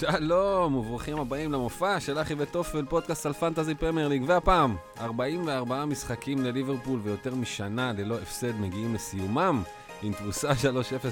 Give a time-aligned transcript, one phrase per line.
[0.00, 6.44] שלום, וברוכים הבאים למופע של אחי וטופל, פודקאסט על פנטזי פרמייר ליג, והפעם, 44 משחקים
[6.44, 9.62] לליברפול ויותר משנה ללא הפסד מגיעים לסיומם,
[10.02, 10.54] עם תבוסה 3-0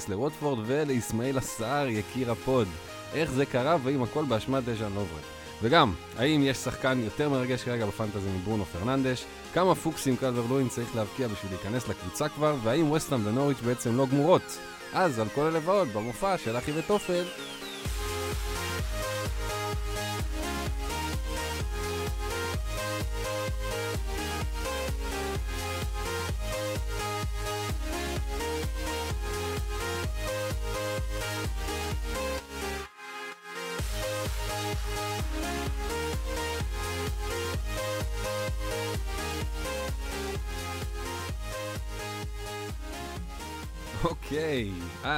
[0.08, 2.68] לווטפורד ולאיסמעילה סאר, יקיר ה pod.
[3.14, 5.22] איך זה קרה ואם הכל באשמת דיאן לוברן.
[5.62, 9.24] וגם, האם יש שחקן יותר מרגש כרגע בפנטזי מברונו פרננדש?
[9.54, 12.56] כמה פוקסים קלברט לווין צריך להבקיע בשביל להיכנס לקבוצה כבר?
[12.62, 14.58] והאם ווסטהאם ונוריץ' בעצם לא גמורות?
[14.92, 17.24] אז על כל אלה ועוד במופע של אחי וטופל.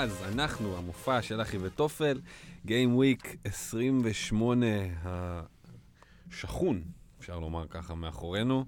[0.05, 2.21] אז אנחנו, המופע של אחי וטופל,
[2.67, 4.67] גיים וויק 28
[6.31, 6.83] השחון,
[7.21, 8.65] אפשר לומר ככה, מאחורינו.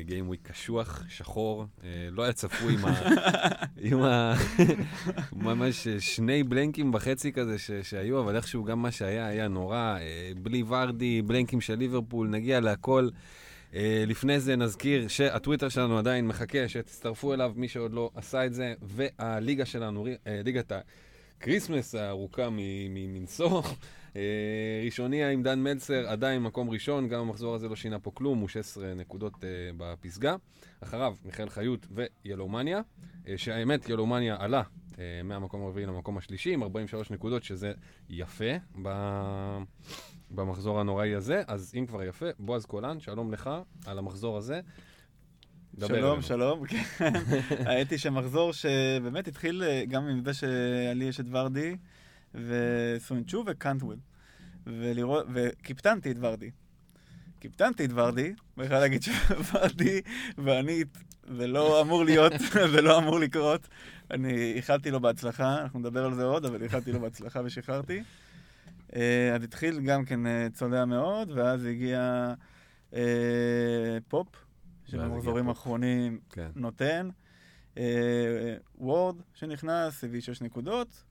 [0.00, 2.94] גיים וויק קשוח, שחור, uh, לא היה צפוי עם ה...
[3.90, 4.34] עם ה...
[5.32, 7.70] ממש שני בלנקים בחצי כזה ש...
[7.70, 12.60] שהיו, אבל איכשהו גם מה שהיה היה נורא, uh, בלי ורדי, בלנקים של ליברפול, נגיע
[12.60, 13.08] להכל.
[13.74, 18.54] Uh, לפני זה נזכיר שהטוויטר שלנו עדיין מחכה, שתצטרפו אליו, מי שעוד לא עשה את
[18.54, 20.08] זה, והליגה שלנו, uh,
[20.44, 20.72] ליגת
[21.38, 24.16] הקריסמס הארוכה ממנסור, uh,
[24.84, 28.48] ראשוני עם דן מלצר, עדיין מקום ראשון, גם המחזור הזה לא שינה פה כלום, הוא
[28.48, 29.32] 16 נקודות
[29.76, 30.36] בפסגה.
[30.80, 34.62] אחריו, מיכאל חיות וילומניה, uh, שהאמת, ילומניה עלה
[35.24, 37.72] מהמקום הרביעי למקום השלישי, עם 43 נקודות, שזה
[38.08, 38.54] יפה.
[40.34, 43.50] במחזור הנוראי הזה, אז אם כבר יפה, בועז קולן, שלום לך
[43.86, 44.60] על המחזור הזה.
[45.80, 46.66] שלום, שלום.
[46.66, 47.12] כן.
[47.66, 51.76] הייתי שמחזור שבאמת התחיל גם עם זה שלי יש את ורדי
[52.34, 53.96] וסונצ'ו וקנטוול.
[55.34, 56.50] וקיפטנתי את ורדי.
[57.38, 60.00] קיפטנתי את ורדי, ואחד להגיד שוורדי
[60.38, 60.82] ואני,
[61.36, 62.32] זה לא אמור להיות,
[62.72, 63.68] זה לא אמור לקרות.
[64.10, 68.02] אני איחלתי לו בהצלחה, אנחנו נדבר על זה עוד, אבל איחלתי לו בהצלחה ושחררתי.
[69.34, 70.20] אז התחיל גם כן
[70.52, 72.34] צולע מאוד, ואז הגיע
[72.94, 74.28] אה, פופ,
[74.86, 76.48] שבמחזורים האחרונים כן.
[76.56, 77.08] נותן.
[77.78, 81.04] אה, וורד שנכנס, הביא שש נקודות,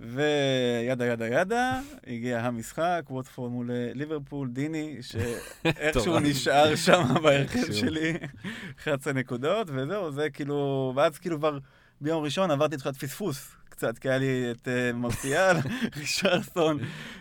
[0.00, 8.12] וידה ידה ידה, הגיע המשחק, ווטפורד מול ליברפול, דיני, שאיכשהו נשאר שם בהרכב שלי,
[8.78, 11.58] 11 נקודות, וזהו, זה כאילו, ואז כאילו כבר
[12.00, 15.56] ביום ראשון עברתי תחילת פספוס, קצת, כי היה לי את uh, מרסיאל,
[15.96, 16.78] רישרסון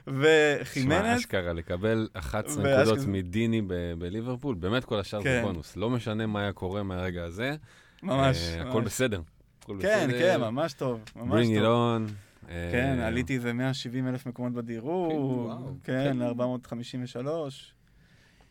[0.07, 0.63] וחימנס.
[0.73, 3.61] שמע, אשכרה, לקבל 11 נקודות מדיני
[3.97, 5.75] בליברפול, באמת כל השאר זה בונוס.
[5.75, 7.55] לא משנה מה היה קורה מהרגע הזה.
[8.03, 8.37] ממש.
[8.59, 9.21] הכל בסדר.
[9.79, 11.03] כן, כן, ממש טוב.
[11.15, 12.11] ממש bring it on.
[12.47, 15.53] כן, עליתי איזה 170 אלף מקומות בדירוג.
[15.83, 17.27] כן, ל-453.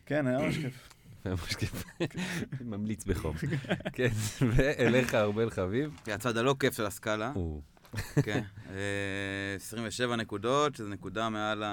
[0.05, 0.89] כן, היה ממש כיף.
[1.25, 1.83] ממש כיף.
[2.61, 3.35] ממליץ בחום.
[3.93, 4.09] כן,
[4.55, 6.01] ואליך, ארבל חביב.
[6.07, 7.31] הצד הלא כיף של הסקאלה.
[8.23, 8.43] כן,
[9.55, 11.63] 27 נקודות, שזה נקודה מעל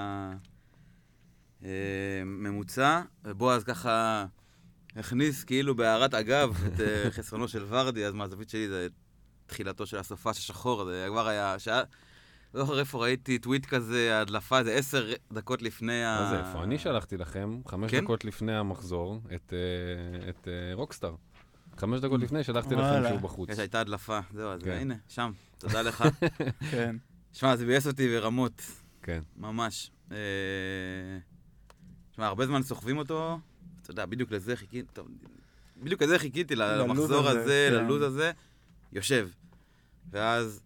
[1.61, 4.25] הממוצע, ובועז ככה
[4.95, 6.79] הכניס כאילו בהערת אגב את
[7.15, 8.87] חסרונו של ורדי, אז מהזווית שלי זה
[9.45, 11.59] תחילתו של הסופה השחור, זה כבר היה...
[11.59, 11.81] שעה...
[12.53, 16.19] לא זוכר איפה ראיתי טוויט כזה, הדלפה, זה עשר דקות לפני ה...
[16.21, 16.63] מה זה, איפה?
[16.63, 18.03] אני שלחתי לכם, חמש כן?
[18.03, 19.53] דקות לפני המחזור, את,
[20.29, 21.15] את רוקסטאר.
[21.77, 23.49] חמש דקות לפני שלחתי לכם שהוא בחוץ.
[23.49, 25.31] יש, הייתה הדלפה, זהו, אז הנה, שם,
[25.63, 26.03] תודה לך.
[26.71, 26.95] כן.
[27.33, 28.61] שמע, זה ביאס אותי ברמות.
[29.01, 29.21] כן.
[29.37, 29.91] ממש.
[32.15, 33.39] שמע, הרבה זמן סוחבים אותו,
[33.81, 35.07] אתה יודע, בדיוק לזה חיכיתי, טוב,
[35.83, 38.31] בדיוק לזה חיכיתי, למחזור הזה, ללוז הזה,
[38.91, 39.29] יושב.
[40.11, 40.61] ואז,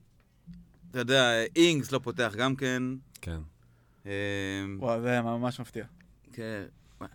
[0.91, 2.83] אתה יודע, אינגס לא פותח גם כן.
[3.21, 3.39] כן.
[4.79, 5.85] וואו, זה ממש מפתיע.
[6.33, 6.63] כן.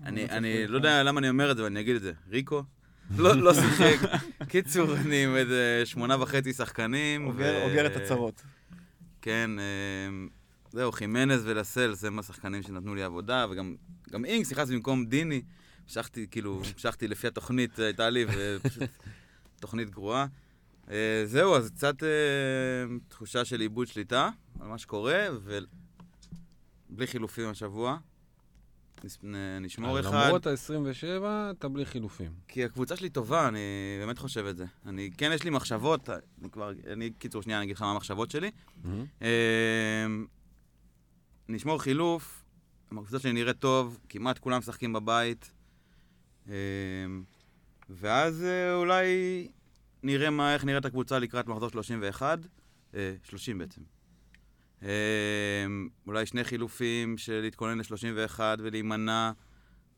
[0.06, 2.12] אני לא יודע למה אני אומר את זה, אבל אני אגיד את זה.
[2.28, 2.62] ריקו,
[3.18, 4.10] לא שיחק.
[4.48, 7.26] קיצור, אני עם איזה שמונה וחצי שחקנים.
[7.26, 8.42] אוגר את הצרות.
[9.22, 9.50] כן,
[10.72, 15.42] זהו, חימנז ולסל, זה מהשחקנים שנתנו לי עבודה, וגם אינגס נכנס במקום דיני.
[15.84, 18.90] המשכתי, כאילו, המשכתי לפי התוכנית, הייתה לי, ופשוט
[19.60, 20.26] תוכנית גרועה.
[21.24, 21.94] זהו, אז קצת
[23.08, 24.28] תחושה של איבוד שליטה
[24.60, 25.26] על מה שקורה,
[26.90, 27.98] ובלי חילופים השבוע.
[29.60, 30.24] נשמור אחד.
[30.26, 32.32] למרות ה-27, אתה בלי חילופים.
[32.48, 33.58] כי הקבוצה שלי טובה, אני
[34.00, 34.64] באמת חושב את זה.
[34.86, 38.30] אני, כן, יש לי מחשבות, אני כבר, אני, קיצור, שנייה, אני אגיד לך מה המחשבות
[38.30, 38.50] שלי.
[41.48, 42.44] נשמור חילוף,
[42.92, 45.52] הקבוצה שלי נראית טוב, כמעט כולם משחקים בבית.
[47.90, 49.48] ואז אולי
[50.02, 52.38] נראה מה, איך נראית הקבוצה לקראת מחזור 31,
[53.24, 53.80] 30 בעצם.
[54.82, 54.88] אה,
[56.06, 59.32] אולי שני חילופים של להתכונן ל-31 ולהימנע,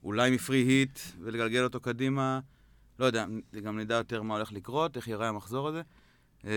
[0.03, 2.41] אולי מפרי היט ולגלגל אותו קדימה.
[2.99, 3.27] לא יודע,
[3.63, 5.83] גם נדע יותר מה הולך לקרות, איך ייראה המחזור הזה.
[6.45, 6.51] אה,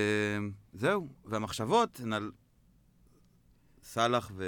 [0.73, 2.31] זהו, והמחשבות הן על
[3.83, 4.43] סאלח ו...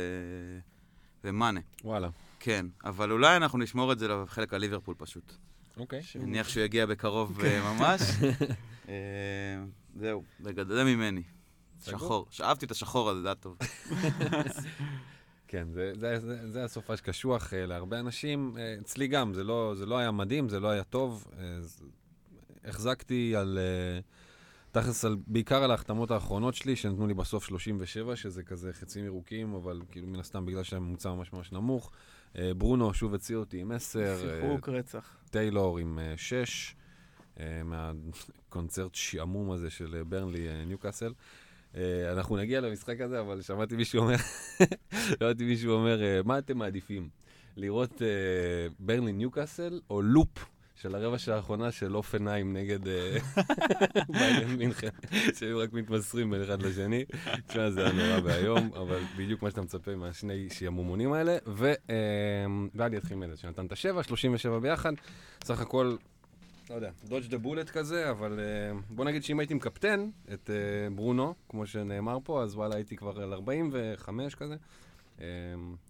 [1.24, 1.60] ומאנה.
[1.84, 2.10] וואלה.
[2.40, 5.34] כן, אבל אולי אנחנו נשמור את זה לחלק הליברפול פשוט.
[5.78, 6.04] אוקיי.
[6.04, 8.02] שהוא- נניח שהוא יגיע בקרוב אה, ממש.
[8.90, 8.94] אה,
[9.96, 10.24] זהו,
[10.68, 11.24] זה ממני.
[11.86, 12.28] שחור.
[12.30, 13.58] שאהבתי את השחור הזה, זה היה טוב.
[15.48, 18.58] כן, זה, זה, זה, זה הסופש קשוח אה, להרבה אנשים.
[18.58, 21.28] אה, אצלי גם, זה לא, זה לא היה מדהים, זה לא היה טוב.
[21.40, 21.60] אה,
[22.66, 23.60] החזקתי על,
[24.72, 29.54] תכלס, על, בעיקר על ההחתמות האחרונות שלי, שנתנו לי בסוף 37, שזה כזה חצים ירוקים,
[29.54, 31.92] אבל כאילו מן הסתם בגלל שהממוצע ממש ממש נמוך.
[32.58, 35.18] ברונו שוב הציע אותי עם 10, שיחוק רצח.
[35.30, 36.76] טיילור עם 6,
[37.66, 41.14] מהקונצרט שעמום הזה של ברנלי אה, ניוקאסל.
[41.75, 44.16] אה, אנחנו נגיע למשחק הזה, אבל שמעתי מישהו אומר,
[45.19, 47.10] שמעתי מישהו אומר, אה, מה אתם מעדיפים?
[47.57, 48.07] לראות אה,
[48.80, 50.45] ברנלי ניוקאסל או לופ
[50.75, 52.80] של הרבע שעה האחרונה של אופנהיים נגד
[54.10, 54.89] ביירן מינכן,
[55.36, 57.06] שהיו רק מתמסרים בין אחד לשני.
[57.48, 61.38] תשמע, זה היה נורא ואיום, אבל בדיוק מה שאתה מצפה מהשני שעמומונים האלה.
[62.75, 64.94] ואני אתחיל מזה, שנתן את השבע, 37 ביחד.
[65.44, 65.95] סך הכל,
[66.69, 70.89] לא יודע, דודג' דה בולט כזה, אבל אה, בוא נגיד שאם הייתי מקפטן את אה,
[70.95, 74.56] ברונו, כמו שנאמר פה, אז וואלה, הייתי כבר על 45 כזה.
[75.21, 75.25] אה,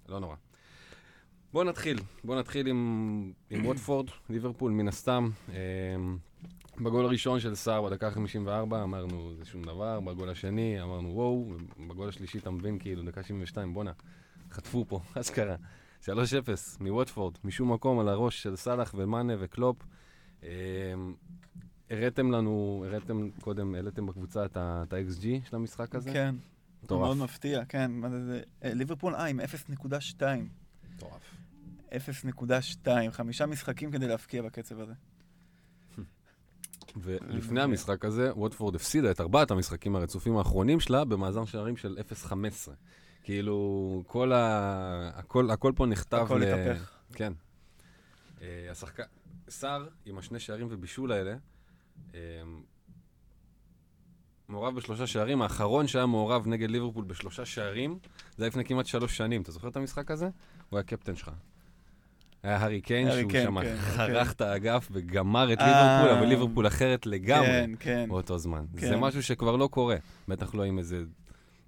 [0.10, 0.36] לא נורא.
[1.54, 5.30] בוא נתחיל, בוא נתחיל עם, עם ווטפורד, ליברפול, מן הסתם.
[6.78, 11.48] בגול הראשון של סער בדקה 54 אמרנו זה שום דבר, בגול השני אמרנו וואו,
[11.88, 13.92] בגול השלישי אתה מבין כאילו דקה 72 בואנה,
[14.52, 15.56] חטפו פה, אשכרה.
[16.06, 16.10] 3-0
[16.80, 19.78] מווטפורד, משום מקום על הראש של סאלח ומאנה וקלופ.
[20.44, 20.50] אה,
[21.90, 26.14] הראיתם לנו, הראיתם קודם, העליתם בקבוצה את ה-XG של המשחק הזה?
[26.14, 26.36] כן.
[26.84, 27.02] מטורף.
[27.02, 27.92] מאוד מפתיע, כן.
[28.64, 30.24] אה, ליברפול, אה, עם 0.2.
[30.96, 31.22] מטורף.
[31.92, 34.94] 0.2, חמישה משחקים כדי להפקיע בקצב הזה.
[36.96, 41.98] ולפני המשחק הזה, ווטפורד הפסידה את ארבעת המשחקים הרצופים האחרונים שלה במאזן שערים של
[42.28, 42.34] 0-15.
[43.24, 45.12] כאילו, כל ה...
[45.16, 46.92] הכל, הכל פה נכתב הכל התהפך.
[47.14, 47.34] כן.
[48.42, 49.04] אה, השחקן...
[49.50, 51.36] סער, עם השני שערים ובישול האלה,
[52.16, 52.20] אה,
[54.50, 55.42] מעורב בשלושה שערים.
[55.42, 58.00] האחרון שהיה מעורב נגד ליברפול בשלושה שערים,
[58.38, 59.42] זה היה לפני כמעט שלוש שנים.
[59.42, 60.30] אתה זוכר את המשחק הזה?
[60.70, 61.32] הוא היה קפטן שלך.
[62.44, 64.32] היה הארי קיין, שהוא שם כן, חרך כן.
[64.32, 65.66] את האגף וגמר את אה.
[65.68, 68.06] ליברפול, אבל ליברפול אחרת לגמרי כן, כן.
[68.10, 68.66] באותו זמן.
[68.74, 68.98] זה.
[68.98, 69.96] משהו שכבר לא קורה.
[70.28, 71.04] בטח לא עם איזה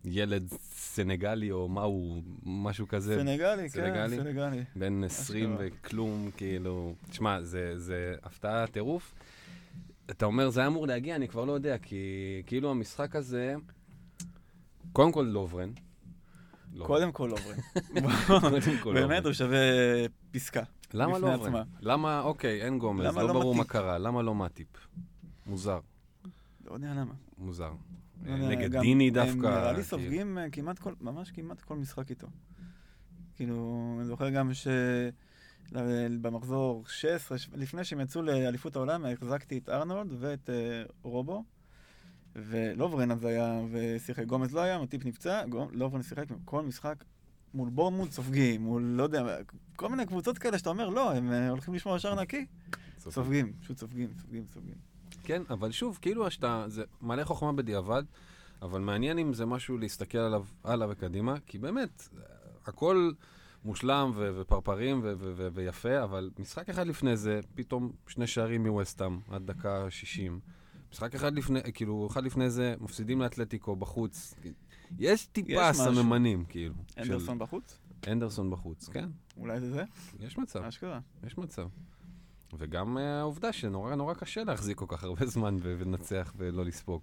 [0.06, 3.18] ילד סנגלי או מהו, משהו כזה.
[3.20, 4.18] סנגלי, כן, סנגלי?
[4.18, 4.64] סנגלי.
[4.76, 5.68] בן 20 אשכרה.
[5.68, 6.96] וכלום, כאילו...
[7.10, 9.14] תשמע, זה, זה הפתעה טירוף.
[10.12, 11.98] אתה אומר, זה היה אמור להגיע, אני כבר לא יודע, כי
[12.48, 13.56] כאילו המשחק הזה...
[14.94, 15.70] קודם כל לוברן.
[16.74, 16.88] לוברן.
[16.88, 17.32] קודם כל
[18.84, 19.26] כל באמת, לוברן.
[19.26, 19.58] הוא שווה
[20.32, 20.64] פסקה.
[20.94, 21.64] למה לוברן?
[21.80, 23.72] למה, אוקיי, אין גומז, לא לא ברור מה מטיפ?
[23.72, 24.68] קרה, למה לא מטיפ?
[25.46, 25.80] מוזר,
[26.66, 27.14] לא יודע למה.
[27.38, 27.72] מוזר.
[28.26, 29.32] יודע, נגד דיני הם דווקא.
[29.48, 29.84] נראה לי כאילו.
[29.84, 32.28] סופגים אה, כמעט כל, ממש כמעט כל משחק איתו.
[33.36, 34.68] כאילו, אני זוכר גם ש...
[36.22, 41.44] במחזור 16, ש- לפני שהם יצאו לאליפות העולם, החזקתי את ארנולד ואת אה, רובו.
[42.36, 47.04] ולוברן אז היה, ושיחק גומז לא היה, מטיפ נפצע, לוברן שיחק כל משחק
[47.54, 49.38] מול בורנמוט סופגים, מול לא יודע,
[49.76, 52.46] כל מיני קבוצות כאלה שאתה אומר, לא, הם אה, הולכים לשמור ישר נקי,
[53.00, 53.12] סופגים.
[53.24, 54.91] סופגים, פשוט סופגים, סופגים, סופגים.
[55.24, 58.04] כן, אבל שוב, כאילו שאתה, זה מלא חוכמה בדיעבד,
[58.62, 62.10] אבל מעניין אם זה משהו להסתכל עליו הלאה וקדימה, כי באמת,
[62.66, 63.12] הכל
[63.66, 68.68] מושלם ו- ופרפרים ו- ו- ו- ויפה, אבל משחק אחד לפני זה, פתאום שני שערים
[68.68, 70.40] מווסטאם עד דקה 60.
[70.92, 74.34] משחק אחד לפני, כאילו, אחד לפני זה, מפסידים לאתלטיקו בחוץ.
[75.00, 75.96] יש טיפה יש משהו.
[75.96, 76.74] סממנים, כאילו.
[76.98, 77.80] אנדרסון בחוץ?
[78.06, 79.84] של אנדרסון בחוץ, כן, אולי זה זה?
[80.20, 80.64] יש מצב.
[80.64, 81.00] אשכרה.
[81.28, 81.68] יש מצב.
[82.58, 87.02] וגם אה, העובדה שנורא נורא קשה להחזיק כל כך הרבה זמן ולנצח ולא לספוג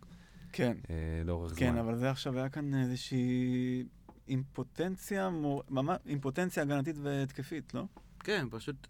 [0.53, 0.77] כן.
[0.91, 1.59] אה, לאורך זמן.
[1.59, 3.85] כן, אבל זה עכשיו היה כאן איזושהי
[4.29, 7.85] אימפוטנציה, מור- ממש אימפוטנציה הגנתית והתקפית, לא?
[8.21, 8.87] כן, פשוט...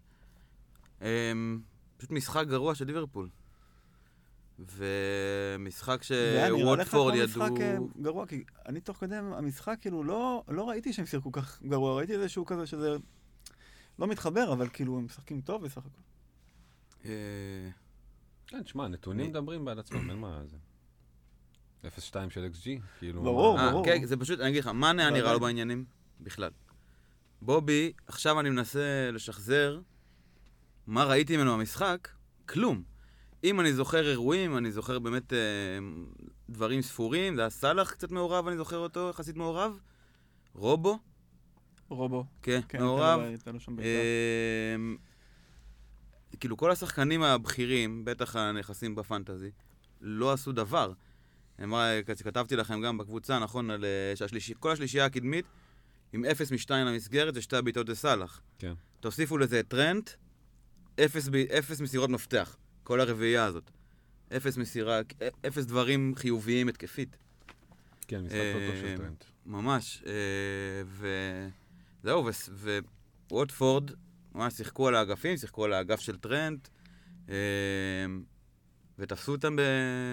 [1.02, 1.60] אמ,
[1.96, 3.28] פשוט משחק גרוע של ליברפול.
[4.58, 7.56] ומשחק זה היה נראה לך משחק ידעו...
[7.60, 11.62] אה, גרוע, כי אני תוך כדי המשחק, כאילו, לא, לא ראיתי שהם שיחקו כל כך
[11.62, 12.96] גרוע, ראיתי איזשהו כזה שזה
[13.98, 16.00] לא מתחבר, אבל כאילו, הם משחקים טוב בסך הכל.
[17.04, 17.10] אה,
[18.46, 20.56] כן, תשמע, נתונים מדברים בעד עצמם, אין מה זה.
[21.84, 21.90] 0.2
[22.30, 22.66] של XG,
[22.98, 23.22] כאילו...
[23.22, 23.84] ברור, מה- אה, ברור.
[23.84, 25.40] כן, זה פשוט, אני אגיד לך, מה היה נראה לו.
[25.40, 25.84] בעניינים?
[26.20, 26.50] בכלל.
[27.42, 29.80] בובי, עכשיו אני מנסה לשחזר
[30.86, 32.08] מה ראיתי ממנו במשחק,
[32.48, 32.82] כלום.
[33.44, 35.38] אם אני זוכר אירועים, אני זוכר באמת אה,
[36.50, 39.78] דברים ספורים, זה היה סאלח קצת מעורב, אני זוכר אותו, יחסית מעורב.
[40.54, 40.98] רובו,
[41.88, 42.24] רובו.
[42.42, 43.18] כן, כן, מעורב.
[43.20, 43.90] לו- הייתה לו שם בעיטה.
[44.76, 44.96] אמ,
[46.40, 49.50] כאילו, כל השחקנים הבכירים, בטח הנכסים בפנטזי,
[50.00, 50.92] לא עשו דבר.
[52.24, 55.44] כתבתי לכם גם בקבוצה, נכון, על, אה, שהשלישי, כל השלישייה הקדמית,
[56.12, 58.40] עם אפס משתיים למסגרת, זה שתי הבעיטות לסאלח.
[58.58, 58.72] כן.
[59.00, 60.10] תוסיפו לזה את טרנט,
[61.04, 63.70] אפס, ב- אפס מסירות מפתח, כל הרביעייה הזאת.
[64.36, 65.00] אפס מסירה,
[65.46, 67.16] אפס דברים חיוביים התקפית.
[68.08, 69.24] כן, משחק לא טוב אה, של טרנט.
[69.46, 70.02] ממש.
[70.06, 70.82] אה,
[72.02, 72.28] וזהו,
[73.30, 73.90] וווטפורד
[74.34, 76.68] ממש שיחקו על האגפים, שיחקו על האגף של טרנט,
[77.28, 77.34] אה,
[78.98, 79.56] ותפסו אותם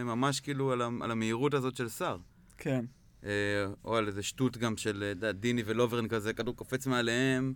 [0.05, 2.17] ממש כאילו על, המהירות הזאת של סער.
[2.57, 2.85] כן.
[3.25, 7.53] אה, או על איזה שטות גם של אה, דיני ולוברן כזה, כדור קופץ מעליהם,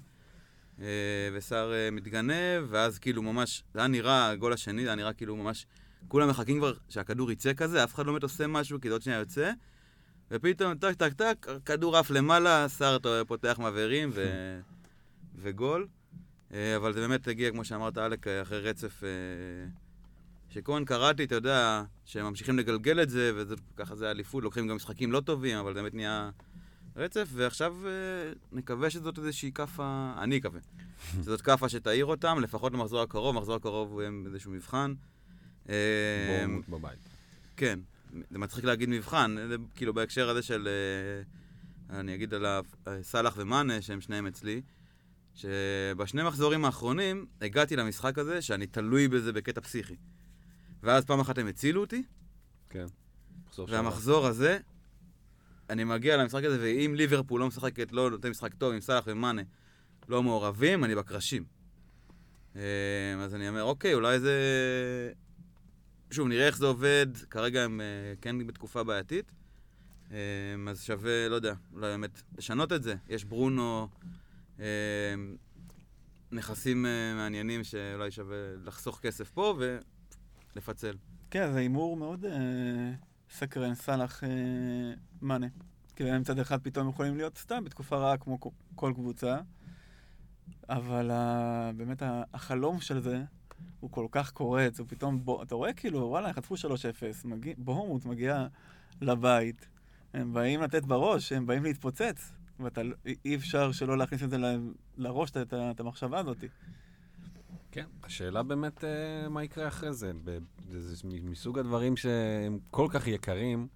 [0.81, 0.85] אה,
[1.33, 5.65] וסער מתגנב, ואז כאילו ממש, זה היה נראה, הגול השני, זה היה נראה כאילו ממש,
[6.07, 9.01] כולם מחכים כבר שהכדור יצא כזה, אף אחד לא באמת עושה משהו, כי זה עוד
[9.01, 9.51] שנייה יוצא,
[10.31, 12.97] ופתאום טק טק טק, כדור עף למעלה, סער
[13.27, 14.25] פותח מבערים, ו...
[15.41, 15.87] וגול.
[16.53, 19.03] אה, אבל זה באמת הגיע, כמו שאמרת, אלק, אה, אחרי רצף...
[19.03, 19.09] אה,
[20.49, 25.11] שכהן קראתי, אתה יודע, שהם ממשיכים לגלגל את זה, וככה זה אליפות, לוקחים גם משחקים
[25.11, 26.29] לא טובים, אבל זה באמת נהיה
[26.95, 27.75] רצף, ועכשיו
[28.51, 30.59] נקווה שזאת איזושהי כאפה, אני אקווה,
[31.23, 34.93] שזאת כאפה שתעיר אותם, לפחות למחזור הקרוב, מחזור הקרוב הוא איזשהו מבחן.
[35.65, 36.99] בורמוט בבית.
[37.57, 37.79] כן,
[38.31, 40.67] זה מצחיק להגיד מבחן, זה כאילו בהקשר הזה של,
[41.89, 42.61] אני אגיד אה,
[43.01, 44.61] סאלח ומאנה, שהם שניהם אצלי,
[45.39, 49.95] שבשני מחזורים האחרונים הגעתי למשחק הזה שאני תלוי בזה בקטע פסיכי.
[50.83, 52.03] ואז פעם אחת הם הצילו אותי,
[52.69, 52.85] כן.
[53.67, 54.59] והמחזור הזה,
[55.69, 59.41] אני מגיע למשחק הזה, ואם ליברפול לא משחקת, לא נותן משחק טוב, אם סאלח ומאנה
[60.07, 61.43] לא מעורבים, אני בקרשים.
[62.55, 62.61] אה,
[63.19, 64.33] אז אני אומר, אוקיי, אולי זה...
[66.11, 69.31] שוב, נראה איך זה עובד, כרגע הם אה, כן בתקופה בעייתית,
[70.11, 70.17] אה,
[70.69, 72.95] אז שווה, לא יודע, אולי באמת לשנות את זה.
[73.09, 73.87] יש ברונו,
[76.31, 79.57] נכסים אה, מעניינים שאולי שווה לחסוך כסף פה
[80.55, 80.95] ולפצל.
[81.31, 82.91] כן, זה הימור מאוד אה,
[83.29, 84.29] סקרן, סאלח אה,
[85.21, 85.47] מאנה.
[85.99, 88.37] הם מצד אחד פתאום יכולים להיות סתם בתקופה רעה כמו
[88.75, 89.37] כל- קבוצה,
[90.69, 91.11] אבל
[91.75, 93.23] באמת החלום של זה
[93.79, 96.57] הוא כל כך קורץ, הוא פתאום, אתה רואה כאילו, וואלה, חטפו 3-0,
[97.25, 98.47] מגיע, בורמוט מגיע
[99.01, 99.67] לבית,
[100.13, 104.37] הם באים לתת בראש, הם באים להתפוצץ, ואתה לא- אי- אפשר שלא להכניס את זה
[104.97, 106.37] לראש, את, את, המחשבה הזאת.
[107.71, 108.89] כן, השאלה באמת אה,
[109.29, 110.11] מה יקרה אחרי זה.
[110.69, 113.67] זה, מסוג הדברים שהם כל כך יקרים,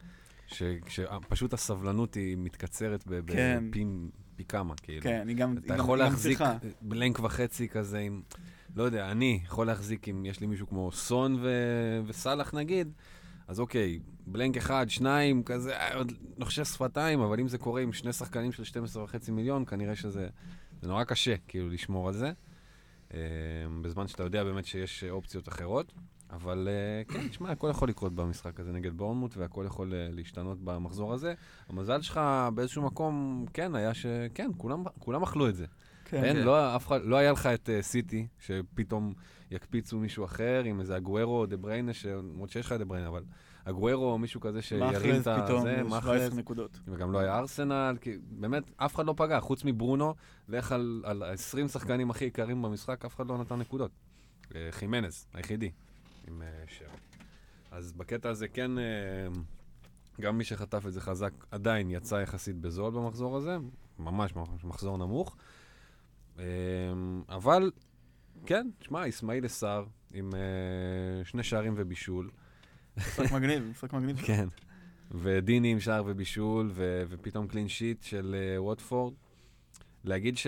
[0.47, 3.63] ש- שפשוט הסבלנות היא מתקצרת ב- כן.
[3.69, 3.85] בפי
[4.35, 5.01] פי כמה, כאילו.
[5.01, 5.57] כן, אני גם...
[5.57, 6.57] אתה גם- יכול גם להחזיק צריכה.
[6.81, 8.21] בלנק וחצי כזה עם,
[8.75, 12.91] לא יודע, אני יכול להחזיק אם יש לי מישהו כמו סון ו- וסאלח נגיד,
[13.47, 17.93] אז אוקיי, בלנק אחד, שניים, כזה, אה, עוד נוחשי שפתיים, אבל אם זה קורה עם
[17.93, 20.27] שני שחקנים של 12 וחצי מיליון, כנראה שזה
[20.81, 22.31] זה נורא קשה, כאילו, לשמור על זה.
[23.13, 23.19] אה,
[23.81, 25.93] בזמן שאתה יודע באמת שיש אה, אופציות אחרות.
[26.31, 26.67] אבל
[27.07, 31.33] כן, תשמע, הכל יכול לקרות במשחק הזה נגד בורנמוט, והכל יכול להשתנות במחזור הזה.
[31.69, 32.19] המזל שלך
[32.55, 34.05] באיזשהו מקום, כן, היה ש...
[34.33, 35.65] כן, כולם, כולם אכלו את זה.
[36.05, 36.43] כן, אין, כן.
[36.43, 39.13] לא, אף לא היה לך את uh, סיטי, שפתאום
[39.51, 43.23] יקפיצו מישהו אחר עם איזה אגוארו או דה בריינה, למרות שיש לך דה בריינה, אבל
[43.65, 45.45] אגוארו או מישהו כזה שירים את ה...
[45.47, 46.79] זה, 17 מאחרז, נקודות.
[46.87, 50.13] וגם לא היה ארסנל, כי באמת, אף אחד לא פגע, חוץ מברונו,
[50.49, 53.91] לך על, על ה-20 שחקנים הכי יקרים במשחק, אף אחד לא נתן נקודות.
[54.55, 55.71] אה, חימנז, היחידי,
[56.27, 56.87] עם אה, שבע.
[57.71, 58.83] אז בקטע הזה כן, אה,
[60.21, 63.57] גם מי שחטף את זה חזק עדיין יצא יחסית בזול במחזור הזה,
[63.99, 65.35] ממש מחזור נמוך.
[67.29, 67.71] אבל,
[68.45, 70.29] כן, שמע, אסמאעיל אסר עם
[71.23, 72.29] שני שערים ובישול.
[72.97, 74.17] משחק מגניב, משחק מגניב.
[74.27, 74.47] כן.
[75.11, 79.13] ודיני עם שער ובישול, ו- ופתאום קלין שיט של uh, ווטפורד.
[80.03, 80.47] להגיד ש-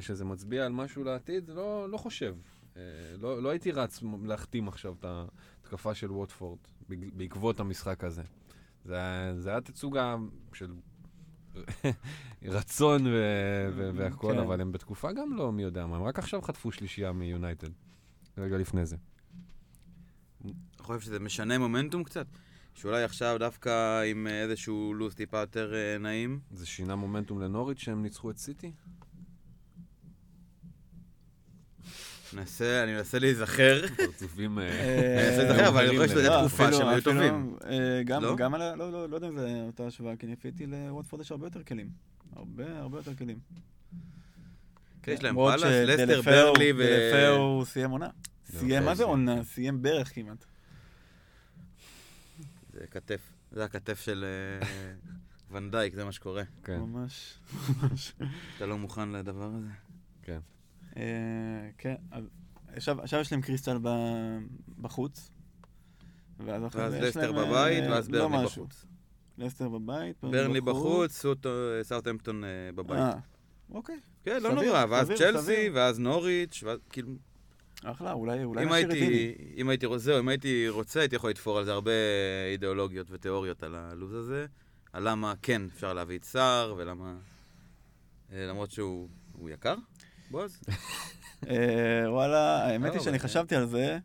[0.00, 2.34] שזה מצביע על משהו לעתיד, לא, לא חושב.
[2.74, 2.78] Uh,
[3.20, 8.22] לא, לא הייתי רץ להחתים עכשיו את ההתקפה של ווטפורד בעקבות המשחק הזה.
[8.84, 8.96] זה,
[9.38, 10.16] זה היה תצוגה
[10.52, 10.74] של
[12.42, 13.10] רצון ו-
[13.76, 14.38] ו- והכל, כן.
[14.38, 17.68] אבל הם בתקופה גם לא מי יודע מה, הם רק עכשיו חטפו שלישייה מיונייטד,
[18.38, 18.96] רגע לפני זה.
[20.46, 22.26] אני חושב שזה משנה מומנטום קצת?
[22.74, 26.40] שאולי עכשיו דווקא עם אה, איזשהו לו"ז טיפה יותר אה, נעים.
[26.50, 28.72] זה שינה מומנטום לנוריץ' שהם ניצחו את סיטי?
[32.32, 33.86] מנסה, אני מנסה להיזכר.
[33.96, 34.58] פרצופים...
[34.58, 37.56] אה, אה, אני מנסה להיזכר, אבל אני חושב שזה לא, תקופה שהם היו טובים.
[38.04, 38.36] גם, לא?
[38.36, 38.76] גם על ה...
[38.76, 41.62] לא, לא, לא יודע אם זה אותה השוואה, כי לפי דעתי לווטפורד יש הרבה יותר
[41.62, 41.88] כלים.
[42.36, 43.38] הרבה, הרבה יותר כלים.
[45.02, 46.78] כן, יש להם פאלאס, לסטר, ברנלי ו...
[46.78, 48.08] דלופאו סיים עונה.
[48.50, 49.04] סיים, מה זה.
[49.04, 49.44] עונה?
[49.44, 50.44] סיים ברך כמעט.
[52.72, 53.20] זה כתף.
[53.52, 54.24] זה הכתף של
[54.62, 54.66] אה,
[55.52, 56.42] ונדייק, זה מה שקורה.
[56.64, 56.80] כן.
[56.80, 57.38] ממש.
[58.56, 59.68] אתה לא מוכן לדבר הזה?
[60.96, 62.24] אה, כן, אז
[62.72, 63.78] עכשיו עכשיו יש להם קריסטל
[64.80, 65.30] בחוץ.
[66.46, 66.62] ואז
[66.92, 68.44] לסטר בבית, אה, ואז לא ברני.
[68.44, 68.84] בחוץ.
[69.38, 71.24] לסטר בבית, ברנלי בחוץ,
[71.82, 72.98] סאוטהמפטון בבית.
[72.98, 73.18] אה,
[73.70, 75.70] אוקיי, כן, לא נורא, ואז צ'לסי.
[75.72, 77.12] ואז נוריץ', ואז כאילו...
[77.84, 79.06] אחלה, אולי אולי אם נשאיר את דיני.
[79.06, 81.92] הייתי, אם הייתי רוצה, זהו, אם הייתי רוצה, הייתי יכול לתפור על זה הרבה
[82.52, 84.46] אידיאולוגיות ותיאוריות על הלו"ז הזה,
[84.92, 87.14] על למה כן אפשר להביא את סאר, ולמה...
[88.32, 89.74] אה, למרות שהוא הוא יקר,
[90.30, 90.60] בועז?
[91.50, 93.98] אה, וואלה, האמת לא, היא אבל שאני חשבתי על זה,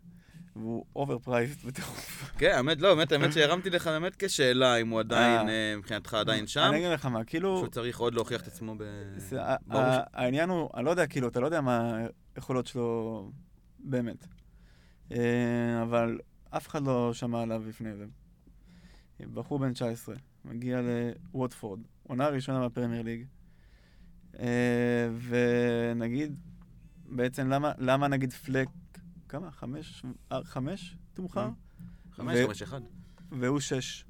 [0.56, 2.32] והוא overpriced בטירוף.
[2.38, 5.76] כן, האמת, לא, האמת, האמת שהרמתי לך באמת כשאלה אם הוא עדיין, אה.
[5.78, 7.58] מבחינתך עדיין שם, אני אגיד לך מה, כאילו...
[7.58, 8.84] שהוא צריך עוד להוכיח את עצמו ב...
[10.14, 11.98] העניין הוא, אני לא יודע, כאילו, אתה לא יודע מה
[12.36, 13.32] היכולות שלו
[13.84, 14.28] באמת.
[15.12, 16.20] אה, אבל
[16.50, 18.06] אף אחד לא שמע עליו לפני זה.
[19.34, 20.80] בחור בן 19, מגיע
[21.34, 23.26] לווטפורד, עונה ראשונה בפרמייר ליג.
[24.40, 26.36] אה, ונגיד,
[27.06, 28.68] בעצם למה, למה נגיד פלק,
[29.30, 29.52] כמה?
[29.52, 30.04] חמש?
[30.32, 30.96] אה, חמש?
[31.14, 31.50] תומחר?
[32.12, 32.82] חמש, ו- חמש, אחד.
[33.32, 34.06] והוא שש.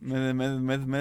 [0.00, 0.32] מאיזה-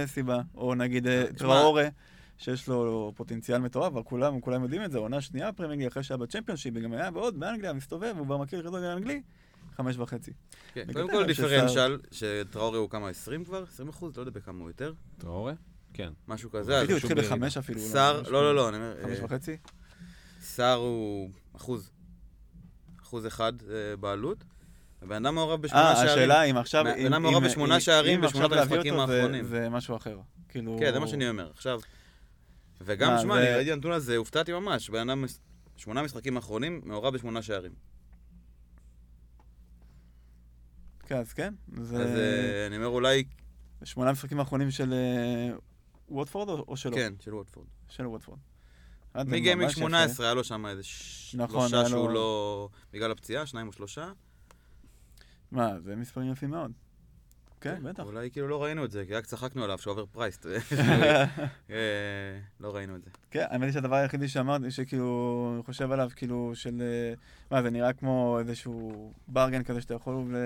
[0.08, 0.42] סיבה?
[0.56, 1.08] או נגיד
[1.38, 1.88] טראורה,
[2.38, 6.18] שיש לו פוטנציאל מטורף, אבל כולם, כולם יודעים את זה, עונה שנייה פרמייר אחרי שהיה
[6.18, 9.22] בצ'מפיונשיפ, וגם היה בעוד באנגליה, מסתובב, הוא כבר מכיר כדורגל אנגלי,
[9.76, 10.32] חמש וחצי.
[10.74, 13.64] כן, קודם כל דיפרנציאל, שטראורי הוא כמה, 20 כבר?
[13.64, 14.18] 20 אחוז?
[14.18, 14.94] לא יודע בכמה הוא יותר.
[15.18, 15.54] טראורה?
[15.94, 16.10] כן.
[16.28, 16.84] משהו כזה.
[16.84, 17.22] בדיוק, התחיל.
[17.22, 17.80] בחמש אפילו.
[17.80, 18.56] אולי, סער, לא, לא.
[18.56, 19.58] לא, אני אומר, חמש אה, וחצי?
[20.42, 21.90] סער הוא אחוז.
[23.04, 24.44] אחוז אחד אה, בעלות.
[25.02, 26.10] הבן אדם מעורב בשמונה אה, שערים.
[26.10, 26.84] השאלה אם עכשיו...
[26.84, 29.46] בן אם- אדם מעורב בשמונה אם- שערים בשמונת המשחקים האחרונים.
[29.46, 30.20] זה משהו אחר.
[30.50, 30.78] כאילו...
[30.80, 31.50] כן, זה מה שאני אומר.
[31.54, 31.80] עכשיו,
[32.82, 34.90] וגם, מה, שמע, אני ראיתי הנתון הזה, הופתעתי ממש.
[34.90, 35.26] בן אדם,
[35.76, 37.74] שמונה משחקים האחרונים, מעורב בשמונה שערים.
[41.06, 41.54] כן, אז כן.
[41.82, 43.24] זה אז אה, אני אומר, אולי,
[43.84, 45.56] שמונה משחקים האחרונים של אה,
[46.10, 46.96] ווטפורד או שלו?
[46.96, 47.68] כן, של ווטפורד.
[47.90, 48.40] של ווטפורד.
[49.16, 49.82] אה, מגיימינג ממש יפה.
[49.82, 50.82] 18 היה לו שם איזה
[51.34, 52.70] נכון, שלושה שהוא לא...
[52.94, 54.12] בגלל הפציעה, שניים או שלושה.
[55.52, 56.72] מה, זה מספרים יפים מאוד.
[57.64, 58.04] כן, בטח.
[58.04, 60.46] אולי כאילו לא ראינו את זה, כי רק צחקנו עליו, שהוא overpriced.
[62.60, 63.10] לא ראינו את זה.
[63.32, 66.82] כן, האמת היא שהדבר היחידי שאמרתי, שכאילו, אני חושב עליו, כאילו, של...
[66.82, 67.14] אה,
[67.52, 70.40] מה, זה נראה כמו איזשהו bargain כזה שאתה יכול אה,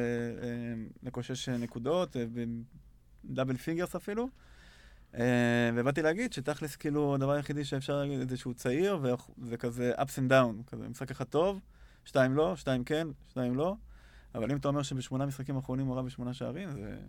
[1.03, 2.25] לקושש אה, נקודות, אה,
[3.25, 4.29] double figures אפילו.
[5.15, 8.99] אה, ובאתי להגיד שתכלס, כאילו, הדבר היחידי שאפשר להגיד זה שהוא צעיר,
[9.37, 11.59] וזה כזה ups and down, כזה משחק אחד טוב,
[12.05, 13.75] שתיים לא, שתיים כן, שתיים לא.
[14.35, 16.99] אבל אם אתה אומר שבשמונה משחקים האחרונים הוא מעורב בשמונה שערים, זה...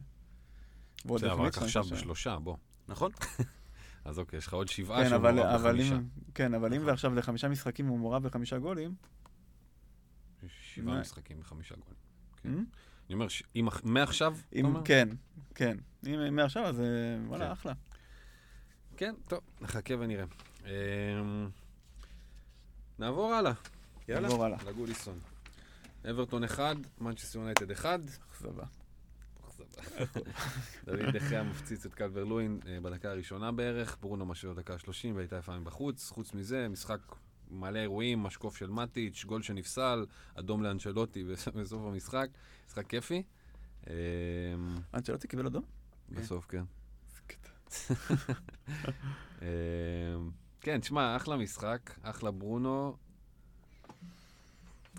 [1.04, 2.00] ועוד בסדר, אבל רק עכשיו שערים.
[2.02, 2.56] בשלושה, בוא.
[2.88, 3.12] נכון?
[4.04, 5.94] אז אוקיי, יש לך עוד שבעה כן, שהוא מעורב אבל בחמישה.
[5.94, 6.02] אם,
[6.34, 6.84] כן, אבל אם נכון.
[6.84, 8.94] זה עכשיו לחמישה משחקים הוא מעורב בחמישה גולים,
[10.48, 11.00] שבעה מה?
[11.00, 11.94] משחקים בחמישה גולים.
[12.42, 12.48] כן.
[12.48, 12.54] אה?
[13.06, 14.80] אני אומר, ש- אם מעכשיו, אתה אם, אומר?
[14.84, 15.08] כן,
[15.54, 15.76] כן.
[16.06, 16.84] אם מעכשיו, אז אה,
[17.26, 17.50] וואלה, כן.
[17.52, 17.72] אחלה.
[18.96, 20.24] כן, טוב, נחכה ונראה.
[20.64, 21.48] אמ,
[22.98, 23.52] נעבור הלאה,
[24.08, 24.28] יאללה.
[24.28, 24.58] נעבור הלאה.
[24.66, 25.18] לגוליסון.
[26.04, 28.00] אברטון 1, מנצ'סטר יונייטד 1.
[28.30, 28.64] אכזבה.
[30.84, 35.36] דוד דחיה מפציץ את קלבר לואין אה, בדקה הראשונה בערך, ברונו משאיר דקה ה-30 והייתה
[35.36, 36.10] יפה מבחוץ.
[36.10, 36.98] חוץ מזה, משחק
[37.50, 42.28] מלא אירועים, משקוף של מטיץ', גול שנפסל, אדום לאנצ'לוטי בס- בסוף המשחק.
[42.66, 43.22] משחק כיפי.
[43.86, 43.92] אמ,
[44.94, 45.62] אנצ'לוטי קיבל אדום?
[46.10, 46.64] בסוף, כן.
[49.42, 50.30] אמ,
[50.60, 52.96] כן, תשמע, אחלה משחק, אחלה ברונו.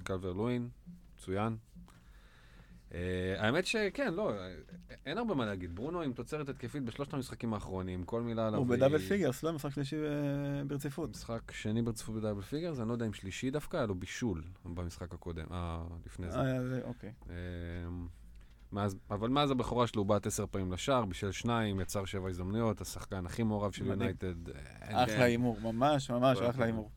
[0.04, 0.70] קלברט לווין,
[1.16, 1.58] מצוין.
[2.94, 3.00] אה,
[3.38, 4.56] האמת שכן, לא, אה,
[5.06, 5.76] אין הרבה מה להגיד.
[5.76, 8.60] ברונו עם תוצרת התקפית בשלושת המשחקים האחרונים, כל מילה עליו.
[8.60, 11.10] הוא ב double figures, לא משחק שלישי אה, ברציפות.
[11.10, 14.44] משחק שני ברציפות ב double figures, אני לא יודע אם שלישי דווקא, היה לו בישול
[14.66, 16.40] במשחק הקודם, אה, לפני זה.
[16.40, 17.14] אה, זה- אוקיי.
[17.30, 18.08] אמ,
[18.72, 22.82] מאז, אבל מאז הבכורה שלו הוא בעט עשר פעמים לשער, בישל שניים, יצר שבע הזדמנויות,
[22.82, 23.86] השחקן הכי מעורב של.
[23.86, 24.50] יונייטד.
[24.50, 26.66] אה, אחלה הימור, ממש ממש כל אחלה.
[26.66, 26.92] הימור.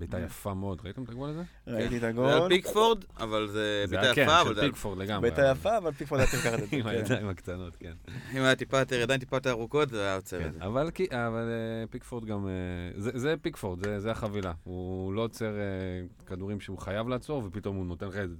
[0.00, 1.42] בעיטה יפה מאוד, ראיתם את הגול הזה?
[1.66, 2.48] ראיתי את זה היה הגול.
[2.48, 4.70] פיקפורד, אבל זה זה בעיטה כן, יפה, של אבל זה היה...
[4.70, 5.20] פיקפורד לגמרי.
[5.30, 6.76] בעיטה אבל- יפה, אבל פיקפורד היה צריך לקחת את זה.
[6.76, 6.88] עם כן.
[6.88, 7.92] הידיים הקטנות, כן.
[8.32, 10.64] אם היה טיפה יותר ידיים, טיפה יותר ארוכות, זה היה עוצר כן, את זה.
[10.64, 12.52] אבל, אה, פיקפורד גם, אה,
[12.96, 14.52] זה, זה פיקפורד, זה, זה החבילה.
[14.64, 18.34] הוא לא עוצר אה, כדורים שהוא חייב לעצור, ופתאום הוא נותן לך איזה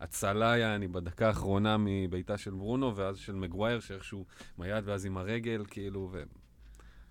[0.00, 4.24] הצלה, יעני, בדקה האחרונה מבעיטה של ברונו, ואז של מגווייר, שאיכשהו
[4.58, 6.22] עם היד ואז עם הרגל, כאילו, ו...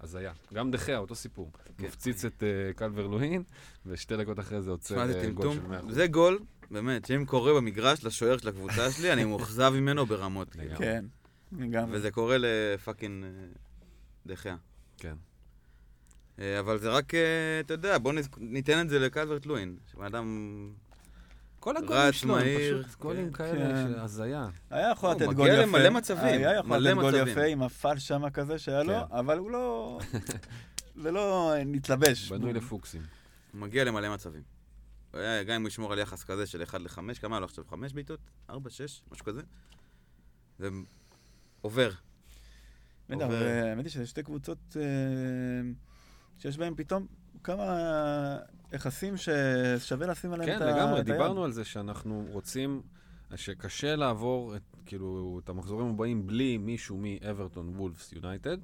[0.03, 0.33] הזיה.
[0.53, 1.51] גם דחיה, אותו סיפור.
[1.77, 1.85] כן.
[1.85, 3.43] מפציץ את אה, קלבר לואין,
[3.85, 5.53] ושתי דקות אחרי זה עוצר אה, גול.
[5.53, 5.59] של
[5.89, 5.91] 100%.
[5.91, 6.39] זה גול,
[6.71, 10.55] באמת, שאם קורה במגרש לשוער של הקבוצה שלי, אני מאוכזב ממנו ברמות.
[10.77, 11.05] כן,
[11.51, 11.97] לגמרי.
[11.97, 13.29] וזה קורה לפאקינג אה,
[14.25, 14.55] דחיה.
[14.97, 15.15] כן.
[16.59, 17.13] אבל זה רק,
[17.59, 19.77] אתה יודע, בוא ניתן את זה לקלברט לואין.
[19.91, 20.27] שבן אדם
[21.61, 23.33] כל הגולים שלו, הם פשוט גולים כן.
[23.33, 23.93] כאלה, כן.
[23.93, 24.49] שהזיה.
[24.69, 25.61] היה יכול הוא לתת מגיע גול יפה.
[25.61, 27.27] למלא מצבים, היה יכול מלא לתת גול מצבים.
[27.27, 29.15] יפה עם הפאל שם כזה שהיה לו, כן.
[29.15, 29.99] אבל הוא לא...
[31.03, 32.31] זה לא נתלבש.
[32.31, 33.01] בנוי לפוקסים.
[33.51, 34.41] הוא מגיע למלא מצבים.
[35.11, 37.63] הוא גם אם הוא ישמור על יחס כזה של 1 ל-5, כמה היה לו עכשיו?
[37.69, 38.19] 5 בעיטות?
[38.49, 39.01] 4, 6?
[39.11, 39.41] משהו כזה?
[40.59, 40.69] זה
[41.61, 41.91] עובר.
[43.09, 43.25] בטח.
[43.29, 44.81] והאמת היא שזה שתי קבוצות אה,
[46.37, 47.07] שיש בהן פתאום
[47.43, 47.77] כמה
[48.73, 51.11] יחסים ששווה לשים עליהם כן, את ה- לגמרי, את היד.
[51.11, 52.81] דיברנו על זה שאנחנו רוצים,
[53.35, 58.57] שקשה לעבור את, כאילו, את המחזורים הבאים בלי מישהו מאברטון, וולפס, יונייטד,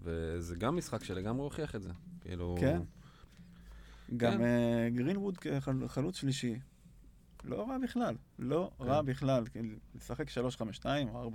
[0.00, 1.90] וזה גם משחק שלגמרי הוכיח את זה.
[2.20, 2.56] כאילו...
[2.60, 2.80] כן.
[4.16, 4.42] גם כן.
[4.42, 6.58] אה, גרינווד כחלוץ שלישי.
[7.44, 8.84] לא רע בכלל, לא כן.
[8.84, 9.44] רע בכלל.
[9.46, 10.26] כאילו, לשחק
[10.82, 11.30] 3-5-2 או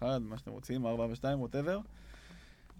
[0.00, 0.88] 4-5-1, מה שאתם רוצים, 4-4-2,
[1.34, 1.78] ווטאבר.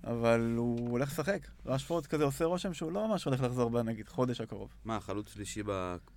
[0.04, 1.48] אבל הוא הולך לשחק.
[1.66, 4.74] רשפורד כזה עושה רושם שהוא לא ממש הולך לחזור בנגיד חודש הקרוב.
[4.84, 5.62] מה, חלוץ שלישי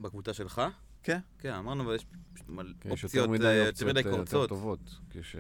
[0.02, 0.62] בקבוצה שלך?
[1.04, 1.20] כן.
[1.40, 4.50] כן, אמרנו, אבל יש פשוט מלא כן, יותר אופציות, אה, יותר מדי אה, יותר קורצות.
[4.50, 5.00] טובות.
[5.10, 5.36] כש...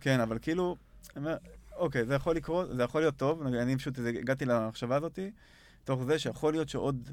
[0.00, 0.76] כן, אבל כאילו,
[1.76, 5.30] אוקיי, זה יכול לקרות, זה יכול להיות טוב, אני פשוט הגעתי למחשבה הזאתי,
[5.84, 7.08] תוך זה שיכול להיות שעוד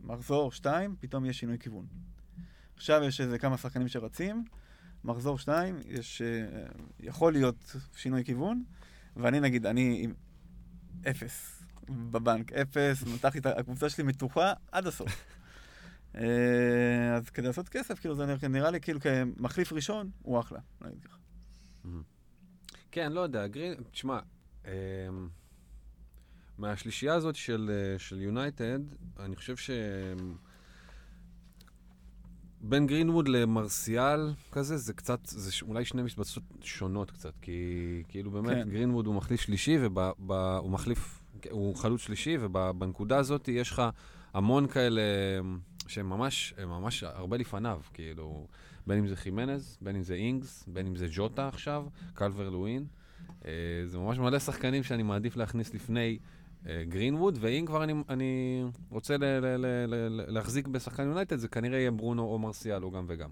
[0.00, 1.86] מחזור שתיים, פתאום יש שינוי כיוון.
[2.76, 4.44] עכשיו יש איזה כמה שחקנים שרצים,
[5.04, 6.66] מחזור שתיים, יש, אה,
[7.00, 8.64] יכול להיות שינוי כיוון,
[9.18, 10.14] ואני נגיד, אני עם
[11.10, 15.24] אפס בבנק, אפס, מתחתי את הקבוצה שלי מתוחה עד הסוף.
[16.14, 21.04] אה, אז כדי לעשות כסף, כאילו, זה נראה לי כאילו כמחליף ראשון, הוא אחלה, נגיד
[21.04, 21.18] ככה.
[22.90, 24.18] כן, לא יודע, גרין, תשמע,
[24.64, 24.70] אמ,
[26.58, 28.78] מהשלישייה הזאת של אה, של יונייטד,
[29.18, 29.70] אני חושב ש...
[32.60, 37.62] בין גרינווד למרסיאל כזה, זה קצת, זה אולי שני משבצות שונות קצת, כי
[38.08, 38.68] כאילו באמת כן.
[38.70, 43.82] גרינווד הוא מחליף שלישי, והוא מחליף, הוא חלוץ שלישי, ובנקודה הזאת יש לך
[44.34, 45.02] המון כאלה
[45.86, 48.46] שהם ממש, הם ממש הרבה לפניו, כאילו,
[48.86, 52.86] בין אם זה חימנז, בין אם זה אינגס, בין אם זה ג'וטה עכשיו, קלבר לואין.
[53.44, 53.50] אה,
[53.84, 56.18] זה ממש מלא שחקנים שאני מעדיף להכניס לפני
[56.66, 61.78] גרינווד, ואם כבר אני, אני רוצה ל, ל, ל, ל, להחזיק בשחקן יונייטד, זה כנראה
[61.78, 63.30] יהיה ברונו או מרסיאל, או גם וגם.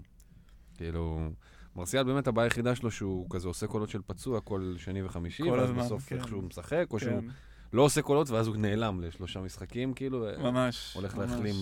[0.75, 1.29] כאילו,
[1.75, 5.49] מרסיאל באמת הבעיה היחידה שלו שהוא כזה עושה קולות של פצוע כל שני וחמישי, כל
[5.49, 6.17] ואז הזמן, בסוף כן.
[6.17, 7.27] איכשהו משחק, או שהוא כן,
[7.73, 10.93] לא עושה קולות ואז הוא נעלם לשלושה משחקים, כאילו, אה, ממש.
[10.95, 11.31] הולך ממש.
[11.31, 11.55] להחלים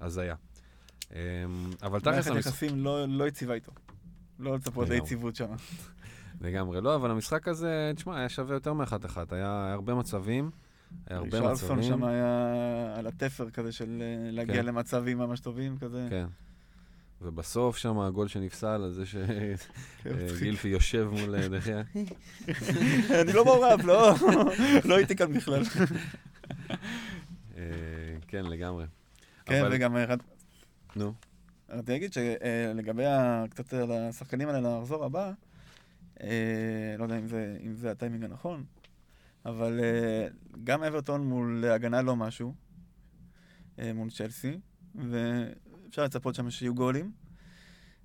[0.00, 0.34] בהזיה.
[1.12, 1.18] אמ,
[1.82, 3.72] אבל תכלס, מערכת יחסים לא לא יציבה איתו.
[4.38, 5.00] לא לצפות לגמרי.
[5.00, 5.46] ליציבות שם.
[6.44, 9.32] לגמרי לא, אבל המשחק הזה, תשמע, היה שווה יותר מאחת-אחת.
[9.32, 10.50] היה הרבה מצבים,
[11.06, 11.82] היה הרבה מצבים.
[11.82, 12.48] שם היה
[12.98, 14.66] על התפר כזה של אה, להגיע כן.
[14.66, 16.06] למצבים ממש טובים כזה.
[16.10, 16.26] כן.
[17.22, 19.02] ובסוף שם הגול שנפסל על זה.
[19.06, 21.82] שגילפי יושב מול אה, דחיה.
[23.22, 24.14] אני לא מעורב, לא,
[24.88, 25.62] לא הייתי כאן בכלל.
[27.56, 27.62] אה,
[28.28, 28.84] כן, לגמרי.
[29.46, 30.20] כן, וגם רד-
[30.96, 31.12] נו,
[31.70, 33.02] רציתי להגיד שלגבי
[33.50, 35.32] קצת על השחקנים האלה למחזור הבא,
[36.20, 38.64] אה, לא יודע אם זה, אם זה הטיימינג הנכון,
[39.44, 40.28] אבל אה,
[40.64, 42.54] גם אברטון מול הגנה לא משהו,
[43.78, 44.58] אה, מול צ'לסי,
[44.94, 47.12] ואפשר לצפות שם שיהיו גולים,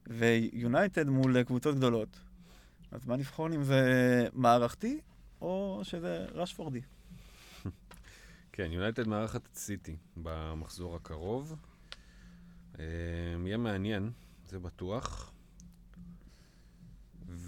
[0.08, 2.20] ויונייטד מול קבוצות גדולות.
[2.92, 5.00] אז מה לבחון אם זה מערכתי,
[5.42, 6.82] או שזה רשפורדי?
[8.52, 11.56] כן, יונייטד מארחת את סיטי במחזור הקרוב.
[13.46, 14.12] יהיה מעניין,
[14.48, 15.34] זה בטוח.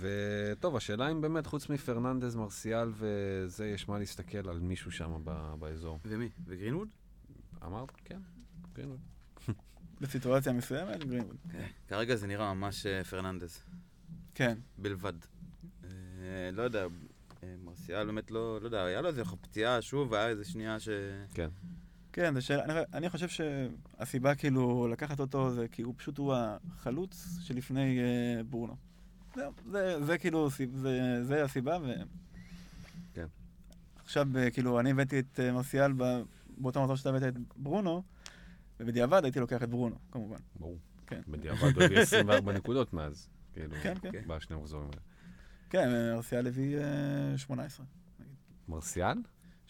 [0.01, 5.53] וטוב, השאלה אם באמת, חוץ מפרננדז, מרסיאל וזה, יש מה להסתכל על מישהו שם ב-
[5.59, 5.99] באזור.
[6.05, 6.29] ומי?
[6.45, 6.87] וגרינווד?
[7.65, 7.91] אמרת?
[8.05, 8.19] כן,
[8.73, 8.99] גרינווד.
[10.01, 11.37] בסיטואציה מסוימת, גרינווד.
[11.87, 13.63] כרגע זה נראה ממש אה, פרננדז,
[14.35, 14.57] כן.
[14.77, 15.13] בלבד.
[15.83, 15.89] אה,
[16.53, 16.87] לא יודע,
[17.43, 20.89] אה, מרסיאל באמת לא, לא יודע, היה לו איזה פציעה שוב, היה איזה שנייה ש...
[21.33, 21.49] כן.
[22.13, 26.33] כן, זו שאלה, אני, אני חושב שהסיבה כאילו לקחת אותו זה כי הוא פשוט הוא
[26.35, 28.90] החלוץ שלפני אה, ברונו.
[29.35, 31.93] זה, זה, זה כאילו, זה, זה הסיבה ו...
[33.13, 33.27] כן.
[34.03, 35.91] עכשיו, אה, כאילו, אני הבאתי את אה, מרסיאל
[36.57, 38.03] באותו מצב שאתה הבאת את ברונו,
[38.79, 40.39] ובדיעבד הייתי לוקח את ברונו, כמובן.
[40.55, 40.77] ברור.
[41.07, 41.21] כן.
[41.27, 43.29] בדיעבד הוא הביא 24 נקודות מאז.
[43.53, 44.23] כאילו, כן, כן.
[44.27, 45.01] בשני המחזורים האלה.
[45.69, 47.85] כן, אה, מרסיאל הביא אה, 18.
[48.67, 49.17] מרסיאל?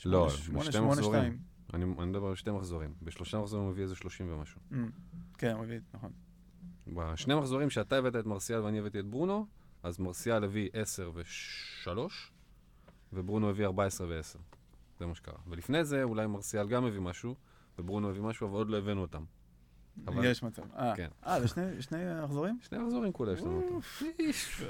[0.06, 1.40] לא, בשתי מחזורים.
[1.74, 2.94] אני מדבר על שתי מחזורים.
[3.02, 4.62] בשלושה מחזורים הוא הביא איזה 30 ומשהו.
[4.72, 4.76] Mm,
[5.38, 6.12] כן, הוא הביא, נכון.
[6.88, 9.46] בשני מחזורים שאתה הבאת את מרסיאל ואני הבאתי את ברונו,
[9.84, 11.90] אז מרסיאל הביא 10 ו-3,
[13.14, 14.40] וברונו הביא 14 ו-10.
[15.00, 15.38] זה מה שקרה.
[15.48, 17.36] ולפני זה אולי מרסיאל גם הביא משהו,
[17.80, 19.24] וברונו הביא משהו, אבל עוד לא הבאנו אותם.
[20.08, 20.62] אבל- יש מצב.
[20.78, 21.08] אה, כן.
[21.28, 22.60] אה, זה שני- שני מחזורים?
[22.70, 23.80] שני מחזורים כולה יש לנו אותו.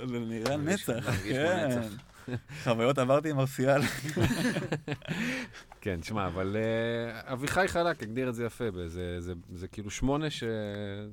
[0.08, 1.82] זה נראה נצח, כן.
[2.64, 3.82] חוויות עברתי עם מרסיאל.
[5.82, 10.30] כן, תשמע, אבל אה, אביחי חלק הגדיר את זה יפה, זה, זה, זה כאילו שמונה
[10.30, 10.44] ש...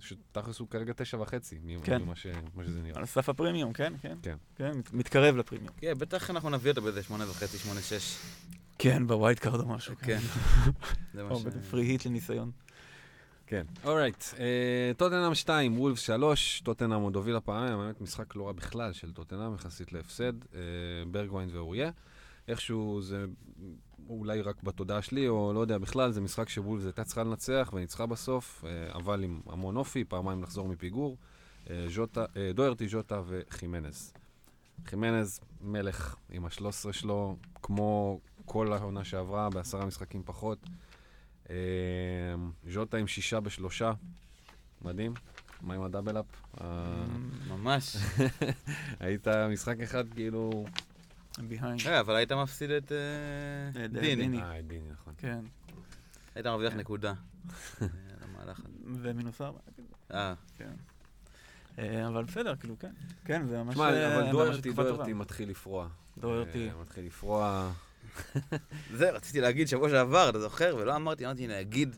[0.01, 2.03] שתכלס הוא כרגע תשע וחצי, כן.
[2.03, 2.27] ממה ש...
[2.55, 2.99] מה שזה נראה.
[2.99, 4.16] על סף הפרימיום, כן, כן.
[4.23, 4.37] כן.
[4.57, 5.73] כן, מת- מתקרב לפרימיום.
[5.77, 8.16] כן, בטח אנחנו נביא אותו באיזה שמונה וחצי, שמונה שש.
[8.79, 9.94] כן, ב wildcard או משהו.
[10.03, 10.18] כן.
[11.14, 11.42] זה מה או ש...
[11.44, 12.51] ב free hit לניסיון.
[13.48, 13.62] כן.
[13.85, 18.92] alright, אה, טוטנאם 2, וולבס 3, טוטנאם עוד הובילה פעמיים, באמת משחק לא רע בכלל
[18.92, 20.61] של טוטנאם, יחסית להפסד, אה,
[21.11, 21.90] ברגוויין ואוריה.
[22.48, 23.24] איכשהו זה
[24.08, 28.06] אולי רק בתודעה שלי, או לא יודע בכלל, זה משחק שוולף הייתה צריכה לנצח וניצחה
[28.06, 31.16] בסוף, אה, אבל עם המון אופי, פעמיים לחזור מפיגור.
[31.88, 34.12] ז'וטה, דוירטי, ז'וטה וחימנז.
[34.87, 40.58] חימנז, מלך עם ה-13 שלו, כמו כל העונה שעברה, בעשרה משחקים פחות.
[41.50, 41.54] אה,
[42.68, 43.92] ז'וטה עם שישה בשלושה,
[44.82, 45.14] מדהים.
[45.61, 46.26] מה עם הדאבל אפ?
[46.61, 47.04] אה,
[47.48, 47.96] ממש.
[49.00, 50.64] היית משחק אחד כאילו...
[51.38, 51.80] ביהיינד.
[51.80, 54.16] רגע, אבל היית מפסיד את אה, את דיני.
[54.16, 54.42] דיני.
[54.42, 55.14] אה, דיני, נכון.
[55.18, 55.40] כן.
[56.34, 56.78] היית מרוויח כן.
[56.78, 57.14] נקודה.
[57.82, 57.88] אה.
[58.84, 59.58] ומינוס ארבע.
[60.14, 60.70] אה, כן.
[61.78, 62.92] אה, אבל בסדר, כאילו, כן.
[63.24, 63.74] כן, זה ממש...
[63.74, 64.82] תשמע, אה, אבל דוירטי, טובה.
[64.82, 65.88] דוירטי מתחיל לפרוע.
[66.18, 66.68] דוירטי.
[66.68, 67.72] אה, מתחיל לפרוע.
[68.99, 70.77] זה רציתי להגיד שבוע שעבר, אתה זוכר?
[70.79, 71.97] ולא אמרתי, אמרתי, הנה, אגיד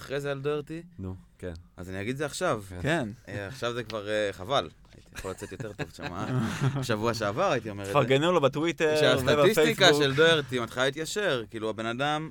[0.00, 1.52] אחרי זה על דוירטי, נו, כן.
[1.76, 2.62] אז אני אגיד את זה עכשיו.
[2.82, 3.08] כן.
[3.28, 4.68] אה, עכשיו זה כבר אה, חבל.
[4.94, 6.12] הייתי יכול לצאת יותר טוב שם.
[6.12, 6.82] אה?
[6.82, 7.92] שבוע שעבר הייתי אומר את זה.
[7.92, 10.02] תפרגנו לו בטוויטר שהסטטיסטיקה ובפייסבוק.
[10.02, 12.30] של דוירטי מתחילה להתיישר, כאילו הבן אדם,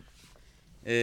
[0.87, 0.93] אה,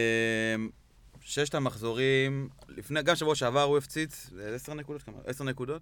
[1.21, 5.01] ששת המחזורים, לפני, גם שבוע שעבר הוא הפציץ, עשר נקודות?
[5.25, 5.81] עשר נקודות.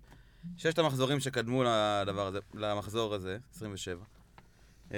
[0.57, 4.03] ששת המחזורים שקדמו לדבר הזה, למחזור הזה, 27.
[4.93, 4.97] אה,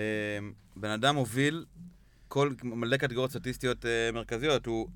[0.75, 1.65] בן אדם הוביל
[2.27, 4.89] כל, מלא קטגוריות סטטיסטיות אה, מרכזיות, הוא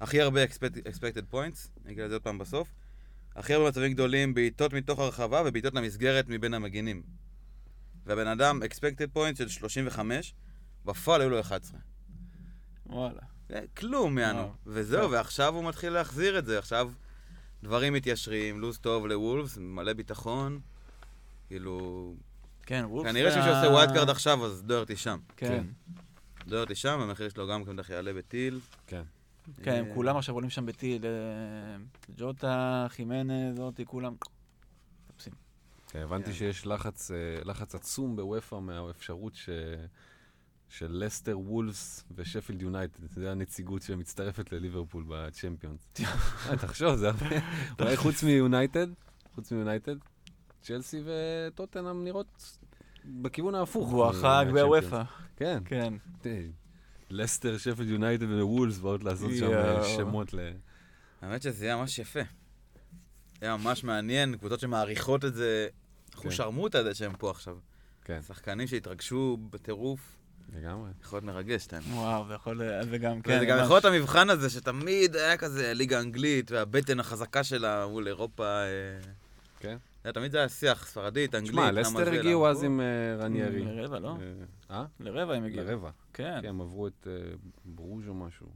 [0.00, 2.68] הכי הרבה expect- expected points, אני אגיד לזה עוד פעם בסוף,
[3.36, 7.02] הכי הרבה מצבים גדולים, בעיטות מתוך הרחבה ובעיטות למסגרת מבין המגינים.
[8.06, 10.34] והבן אדם, expected point של 35,
[10.84, 11.78] בפועל היו לו 11.
[12.86, 13.20] וואלה.
[13.48, 14.38] זה כלום, יענו.
[14.38, 14.52] וואו.
[14.66, 15.10] וזהו.
[15.10, 16.58] ועכשיו הוא מתחיל להחזיר את זה.
[16.58, 16.90] עכשיו
[17.62, 20.60] דברים מתיישרים, לו"ז טוב לוולפס, מלא ביטחון.
[21.48, 22.14] כאילו...
[22.68, 23.06] כן, וולבס.
[23.06, 25.18] כנראה שמי שעושה wildcard עכשיו, אז דוהרטי שם.
[25.36, 25.64] כן.
[26.46, 28.60] דוהרטי שם, המחיר שלו גם בטח יעלה בטיל.
[28.86, 29.02] כן.
[29.62, 31.04] כן, אה, כולם עכשיו עולים שם בטיל.
[31.06, 31.10] אה,
[32.16, 34.14] ג'וטה, חימנז, זאתי, כולם.
[35.10, 35.32] מחפשים.
[35.90, 36.32] כן, הבנתי כן.
[36.32, 39.48] שיש לחץ, אה, לחץ עצום באופ"א מהאפשרות ש...
[40.68, 43.00] של לסטר, וולבס ושפילד יונייטד.
[43.10, 45.88] זה הנציגות שמצטרפת לליברפול בצ'מפיונס.
[46.62, 47.36] תחשוב, זה הרבה...
[47.80, 48.86] אולי חוץ מיונייטד,
[49.34, 49.96] חוץ מיונייטד,
[50.68, 52.58] צ'לסי וטוטנאם נראות
[53.04, 53.90] בכיוון ההפוך.
[53.90, 54.84] הוא החג מהצ'מפיונס.
[54.84, 55.02] בוופא.
[55.36, 55.62] כן.
[55.64, 55.94] כן.
[57.10, 59.84] לסטר, שפילד יונייטד ווולפס באות לעשות שם אה.
[59.96, 60.38] שמות ל...
[61.22, 62.20] האמת שזה היה ממש יפה.
[63.40, 65.68] היה ממש מעניין, קבוצות שמעריכות את זה.
[66.10, 66.18] כן.
[66.18, 67.56] אחוז שרמוטה זה שהם פה עכשיו.
[68.04, 70.16] כן, שחקנים שהתרגשו בטירוף,
[70.56, 70.90] לגמרי.
[71.02, 71.86] יכול להיות מרגש, אתה יודע.
[71.94, 72.62] וואו, זה יכול...
[72.90, 73.36] זה גם, כן.
[73.36, 73.64] וזה גם ממש.
[73.64, 78.44] יכול להיות המבחן הזה, שתמיד היה כזה ליגה אנגלית, והבטן החזקה שלה מול אירופה.
[78.44, 79.00] אה,
[79.60, 79.76] כן.
[80.08, 82.64] זה תמיד זה היה שיח, ספרדית, אנגלית, שמע, למה לסטר הגיעו אז.
[82.64, 83.64] עם אה, רניירי.
[83.64, 84.16] לרבע, לא?
[84.70, 84.84] אה?
[85.00, 85.64] לרבע הם הגיעו.
[85.64, 85.90] לרבע.
[86.12, 86.38] כן.
[86.42, 87.12] כן, הם עברו את אה,
[87.64, 88.46] ברוז' או משהו.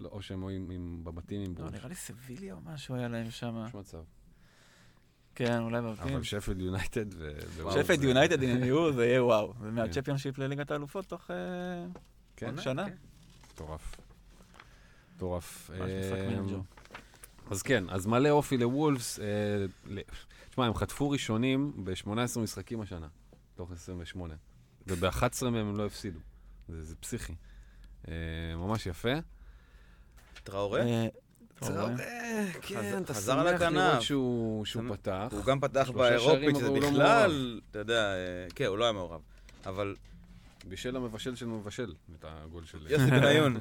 [0.00, 0.60] לא, או שהם היו
[1.02, 1.72] בבתים עם לא, ברוז'.
[1.74, 3.64] נראה לי סביליה או משהו היה להם שם.
[3.68, 4.02] יש מצב.
[5.34, 6.14] כן, אולי בבתים.
[6.14, 7.30] אבל שפילד יונייטד ו...
[7.72, 9.54] שפלד יונייטד אם הם יהיו, זה יהיה וואו.
[9.60, 11.36] זה מהצ'מפיונשיפ לליגת האלופות תוך אה,
[12.36, 12.86] כן, שנה.
[12.86, 12.94] כן.
[13.52, 13.96] מטורף.
[15.16, 15.70] מטורף.
[15.70, 15.86] אה.
[17.50, 19.18] אז כן, אז מלא אופי לוולפס.
[20.54, 23.06] תשמע, הם חטפו ראשונים ב-18 משחקים השנה,
[23.54, 24.34] תוך 28.
[24.86, 26.18] וב-11 מהם הם לא הפסידו.
[26.68, 27.34] זה זה פסיכי.
[28.08, 28.14] אה,
[28.56, 29.12] ממש יפה.
[30.44, 30.80] טראורה?
[30.80, 31.06] אה?
[32.62, 33.60] כן, אתה שמח.
[33.60, 34.96] לראות שהוא שהוא שמח.
[34.96, 35.28] פתח.
[35.30, 39.20] הוא גם פתח באירופית, שזה לא בכלל, אתה יודע, אה, כן, הוא לא היה מעורב.
[39.66, 39.96] אבל
[40.68, 42.86] בישל המבשל של מבשל, את הגול של...
[42.90, 43.56] יוסי בניון,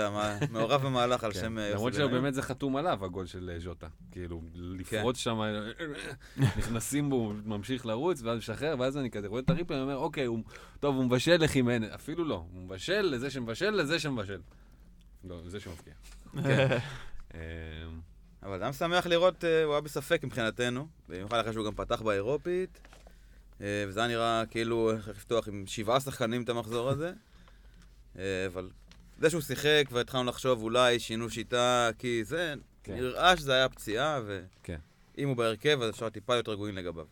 [0.52, 1.40] מעורב במהלך על כן.
[1.40, 2.10] שם אה, יוסי למרות בניון.
[2.10, 3.86] שבאמת זה חתום עליו, הגול של אה, ז'וטה.
[4.12, 5.40] כאילו, לפרוץ שם,
[6.36, 10.26] נכנסים בו, ממשיך לרוץ, ואז משחרר, ואז אני כזה רואה את הריפלי, אני אומר, אוקיי,
[10.80, 14.40] טוב, הוא מבשל לחימנז, אפילו לא, הוא מבשל לזה שמבשל, לזה שמבשל.
[15.24, 15.94] לא, לזה שמבקיע.
[16.42, 16.78] כן.
[17.34, 17.40] אה,
[18.42, 22.80] אבל גם שמח לראות, אה, הוא היה בספק מבחינתנו, במיוחד אחרי שהוא גם פתח באירופית,
[22.84, 23.03] אה,
[23.60, 27.12] וזה היה נראה כאילו איך לפתוח עם שבעה שחקנים את המחזור הזה.
[28.18, 28.70] אה, אבל
[29.18, 32.94] זה שהוא שיחק והתחלנו לחשוב אולי שינו שיטה, כי זה, כן.
[32.94, 34.20] נראה שזה היה פציעה,
[34.62, 34.78] כן.
[35.16, 37.06] ואם הוא בהרכב אז אפשר טיפה להיות רגועים לגביו.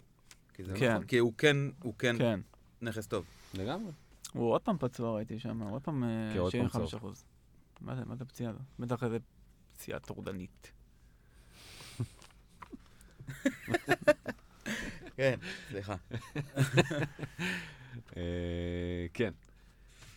[0.54, 0.92] כי זה כן.
[0.92, 2.40] נכון, כי הוא כן, הוא כן כן.
[2.82, 3.24] נכס טוב.
[3.54, 3.92] לגמרי.
[4.32, 7.24] הוא עוד פעם פצוע ראיתי שם, הוא עוד פעם אה, כן, 75 אחוז.
[7.80, 8.52] מה זה, מה זה פציעה?
[8.78, 9.18] בטח איזה
[9.74, 10.72] פציעה טורדנית.
[15.16, 15.34] כן,
[15.70, 15.94] סליחה.
[18.16, 18.22] אה,
[19.14, 19.30] כן.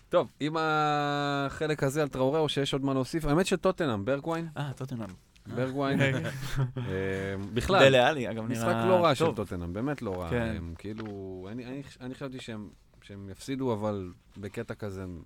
[0.10, 3.26] טוב, עם החלק הזה על טראורי, או שיש עוד מה להוסיף?
[3.26, 5.10] האמת שטוטנאם, ברגווין, אה, טוטנאם.
[5.48, 6.14] ברגווין, אה,
[7.54, 8.50] בכלל, דלה עלי, אגב, נראה...
[8.50, 9.26] משחק לא רע של.
[9.36, 10.30] טוטנאם, באמת לא רע.
[10.30, 10.54] כן.
[10.58, 11.06] הם כאילו,
[11.52, 12.38] אני- אני אני חשבתי
[13.02, 15.22] שהם יפסידו, אבל בקטע כזה, הם-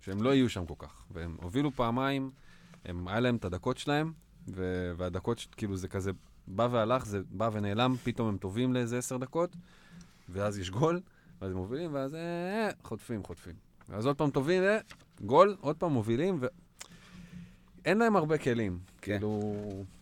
[0.00, 1.04] שהם לא יהיו שם כל כך.
[1.10, 2.30] והם הובילו פעמיים,
[2.84, 4.12] הם- היה להם את הדקות שלהם,
[4.96, 6.10] והדקות, כאילו זה כזה
[6.46, 9.56] בא והלך, זה בא ונעלם, פתאום הם טובים לאיזה עשר דקות,
[10.28, 11.00] ואז יש גול,
[11.40, 13.54] ואז הם מובילים, ואז אה, אה, חוטפים, חוטפים.
[13.88, 14.78] ואז עוד פעם טובים, אה,
[15.20, 16.46] גול, עוד פעם מובילים, ו...
[17.84, 18.78] אין להם הרבה כלים.
[19.00, 19.12] כן.
[19.12, 19.40] כאילו,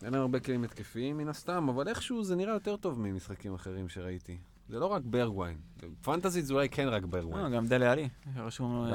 [0.03, 3.89] אין להם הרבה כלים התקפיים מן הסתם, אבל איכשהו זה נראה יותר טוב ממשחקים אחרים
[3.89, 4.39] שראיתי.
[4.69, 5.57] זה לא רק ברגווין.
[6.03, 7.53] פנטזית זה אולי כן רק לא, ברגווין.
[7.53, 8.09] גם דלה עלי.
[8.37, 8.87] רשום.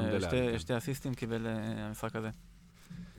[0.57, 2.29] שתי אסיסטים קיבל אה, המשחק הזה.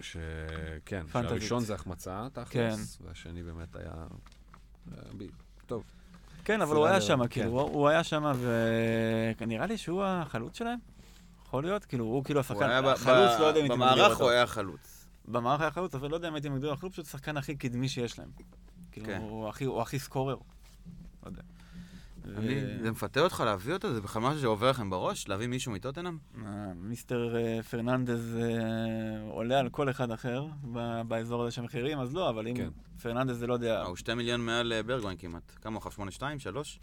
[0.01, 1.29] שכן, פנטזית.
[1.39, 3.05] שהראשון זה החמצה, תכלס, כן.
[3.09, 4.07] והשני באמת היה...
[5.19, 5.25] ב-
[5.67, 5.83] טוב,
[6.45, 7.29] כן, אבל הוא היה בסדר, שם, כן.
[7.29, 8.33] כאילו, הוא הוא היה שם,
[9.41, 10.79] ונראה לי שהוא החלוץ שלהם.
[11.47, 11.85] יכול להיות?
[11.85, 14.25] כאילו, הוא כאילו הוא השחקן, החלוץ, ב- לא יודע אם הייתי מגדיר במערך אותו.
[14.25, 15.07] הוא היה חלוץ.
[15.29, 18.19] במערך היה חלוץ, אבל לא יודע אם הייתי מגדיר החלוץ, פשוט השחקן הכי קדמי שיש
[18.19, 18.29] להם.
[18.93, 19.21] כאילו, כן.
[19.21, 20.35] הוא הוא הכי סקורר.
[20.35, 21.43] לא יודע.
[22.37, 23.95] אני- ו- זה מפתה אותך להביא אותו?
[23.95, 25.29] זה בכלל משהו שעובר לכם בראש?
[25.29, 26.19] להביא מישהו מטוטנאם?
[26.47, 31.99] אה, מיסטר אה, פרננדז אה, עולה על כל אחד אחר ב- באזור הזה של מחירים,
[31.99, 32.69] אז לא, אבל אם כן.
[33.03, 33.81] פרננדז זה לא יודע...
[33.81, 35.53] אה, הוא שתי מיליון מעל אה, ברגווין כמעט.
[35.63, 35.95] כמה הוא חף?
[35.95, 36.39] שמונה שתיים?
[36.39, 36.79] שלוש?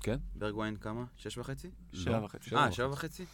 [0.00, 0.18] כן?
[0.34, 1.04] ברגווין כמה?
[1.16, 1.70] שש וחצי?
[1.92, 2.56] שבע לא, וחצי.
[2.56, 2.72] אה.
[2.72, 3.24] שבע וחצי?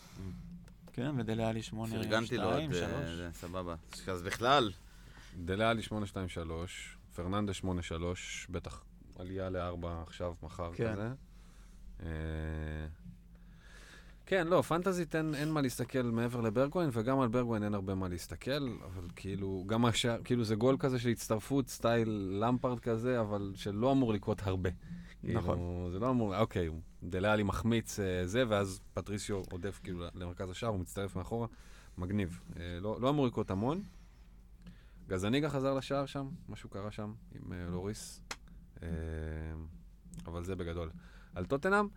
[0.92, 3.11] כן, ודלה עלי שמונה, פרגנתי לו עוד, שתיים, אה, שלוש.
[3.16, 3.74] זה, סבבה.
[4.09, 4.70] אז בכלל,
[5.44, 8.82] דלה לי 823, פרננדה 83, בטח
[9.18, 10.92] עלייה לארבע עכשיו, מחר כן.
[10.92, 11.09] כזה.
[12.02, 12.09] אה,
[14.26, 18.09] כן, לא, פנטזית אין, אין מה להסתכל מעבר לברגווין, וגם על ברגווין אין הרבה מה
[18.09, 23.52] להסתכל, אבל כאילו, גם השער, כאילו זה גול כזה של הצטרפות, סטייל למפרד כזה, אבל
[23.56, 24.70] שלא אמור לקרות הרבה.
[25.24, 25.59] נכון.
[25.59, 26.70] כאילו, זה לא אמור, אוקיי,
[27.02, 31.46] דלה לי מחמיץ אה, זה, ואז פטריסיו עודף כאילו למרכז השער, הוא מצטרף מאחורה,
[31.98, 32.40] מגניב.
[32.56, 33.82] אה, לא, לא אמור לקרות המון.
[35.09, 38.20] גזניגה חזר לשער שם, משהו קרה שם עם אה, לוריס.
[38.82, 38.88] אה,
[40.26, 40.90] אבל זה בגדול.
[41.37, 41.88] על טוטנאם,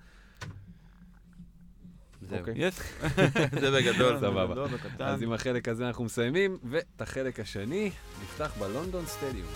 [2.22, 2.40] זהו.
[2.40, 2.72] אוקיי.
[3.62, 4.18] זה בגדול.
[4.22, 4.66] סבבה.
[5.00, 9.48] אז עם החלק הזה אנחנו מסיימים, ואת החלק השני נפתח בלונדון סטדיום.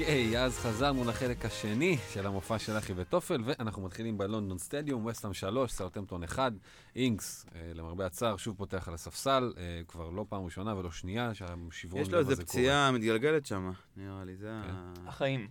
[0.00, 5.34] אוקיי, אז חזרנו לחלק השני של המופע של אחי וטופל, ואנחנו מתחילים בלונדון סטדיום, וסטאם
[5.34, 6.52] 3, סאוטמפטון 1,
[6.96, 11.34] אינקס, אה, למרבה הצער, שוב פותח על הספסל, אה, כבר לא פעם ראשונה ולא שנייה,
[11.34, 12.42] שהשברון יש לו לב איזה.
[12.42, 14.70] פציעה מתגלגלת שם, נראה לי, זה כן.
[14.70, 14.92] ה...
[15.08, 15.48] החיים.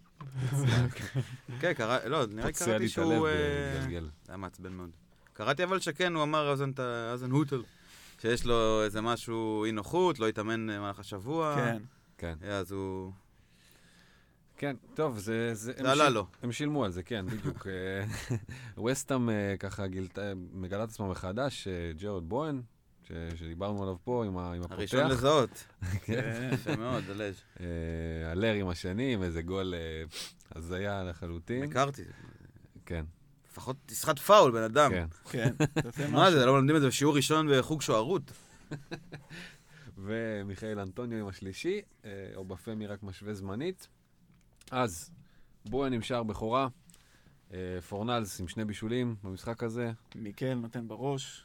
[1.62, 2.00] כן, קרא...
[2.06, 3.28] לא, נראה לי קראתי שהוא...
[3.28, 3.88] אה.
[3.90, 4.90] זה היה מעצבן מאוד.
[5.34, 6.52] קראתי אבל שכן, הוא אמר
[7.14, 7.64] אזן הוטל,
[8.22, 11.56] שיש לו איזה משהו אי נוחות, לא התאמן במהלך השבוע.
[11.56, 11.82] כן.
[12.18, 13.12] כן, אז הוא...
[14.58, 15.50] כן, טוב, זה...
[15.54, 16.28] זה, הם זה עלה שיל- לו.
[16.44, 17.68] הם שילמו על זה, כן, בדיוק.
[18.78, 20.22] אה, וסטאם אה, ככה גילתה,
[20.54, 22.62] מגלה את עצמה מחדש, אה, ג'רד בוהן,
[23.08, 24.78] ש- שדיברנו עליו פה עם ה- עם הפותח.
[24.78, 25.66] הראשון לזהות.
[26.06, 26.50] כן.
[26.54, 27.36] יפה מאוד, דלז'.
[27.60, 27.66] אה,
[28.32, 30.04] הלר עם השני, עם איזה גול אה,
[30.56, 31.64] הזיה לחלוטין.
[31.64, 32.04] הכרתי.
[32.86, 33.06] כן,
[33.52, 34.92] לפחות תסחט פאול, בן אדם.
[34.92, 35.08] כן.
[35.30, 35.54] כן.
[36.12, 36.32] מה.
[36.32, 38.32] זה, לא מלמדים את זה בשיעור ראשון בחוג שוערות.
[39.98, 43.88] ומיכאל אנטוניו עם השלישי, אה, או בפמי רק משווה זמנית.
[44.72, 45.12] אז,
[45.74, 46.68] עם שער בכורה,
[47.54, 51.44] אה, פורנלס עם שני בישולים במשחק הזה, מיקל נותן בראש.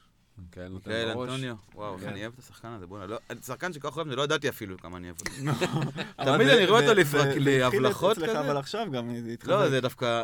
[0.52, 1.30] כן, נותן בראש.
[1.30, 1.54] אנטוניו.
[1.74, 2.08] וואו, איך כן.
[2.08, 3.06] אני אוהב את השחקן הזה, בוא'נה.
[3.06, 5.32] לא- שחקן שכל כך אוהב, אני לא ידעתי אפילו כמה אני אוהב אותו.
[6.18, 7.00] אבל תמיד אני רואה אותו
[7.36, 8.40] להבלחות אצלך, כזה.
[8.40, 9.10] אבל עכשיו גם.
[9.44, 10.22] לא, זה דווקא...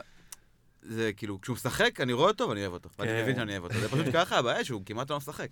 [0.83, 2.89] זה כאילו, כשהוא משחק, אני רואה אותו ואני אוהב אותו.
[2.99, 3.23] ואני כן.
[3.23, 3.81] מבין שאני אוהב אותו.
[3.81, 5.49] זה פשוט ככה, הבעיה שהוא כמעט לא משחק.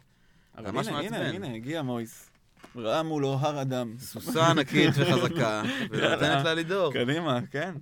[0.57, 1.29] אבל הנה, הנה.
[1.29, 2.31] הנה, הגיע מויס.
[2.77, 3.95] ראה מולו הר אדם.
[3.99, 6.93] סוסה ענקית וחזקה, ונותנת לה לדור.
[6.93, 7.75] קדימה, כן.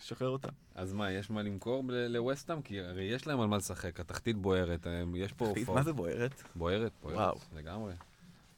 [0.00, 0.48] שחרר אותה.
[0.74, 2.62] אז מה, יש מה למכור ל- לווסטהאם?
[2.62, 5.68] כי הרי יש להם על מה לשחק, התחתית בוערת, אה, יש פה תחתית.
[5.68, 6.42] מה זה בוערת?
[6.54, 7.36] בוערת, בוערת.
[7.56, 7.92] לגמרי.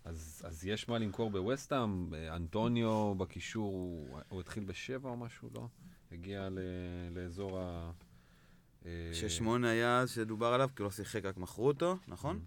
[0.04, 5.48] אז, אז יש מה למכור בווסטהאם, אה, אנטוניו בקישור, הוא, הוא התחיל בשבע או משהו,
[5.54, 5.66] לא?
[6.12, 6.58] הגיע ל,
[7.14, 7.90] לאזור ה...
[8.86, 12.40] אה, ששמונה היה אז שדובר עליו, כי הוא לא שיחק, רק מכרו אותו, נכון?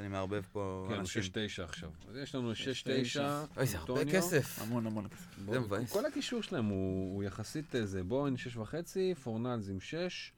[0.00, 1.22] שאני מערבב פה כן, הוא אנשים.
[1.22, 1.90] שש תשע עכשיו.
[2.08, 3.44] אז יש לנו שש שש, תשע, תשע.
[3.56, 4.04] אוי, זה הרבה.
[4.04, 4.58] כסף.
[4.62, 5.38] המון המון כסף.
[5.50, 5.92] זה מבאס.
[5.92, 10.32] כל הקישור שלהם הוא, הוא יחסית איזה בוהן שש וחצי, פורנלס עם שש,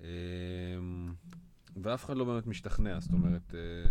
[0.00, 0.04] אמ,
[1.82, 3.90] ואף אחד לא באמת משתכנע, זאת אומרת, אה,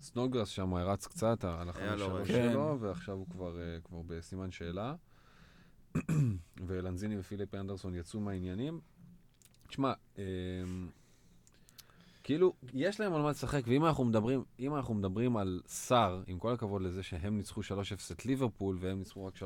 [0.00, 2.50] סנוגרס שם רץ קצת על החמש שלוש רגע.
[2.50, 4.94] שלו, ועכשיו הוא כבר, אה, כבר בסימן שאלה.
[6.66, 8.80] ולנזיני ופיליפ אנדרסון יצאו מהעניינים.
[9.68, 10.22] תשמע, אמ,
[12.24, 16.38] כאילו, יש להם על מה לשחק, ואם אנחנו מדברים, אם אנחנו מדברים על סאר, עם
[16.38, 17.64] כל הכבוד לזה שהם ניצחו 3-0
[18.12, 19.40] את ליברפול, והם ניצחו רק 3-1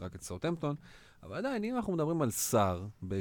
[0.00, 0.76] רק את סאוטהמפטון,
[1.22, 3.18] אבל עדיין, אם אנחנו מדברים על סאר ב-6-3,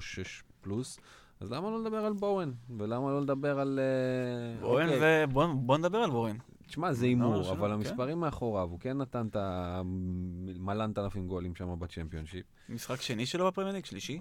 [0.00, 0.98] 6 פלוס,
[1.40, 2.52] אז למה לא לדבר על בואן?
[2.78, 3.78] ולמה לא לדבר על...
[3.82, 5.24] אה, בורן אוקיי, זה...
[5.32, 6.36] בוא- בוא נדבר על בורן.
[6.66, 7.74] תשמע, זה לא, הימור, אבל כן.
[7.74, 12.46] המספרים מאחוריו, הוא כן נתן את המלנת אלפים גולים שם בצ'מפיונשיפ.
[12.68, 14.20] משחק שני שלו בפרמייר ליג, שלישי?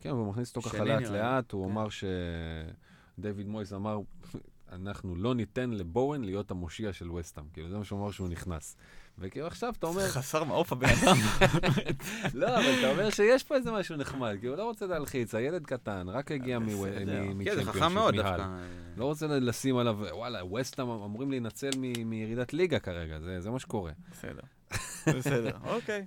[0.00, 1.02] כן, והוא מכניס אותו ככה לאט.
[1.02, 1.70] לאט, הוא כן.
[1.72, 1.86] אמר
[3.16, 3.98] שדייוויד מויס אמר,
[4.72, 8.76] אנחנו לא ניתן לבואן להיות המושיע של וסטאם, כאילו זה מה שהוא אמר שהוא נכנס.
[9.18, 11.16] וכאילו עכשיו אתה אומר, חסר מעוף הבן אדם.
[12.40, 15.66] לא, אבל אתה אומר שיש פה איזה משהו נחמד, כי הוא לא רוצה להלחיץ, הילד
[15.66, 16.58] קטן, רק הגיע.
[16.58, 18.14] מצ'מפיונשיפ, כן, זה חכם מאוד.
[18.14, 18.46] דווקא.
[18.96, 21.70] לא רוצה לשים עליו, וואלה, ווסטאם אמורים להינצל
[22.04, 23.92] מירידת ליגה כרגע, זה מה שקורה.
[24.10, 24.42] בסדר.
[25.06, 26.06] בסדר, אוקיי.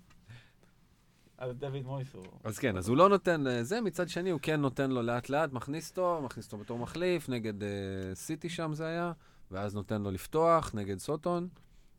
[1.40, 2.26] אז דוד מויס הוא...
[2.44, 5.54] אז כן, אז הוא לא נותן לזה, מצד שני הוא כן נותן לו לאט לאט,
[5.54, 7.70] מכניס אותו, מכניס אותו בתור מחליף, נגד אה,
[8.14, 9.12] סיטי שם זה היה,
[9.52, 11.48] ואז נותן לו לפתוח נגד סוטון,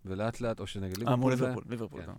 [0.05, 2.01] ולאט לאט, או שנגד אה, מול ליברפול זה, ליברפול, ליברפול.
[2.01, 2.07] כן.
[2.07, 2.15] גם.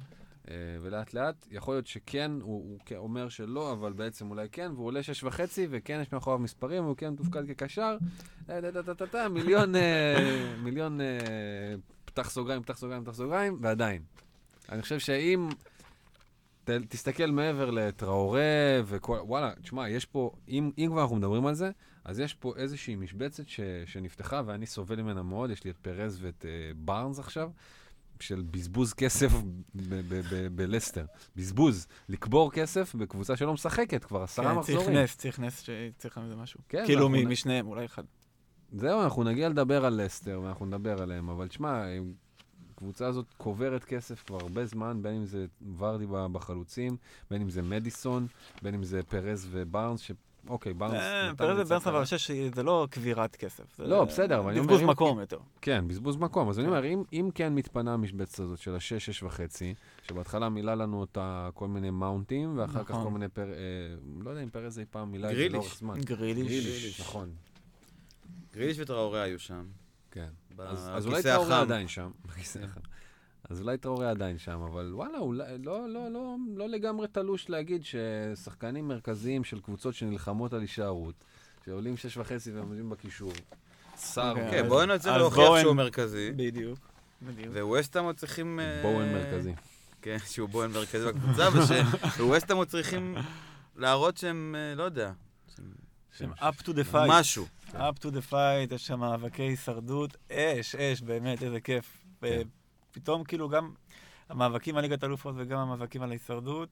[0.50, 4.86] אה, ולאט לאט, יכול להיות שכן, הוא, הוא אומר שלא, אבל בעצם אולי כן, והוא
[4.86, 7.98] עולה שש וחצי, וכן יש מאחוריו מספרים, והוא כן מתופקד כקשר,
[8.50, 11.08] אה, מיליון, אה, מיליון, אה,
[12.06, 14.02] פתח סוגריים, פתח סוגריים, פתח סוגריים, ועדיין.
[14.70, 15.50] אני חושב שאם
[16.64, 18.42] ת, תסתכל מעבר לטראורה
[18.86, 21.72] וכל, וואלה, תשמע, יש פה, אם, אם כבר אנחנו מדברים על זה,
[22.06, 26.18] אז יש פה איזושהי משבצת ש, שנפתחה, ואני סובל ממנה מאוד, יש לי את פרז
[26.22, 27.50] ואת uh, בארנס עכשיו,
[28.20, 29.44] של בזבוז כסף ב-
[29.76, 31.06] ב- ב- בלסטר.
[31.36, 34.98] בזבוז, לקבור כסף בקבוצה שלא משחקת כבר עשרה כן, צריך מחזורים.
[34.98, 36.60] נס, צריך נס שצריך לזה משהו.
[36.70, 38.04] כן, כאילו משניהם, אולי אחד.
[38.72, 41.84] זהו, אנחנו נגיע לדבר על לסטר, ואנחנו נדבר עליהם, אבל תשמע,
[42.82, 45.46] הקבוצה הזאת קוברת כסף כבר הרבה זמן, בין אם זה
[45.78, 46.98] ורדי בחלוצים,
[47.32, 48.28] בין אם זה מדיסון,
[48.62, 50.12] בין אם זה פרז ובארנס, ש...
[50.48, 50.94] אוקיי, בארנס...
[50.94, 51.96] אה, פרז וברנס, אבל.
[51.96, 53.78] אני חושב שזה לא קבירת כסף.
[53.78, 55.40] זה לא, בסדר, אבל אני אומר, בזבוז אם- מקום יותר.
[55.62, 56.50] כן, בזבוז מקום.
[56.50, 56.72] אז אני כן.
[56.72, 59.74] אומר, אם, אם כן מתפנה המשבצת הזאת של השש, שש וחצי,
[60.08, 63.04] שבהתחלה מילא לנו אותה כל מיני מאונטים, ואחר כך נכון.
[63.04, 63.54] כל מיני פר...
[63.54, 63.58] אה,
[64.20, 65.54] לא יודע אם פרז אי פעם מילא את זה גריליש.
[65.54, 66.02] לאורך זמן.
[66.02, 66.48] גריליש.
[66.48, 67.30] גריליש, נכון.
[68.54, 69.64] גריליש וטראורי היו שם.
[70.12, 70.30] כן.
[70.70, 71.24] בכיסא אז, אולי.
[71.24, 72.12] טראורי עדיין שם.
[73.50, 77.82] אז אולי טראורי עדיין שם, אבל וואלה, אולי, לא, לא, לא, לא לגמרי תלוש להגיד
[77.86, 81.16] ששחקנים מרכזיים של קבוצות שנלחמות על הישארות,
[81.66, 83.32] שעולים שש וחצי ועומדים בקישור,
[84.14, 86.32] שר, אוקיי, כן, אז- בואו ננסה אז להוכיח בואן- שהוא מרכזי.
[86.36, 86.80] בדיוק.
[87.54, 88.60] וווסטהאם עוד צריכים...
[88.60, 89.54] אה, בואן מרכזי.
[90.02, 91.48] כן, שהוא בואן מרכזי בקבוצה,
[92.20, 93.16] וווסטהאם עוד צריכים
[93.76, 95.12] להראות שהם, אה, לא יודע,
[96.18, 97.08] שהם up to the fight.
[97.10, 97.46] משהו.
[97.70, 100.18] up to the fight, יש שם מאבקי הישרדות.
[100.32, 102.06] אש, אש, באמת, איזה כיף.
[102.22, 102.42] כן.
[102.92, 103.74] ופתאום כאילו גם
[104.30, 106.70] המאבקים על ליגת אלופות וגם המאבקים על ההישרדות,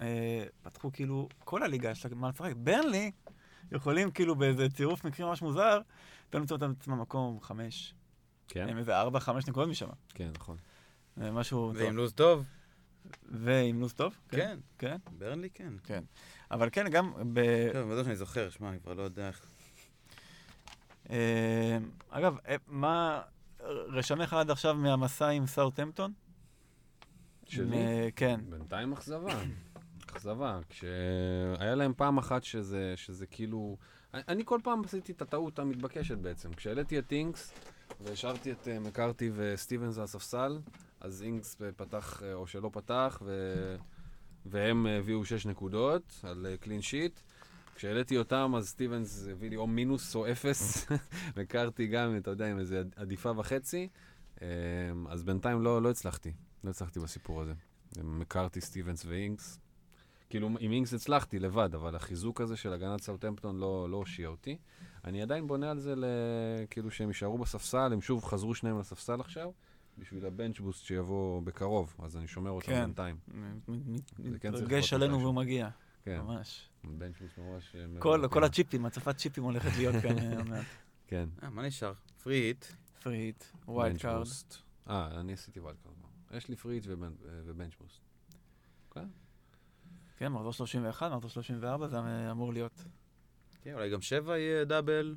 [0.00, 2.52] אה, פתחו כאילו, כל הליגה יש לה מה לשחק.
[2.56, 3.10] ברנלי
[3.72, 5.80] יכולים כאילו באיזה צירוף מקרים ממש מוזר,
[6.28, 7.94] פתאום למצוא את עצמם מקום חמש.
[8.48, 9.88] כן, הם איזה ארבע, חמש נקודות משם.
[10.08, 10.56] כן, נכון.
[11.16, 11.96] זה משהו ועם טוב.
[11.96, 12.44] לו"ז טוב?
[13.30, 14.16] ועם לו"ז טוב?
[14.28, 14.58] כן.
[14.78, 14.96] כן.
[15.18, 15.50] ברנלי
[15.84, 16.04] כן.
[16.50, 17.40] אבל כן, גם ב...
[17.72, 19.46] כן, בטח שאני זוכר, שמע, אני כבר לא יודע איך...
[21.10, 21.78] אה,
[22.10, 23.22] אגב, אה, מה
[23.88, 26.12] רשמך עד עכשיו מהמסע עם סאוטהמפטון?
[27.46, 27.76] שלי?
[28.16, 28.40] כן.
[28.48, 29.34] בינתיים אכזבה.
[30.12, 30.60] אכזבה.
[30.68, 33.76] כשהיה להם פעם אחת שזה, שזה כאילו...
[34.14, 36.54] אני- כל פעם עשיתי את הטעות המתבקשת בעצם.
[36.54, 37.52] כשהעליתי את אינקס
[38.00, 40.58] והשארתי את אה, מקארתי וסטיבנס על הספסל,
[41.02, 43.76] אז אינקס פתח, אה, או שלא פתח, ו...
[44.46, 47.20] והם הביאו 6 נקודות על clean sheet.
[47.74, 50.86] כשהעליתי אותם, אז סטיבנס הביא לי או מינוס או אפס,
[51.36, 53.88] מקארתי גם, אתה יודע, עם איזה עדיפה וחצי.
[54.42, 54.48] אה,
[55.08, 56.32] אז בינתיים לא, לא הצלחתי.
[56.64, 57.52] לא הצלחתי בסיפור הזה.
[58.02, 59.58] מקארתי, סטיבנס ואינקס.
[60.30, 64.58] כאילו, עם אינקס הצלחתי לבד, אבל החיזוק הזה של הגנת סאוטהמפטון לא, לא הושיע אותי.
[65.04, 66.04] אני עדיין בונה על זה, ל...
[66.70, 69.50] כאילו שהם יישארו בספסל, הם שוב חזרו שניהם לספסל עכשיו,
[69.98, 72.80] בשביל ה bench boost שיבוא בקרוב, אז אני שומר אותם כן.
[72.84, 73.16] בינתיים.
[74.40, 75.20] כן מתרגש עלינו.
[75.20, 75.68] והוא מגיע,
[76.04, 76.68] כן, ממש.
[76.84, 77.76] bench boost ממש...
[77.76, 80.18] אה, כל כל הצ'יפים, הצפת צ'יפים הולכת להיות כאן
[80.52, 80.62] אה.
[81.06, 81.28] כן.
[81.42, 81.92] אה, מה נשאר?
[82.22, 82.64] free hit.
[83.02, 84.26] free hit, wildcard.
[84.88, 85.94] אה, אני עשיתי wildcard.
[86.36, 88.00] יש לי free hit ו ben- ו bench boost.
[90.16, 92.84] כן, מחזור 31, מחזור 34, זה אה, אמור להיות
[93.62, 95.16] כן, אולי גם שבע יהיה double.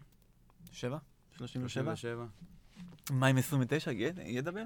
[0.72, 0.98] 7?
[1.38, 1.96] 37?
[1.96, 2.26] 37.
[3.12, 3.92] מה עם 29?
[3.92, 4.64] יהיה יהיה double?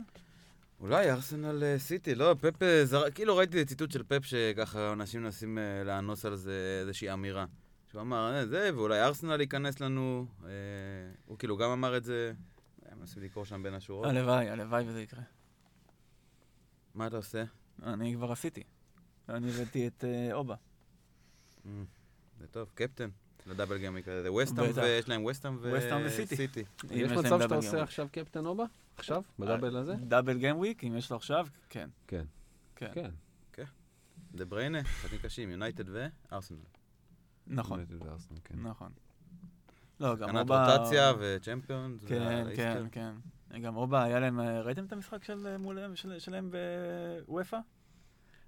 [0.80, 5.24] אולי ארסנל אה, סיטי, לא, פפ אה, זרק, כאילו ראיתי ציטוט של פפ שככה אנשים
[5.24, 7.46] מנסים אה, לאנוס על זה איזושהי אמירה.
[7.92, 10.50] שהוא אמר, זה, ואולי ארסנל ייכנס לנו, אה,
[11.26, 12.34] הוא כאילו גם אמר את זה.
[13.00, 14.06] מנסים לקרוא שם בין השורות.
[14.08, 15.24] הלוואי, הלוואי וזה יקרה.
[16.94, 17.44] מה אתה עושה?
[17.84, 18.64] אני כבר עשיתי.
[19.30, 20.56] אני הבאתי את אה, אובה.
[21.66, 21.68] Mm,
[22.40, 23.10] זה טוב, קפטן.
[23.48, 24.82] ל double gameweek כזה, זה וסטאם, בטח.
[24.82, 26.36] ויש להם וסטאם וסטהאם וסיטי.
[26.36, 26.64] וסיטי.
[26.84, 27.84] אם יש מצב שאתה עושה.
[27.84, 28.66] עכשיו קפטן אובה?
[28.98, 29.22] עכשיו?
[29.40, 29.94] ב double הזה?
[29.96, 31.90] double week, אם יש לו עכשיו, כן.
[32.08, 32.26] כן.
[32.76, 32.92] כן.
[32.94, 33.10] כן.
[34.36, 36.58] דה בריינה, משחקים קשים, יונייטד וארסנל.
[37.48, 38.56] נכון, יונייטד וארסנל, כן.
[38.64, 38.92] נכון.
[40.00, 40.76] לא, גם קנת אובה...
[40.78, 42.04] רוטציה וצ'מפיונס.
[42.06, 43.12] כן, כן, כן.
[43.62, 44.40] גם אובה, היה להם...
[44.40, 46.52] אה, ראיתם את המשחק אה, שלהם
[47.28, 47.58] בוופא?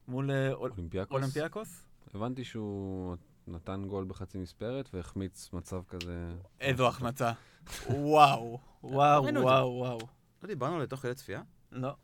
[0.07, 1.13] מול אה, אול- אולימפיאקוס?
[1.15, 1.85] אולימפיאקוס?
[2.13, 3.15] הבנתי שהוא
[3.51, 6.33] נתן גול בחצי מספרת והחמיץ מצב כזה.
[6.61, 7.31] איזו החמצה.
[7.89, 9.99] וואו, וואו, וואו, וואו.
[10.43, 11.41] לא דיברנו על לתוך כדי צפייה?
[11.71, 11.95] לא.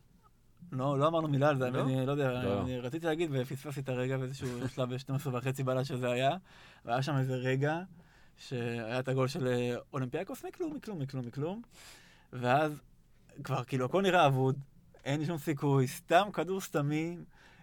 [0.72, 1.82] לא, לא אמרנו מילה על זה, לא?
[1.82, 2.62] אני לא יודע, לא.
[2.62, 6.32] אני רציתי להגיד ופספסתי את הרגע באיזשהו שלב ב-12 וחצי בלילה שזה היה,
[6.86, 7.82] והיה שם איזה רגע
[8.38, 11.62] שהיה את הגול של אה, אולימפיאקוס מכלום, מכלום, מכלום, מכלום,
[12.34, 12.82] ואז
[13.44, 14.60] כבר כאילו הכל נראה אבוד,
[15.06, 17.18] אין שום סיכוי, סתם כדור סתמי,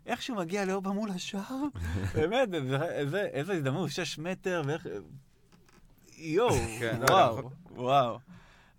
[0.07, 1.62] איכשהו מגיע לאובה מול השער,
[2.14, 4.86] באמת, זה- איזה איזה הזדמנות, שש מטר, ואיך...
[6.18, 7.44] יואו, כן, לא, וואו, גם-
[7.76, 8.18] וואו.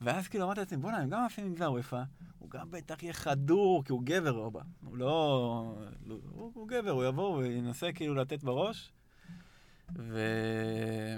[0.02, 2.04] ואז כאילו אמרתי לעצמי, בוא'נה, הם גם עפים עם גזר וופא,
[2.40, 4.62] הוא גם בטח יהיה חדור, כי הוא גבר רובה.
[4.86, 5.76] הוא לא...
[6.06, 8.92] לא- הוא, הוא גבר, הוא יבוא וינסה כאילו לתת בראש.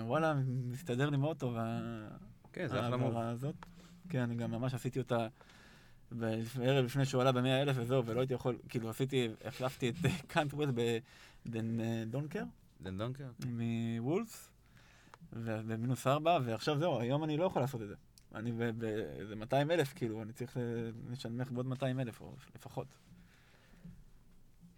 [0.01, 0.33] ווואלה,
[0.71, 1.55] מסתדר לי מאוד טוב
[2.53, 3.15] כן, זה אחלה move.
[4.09, 5.27] כן, אני גם ממש עשיתי אותה
[6.11, 9.95] בערב לפני שהוא עלה במאה אלף וזהו, ולא הייתי יכול, כאילו עשיתי, החלפתי את
[10.27, 10.69] קאנטוול
[11.45, 12.43] בדנ אה, דונקר
[12.81, 13.27] דנדונקר?
[13.47, 14.49] מוולפס,
[15.33, 17.95] ובמינוס ארבע, ועכשיו זהו, היום אני לא יכול לעשות את זה.
[18.35, 22.87] אני באיזה 200 אלף, כאילו, אני צריך ל- לשנמך בעוד 200 אלף, או לפחות.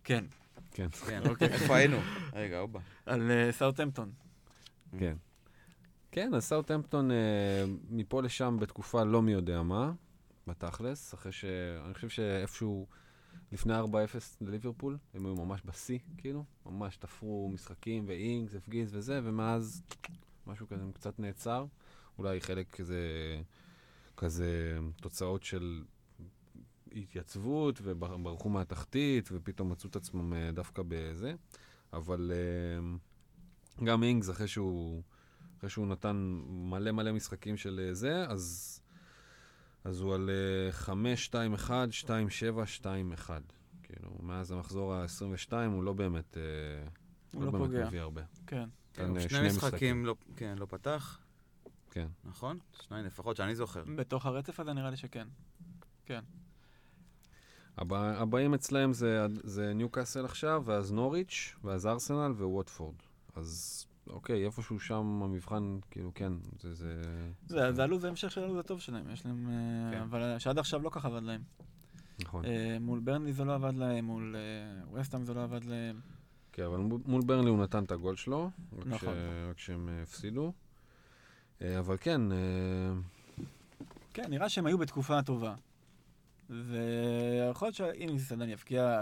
[0.03, 0.25] כן,
[0.71, 0.89] כן.
[1.07, 1.21] כן.
[1.29, 1.47] אוקיי.
[1.47, 1.97] איפה היינו?
[2.33, 2.79] רגע, אובה.
[3.05, 4.11] על סאוטהמפטון.
[4.99, 5.15] כן.
[6.11, 7.17] כן, אז סאוטהמפטון אה,
[7.89, 9.91] מפה לשם בתקופה לא מי יודע מה,
[10.49, 11.45] בתכלס, אחרי ש...
[11.85, 12.87] אני חושב שאיפשהו
[13.51, 13.85] לפני 4-0
[14.41, 19.83] לליברפול, הם היו ממש בשיא, כאילו, ממש תפרו משחקים ואינגס, הפגיז וזה, ומאז
[20.47, 21.65] משהו כזה קצת נעצר.
[22.17, 23.01] אולי חלק כזה,
[24.17, 25.83] כזה תוצאות של
[26.95, 31.33] התייצבות, וברחו מהתחתית, ופתאום מצאו את עצמם אה, דווקא בזה.
[31.93, 32.97] אבל אה,
[33.85, 35.01] גם אינגס, אחרי שהוא,
[35.57, 38.78] אחרי שהוא נתן מלא מלא משחקים של אה, זה, אז,
[39.83, 43.41] אז הוא על אה, 5, 2, 1, 2, 7, 2, 1.
[43.83, 46.41] כאילו, מאז המחזור ה-22 הוא לא באמת, אה,
[47.33, 47.87] הוא לא באמת פוגע.
[47.87, 48.21] מביא הרבה.
[48.47, 48.69] כן.
[48.91, 51.19] נתן, אה, שני משחקים, לא- כן, לא פתח,
[51.91, 52.07] כן.
[52.23, 52.57] נכון?
[52.81, 53.83] שניים לפחות, שאני זוכר.
[53.95, 55.27] בתוך הרצף הזה נראה לי שכן.
[56.05, 56.23] כן.
[57.77, 62.95] הבא, הבאים אצלהם זה, זה ניוקאסל עכשיו, ואז נוריץ', ואז ארסנל וווטפורד.
[63.35, 66.73] אז אוקיי, איפשהו שם המבחן, כאילו, כן, זה...
[66.73, 67.01] זה,
[67.47, 69.49] זה זה הלו"ז ההמשך של הלו"ז הטוב שלהם, יש להם...
[69.49, 70.01] אה, כן.
[70.01, 71.41] אבל שעד עכשיו לא ככה עבד להם.
[72.21, 72.45] נכון.
[72.45, 75.99] אה, מול ברנלי זה לא עבד להם, מול אה, וסטהאם זה לא עבד להם.
[76.51, 78.49] כן, אבל מול- ברנלי הוא נתן את הגול שלו,
[78.79, 79.13] רק, נכון.
[79.13, 79.49] ש...
[79.49, 80.53] רק שהם אה, הפסידו.
[81.61, 82.37] אה, אבל כן, אה,
[84.13, 85.55] כן, נראה שהם היו בתקופה טובה.
[86.49, 88.99] ויכול להיות שאם מסעדן יבקיע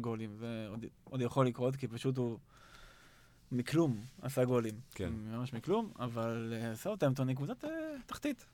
[0.00, 2.38] גולים, זה עוד, עוד יכול לקרות, כי פשוט הוא
[3.54, 4.74] מכלום עשה גולים.
[4.94, 5.12] כן.
[5.12, 7.70] ממש מכלום, אבל סאוטהמפטון היא קבוצת אה,
[8.06, 8.46] תחתית.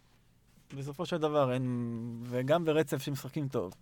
[0.77, 2.23] בסופו של דבר, אין...
[2.25, 3.73] וגם ברצף שמשחקים טוב.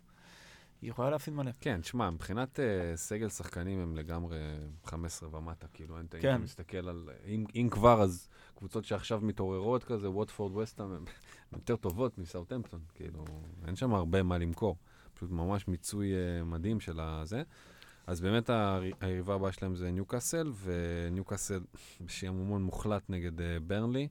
[0.83, 1.51] היא יכולה להפסיד מלא.
[1.61, 4.39] כן, תשמע, מבחינת uh, סגל שחקנים הם לגמרי
[4.85, 6.07] 15 ומטה, כאילו, אין.
[6.11, 6.35] כן.
[6.35, 7.09] אתה מסתכל על...
[7.27, 11.05] אם, אם כבר, אז קבוצות שעכשיו מתעוררות כזה, ווטפורד, וסטאם, הן
[11.53, 13.25] יותר טובות מסאוטהמפטון, כאילו,
[13.67, 14.77] אין שם הרבה מה למכור.
[15.15, 17.43] פשוט ממש מיצוי uh, מדהים של הזה.
[18.09, 18.51] אז באמת
[19.01, 21.61] היריבה הבאה שלהם זה ניוקאסל, וניוקאסל
[22.01, 24.09] בשעמומון מוחלט נגד uh, ברנלי.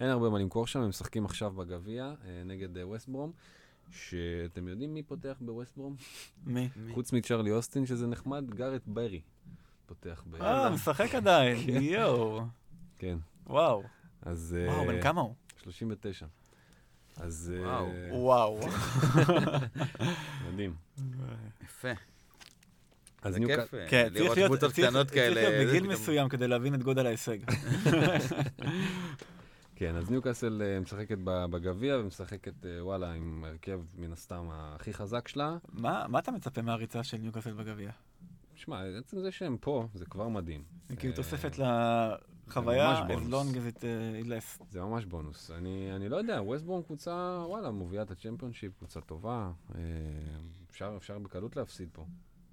[0.00, 3.32] אין הרבה מה למכור שם, הם משחקים עכשיו בגביע uh, נגד uh, ווסטברום.
[3.90, 5.96] שאתם יודעים מי פותח בווסטברום?
[6.46, 6.68] מי?
[6.76, 6.92] מי?
[6.92, 9.20] חוץ מצ'רלי אוסטין, שזה נחמד, גארט ברי
[9.86, 10.42] פותח ב...
[10.42, 12.40] אה, משחק עדיין, יואו.
[12.98, 13.18] כן.
[13.46, 13.82] וואו.
[14.22, 14.56] אז...
[14.68, 15.34] וואו, אה, בן כמה הוא?
[15.62, 16.26] 39.
[17.16, 17.52] אז...
[17.56, 17.82] אה,
[18.12, 18.58] וואו.
[18.60, 18.60] וואו.
[20.52, 20.74] מדהים.
[21.64, 21.92] יפה.
[23.22, 23.40] אז זה.
[23.46, 25.34] כיף אה, כן, לראות צריך להיות, קבוצות צריך, קטנות צריך כאלה.
[25.34, 27.38] להיות זה בגיל פתאום- מסוים כדי להבין את גודל ההישג.
[29.76, 34.92] כן, אז ניוקאסל אה, משחקת ב- בגביע ומשחקת, אה, וואלה, עם הרכב מן הסתם הכי
[34.94, 35.56] חזק שלה.
[35.72, 37.90] מה מה אתה מצפה מהריצה של ניוקאסל בגביע?
[38.54, 40.62] שמע, עצם זה שהם פה, זה כבר מדהים.
[40.88, 43.32] זה כאילו תוספת לחוויה, as בונוס.
[43.32, 44.64] long as it uh, less.
[44.70, 45.50] זה ממש בונוס.
[45.50, 49.50] אני, אני לא יודע, ווסטבורם קבוצה, וואלה, מובילה את הצ'מפיונשיפ, קבוצה טובה.
[50.70, 52.04] אפשר, אפשר בקלות להפסיד פה.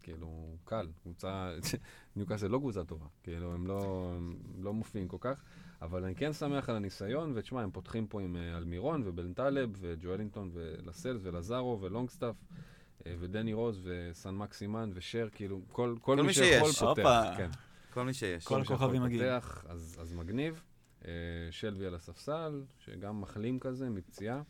[0.05, 0.87] כאילו, קל.
[1.01, 1.51] קבוצה,
[2.15, 5.43] ניוקאסל לא קבוצה טובה, כאילו, הם לא, הם לא מופיעים כל כך,
[5.81, 10.49] אבל אני כן שמח על הניסיון, ותשמע, הם פותחים פה עם אה, אלמירון ובלנטלב וג'ואלינטון
[10.53, 12.35] ולסלס ולזארו ולונגסטאף.
[13.05, 16.79] אה, ודני רוז וסן מקסימן ושר, כאילו, כל, כל, כל מי מי שיכול שיש.
[16.79, 16.99] פותח.
[16.99, 17.37] הופה.
[17.37, 17.49] כן.
[17.93, 18.45] כל מי שיש.
[18.45, 19.23] כל הכוכבים מגיעים.
[19.23, 20.63] פותח, אז, אז מגניב.
[21.05, 21.11] אה,
[21.51, 24.41] שלוי על הספסל, שגם מחלים כזה מפציעה.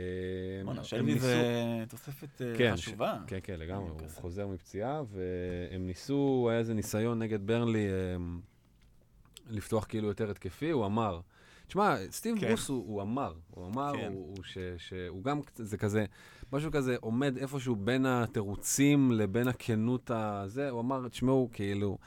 [0.00, 3.18] אה, בואנה, שלוי זה תוספת אה, כן, חשובה.
[3.26, 4.00] כן, כן, לגמרי, הוא.
[4.14, 8.16] חוזר מפציעה, והם ניסו, היה איזה ניסיון נגד ברנלי אה,
[9.50, 11.20] לפתוח כאילו יותר התקפי, הוא אמר.
[11.66, 12.46] תשמע, סטיב כן.
[12.48, 14.12] ברוס הוא, הוא אמר, הוא אמר, כן.
[14.12, 16.04] הוא, הוא ש, שהוא גם, זה כזה,
[16.52, 21.98] משהו כזה עומד איפשהו בין התירוצים לבין הכנות הזה, הוא אמר, תשמעו, כאילו,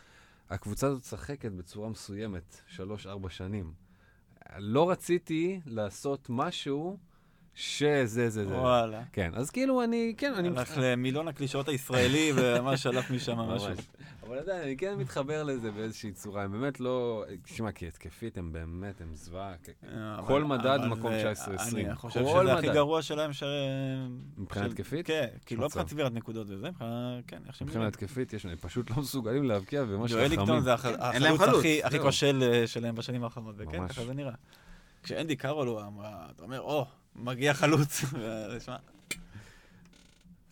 [0.50, 3.74] הקבוצה הזאת משחקת בצורה מסוימת, שלוש-ארבע שנים.
[4.58, 6.98] לא רציתי לעשות משהו
[7.56, 8.47] שזה, זה, זה.
[8.58, 9.01] וואלה.
[9.14, 10.47] כן, אז כאילו אני, כן, אני...
[10.47, 13.68] הלך למילון הקלישאות הישראלי וממש הלך משם משהו.
[14.28, 16.43] אבל עדיין, אני כן מתחבר לזה באיזושהי צורה.
[16.43, 17.24] הם באמת לא...
[17.43, 19.54] תשמע, כי התקפית הם באמת, הם זוועה.
[19.88, 21.49] אה, כל מדד מקום זה- 19-20.
[21.76, 22.68] אני חושב שזה הכי.
[22.70, 23.43] גרוע שלהם ש...
[24.38, 25.08] מבחינה התקפית?
[25.08, 25.80] כן, כאילו לא מצב.
[25.80, 26.91] מבחינת צבירת נקודות וזה, מבחינת,
[27.28, 27.88] כן, איך שהם מבחינה.
[27.88, 30.62] התקפית, יש, הם פשוט לא מסוגלים להבקיע, וממש ג'ואלינגטון חכמים.
[30.62, 31.99] זה הח- אין להם החלוץ חלוץ, הכי-.
[31.99, 33.88] כושל אה, שלהם בשנים האחרונות, וכן.
[33.88, 34.34] ככה זה נראה.
[35.04, 36.86] כשאנדי קארול הוא אמר, אתה אומר, או,
[37.16, 38.03] מגיע חלוץ.
[38.55, 38.78] ושמע,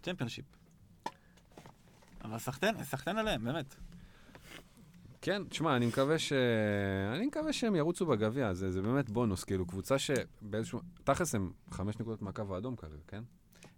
[0.03, 0.45] צ'מפיונשיפ.
[2.23, 3.75] אבל סחטיין, סחטיין עליהם, באמת.
[5.21, 6.33] כן, תשמע, אני מקווה ש...
[7.15, 10.81] אני מקווה שהם ירוצו בגביע, זה, זה באמת בונוס, כאילו, קבוצה שבאיזשהו...
[11.03, 13.23] תכלס הם חמש נקודות מהקו האדום כרגע, כן?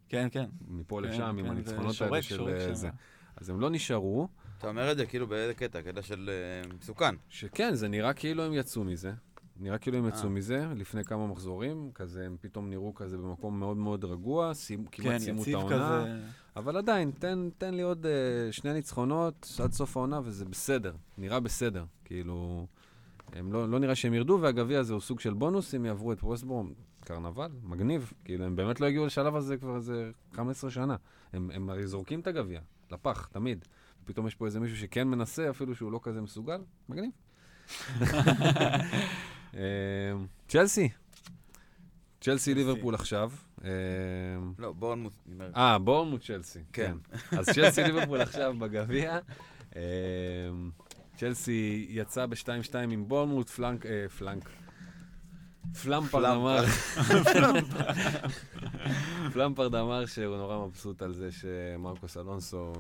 [0.10, 0.46] כן, כן.
[0.68, 2.74] מפה כן, לשם, עם כן, הניצחונות ושורק, האלה של שורק אה, שם.
[2.74, 2.90] זה.
[3.36, 4.28] אז הם לא נשארו,
[4.58, 5.82] אתה אומר את זה כאילו באיזה קטע?
[5.82, 7.16] קטע של אה, מסוכן.
[7.30, 9.12] שכן, זה נראה כאילו הם יצאו מזה.
[9.60, 10.30] נראה כאילו הם יצאו אה.
[10.30, 14.52] מזה לפני כמה מחזורים, כזה הם פתאום נראו כזה במקום מאוד מאוד רגוע,
[14.92, 16.20] כמעט כן, סיימו את העונה, כזה.
[16.56, 21.40] אבל עדיין, תן, תן לי עוד uh, שני ניצחונות עד סוף העונה וזה בסדר, נראה
[21.40, 21.86] בסדר.
[22.06, 22.68] כאילו,
[23.34, 26.24] הם לא, לא נראה שהם ירדו, והגביע הזה הוא סוג של בונוס, אם יעברו את
[26.24, 28.14] ווסטבורם, קרנבל, מגניב.
[28.26, 30.96] כאילו, הם באמת לא הגיעו לשלב הזה כבר איזה 15 שנה.
[31.34, 33.66] הם, הם הרי זורקים את הגביע, לפח, תמיד.
[34.06, 37.12] פתאום יש פה איזה מישהו שכן מנסה, אפילו שהוא לא כזה מסוגל, מגניב.
[39.54, 39.60] אמ,
[40.48, 40.90] צ'לסי.
[42.22, 43.32] צ'לסי ליברפול עכשיו.
[43.64, 43.68] אמ,
[44.60, 45.14] לא, בורנמוט.
[45.56, 46.60] אה, בורנמוט צ'לסי.
[46.74, 46.96] כן.
[47.30, 47.38] כן.
[47.38, 49.20] אז צ'לסי ליברפול עכשיו בגביע.
[49.76, 49.82] אמ,
[51.18, 53.86] צ'לסי יצא ב-2-2 עם בורנמוט, פלנק,
[54.18, 54.50] פלנק.
[55.84, 56.64] פלמפרד אמר,
[59.34, 62.74] פלמפרד אמר שהוא נורא מבסוט על זה שמרקוס אלונסו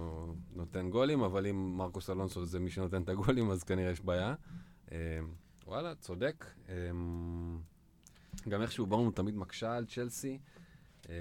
[0.55, 4.35] נותן גולים, אבל אם מרקוס אלונסו זה מי שנותן את הגולים, אז כנראה יש בעיה.
[5.73, 6.45] וואלה, צודק.
[6.69, 7.59] אמ,
[8.49, 10.39] גם איכשהו בורנמוט תמיד מקשה על צ'לסי.
[11.09, 11.15] אה,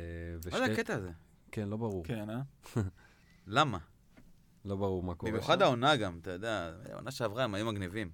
[0.53, 1.11] מה זה הקטע הזה?
[1.53, 2.05] כן, לא ברור.
[2.05, 2.41] כן, אה?
[3.47, 3.79] למה?
[4.65, 5.63] לא ברור מה קורה במיוחד.
[5.63, 8.11] העונה גם, אתה יודע, העונה שעברה הם היו מגניבים.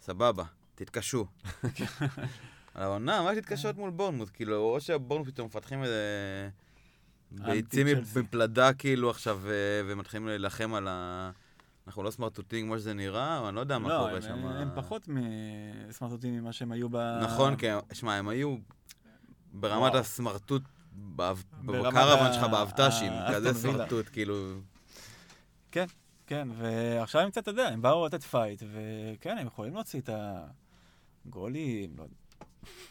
[0.00, 1.26] סבבה, תתקשו.
[2.74, 4.30] העונה, מה יש להתקשות מול בורנמוט?
[4.32, 6.50] כאילו, או שבורנמוט פתאום מפתחים איזה...
[7.30, 7.86] ביצים.
[8.16, 11.30] מפלדה כאילו עכשיו, אה, ומתחילים להילחם על ה...
[11.86, 14.46] אנחנו לא סמרטוטים כמו שזה נראה, או אני לא יודע מה לא, קורה שם.
[14.46, 15.08] הם פחות
[15.88, 16.96] מסמרטוטים ממה שהם היו ב...
[17.22, 18.56] נכון, כי, שמע, הם היו
[19.52, 19.94] ברמת.
[19.94, 20.62] הסמרטוט,
[20.96, 23.54] בקרוון שלך, באבט"שים, כזה.
[23.54, 24.34] סמרטוט, כאילו...
[26.26, 30.10] כן, ועכשיו הם קצת, אתה יודע, הם באו לתת פייט, וכן, הם יכולים להוציא את
[31.26, 32.14] הגולים, לא יודע.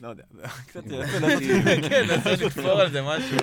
[0.01, 1.43] לא יודע, זה קצת יפה לעשות
[1.89, 3.37] כן, נסה לתפור על זה משהו.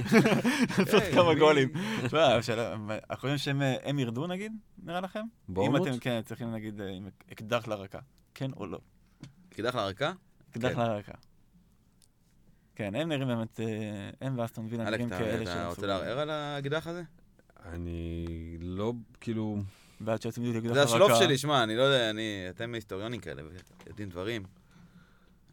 [0.78, 1.68] לעשות כמה גולים.
[2.07, 4.53] תשמע, אנחנו חושבים שהם הם ירדו נגיד,
[4.85, 5.22] נראה לכם?
[5.57, 5.76] אם?
[5.76, 7.99] אתם, כן, צריכים נגיד עם אקדח לרקה.
[8.35, 8.78] כן או לא?
[9.49, 10.12] קידח לרקה?
[10.51, 10.78] אקדח כן.
[10.78, 11.12] לרקה.
[12.74, 13.66] כן, הם נראים באמת, אה,
[14.20, 17.03] הם ואסטון וילה נראים אתה כאלה אתה שהם רוצה לערער על האקדח הזה?
[17.64, 19.59] אני לא, כאילו,
[20.01, 20.95] ועד שיוצאים בדיוק אקדח זה לרקה.
[20.95, 22.47] השלוף שלי, שמע, אני לא יודע, אני...
[22.51, 23.43] אתם היסטוריונים כאלה,
[23.87, 24.43] יודעים דברים.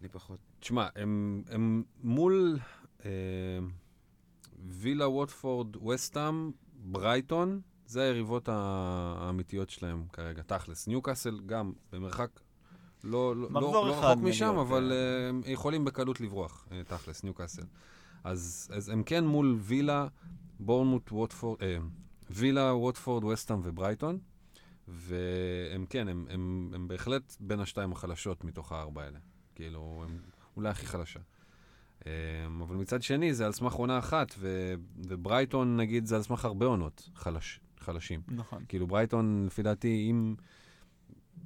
[0.02, 0.40] אני פחות.
[0.60, 2.60] תשמע, הם, הם מול
[3.06, 3.10] אה,
[4.68, 10.88] וילה, ווטפורד, וסטאם, ברייטון, זה היריבות האמיתיות שלהם כרגע, תכלס.
[10.88, 12.40] ניוקאסל גם במרחק
[13.04, 14.98] לא, לא, לא, לא רחוק משם, מלהיות, אבל אה.
[14.98, 17.64] אה, הם יכולים בקלות לברוח, אה, תכלס, ניוקאסל.
[18.24, 20.08] אז, אז הם כן מול וילה,
[20.60, 21.78] בורנמוט, ווטפורד, אה,
[22.30, 24.20] וילה, ווטפורד, וסטאם וברייטון,
[24.88, 29.20] והם כן, הם, הם, הם בהחלט בין השתיים החלשות מתוך הארבע האלה.
[29.58, 30.18] כאילו, הם
[30.56, 31.20] אולי הכי חלשה.
[32.06, 32.12] אמ,
[32.62, 34.74] אבל מצד שני, זה על סמך עונה אחת, ו-
[35.08, 38.22] וברייטון, נגיד, זה על סמך הרבה עונות חלש, חלשים.
[38.28, 38.64] נכון.
[38.68, 40.36] כאילו, ברייטון, לפי דעתי, אם...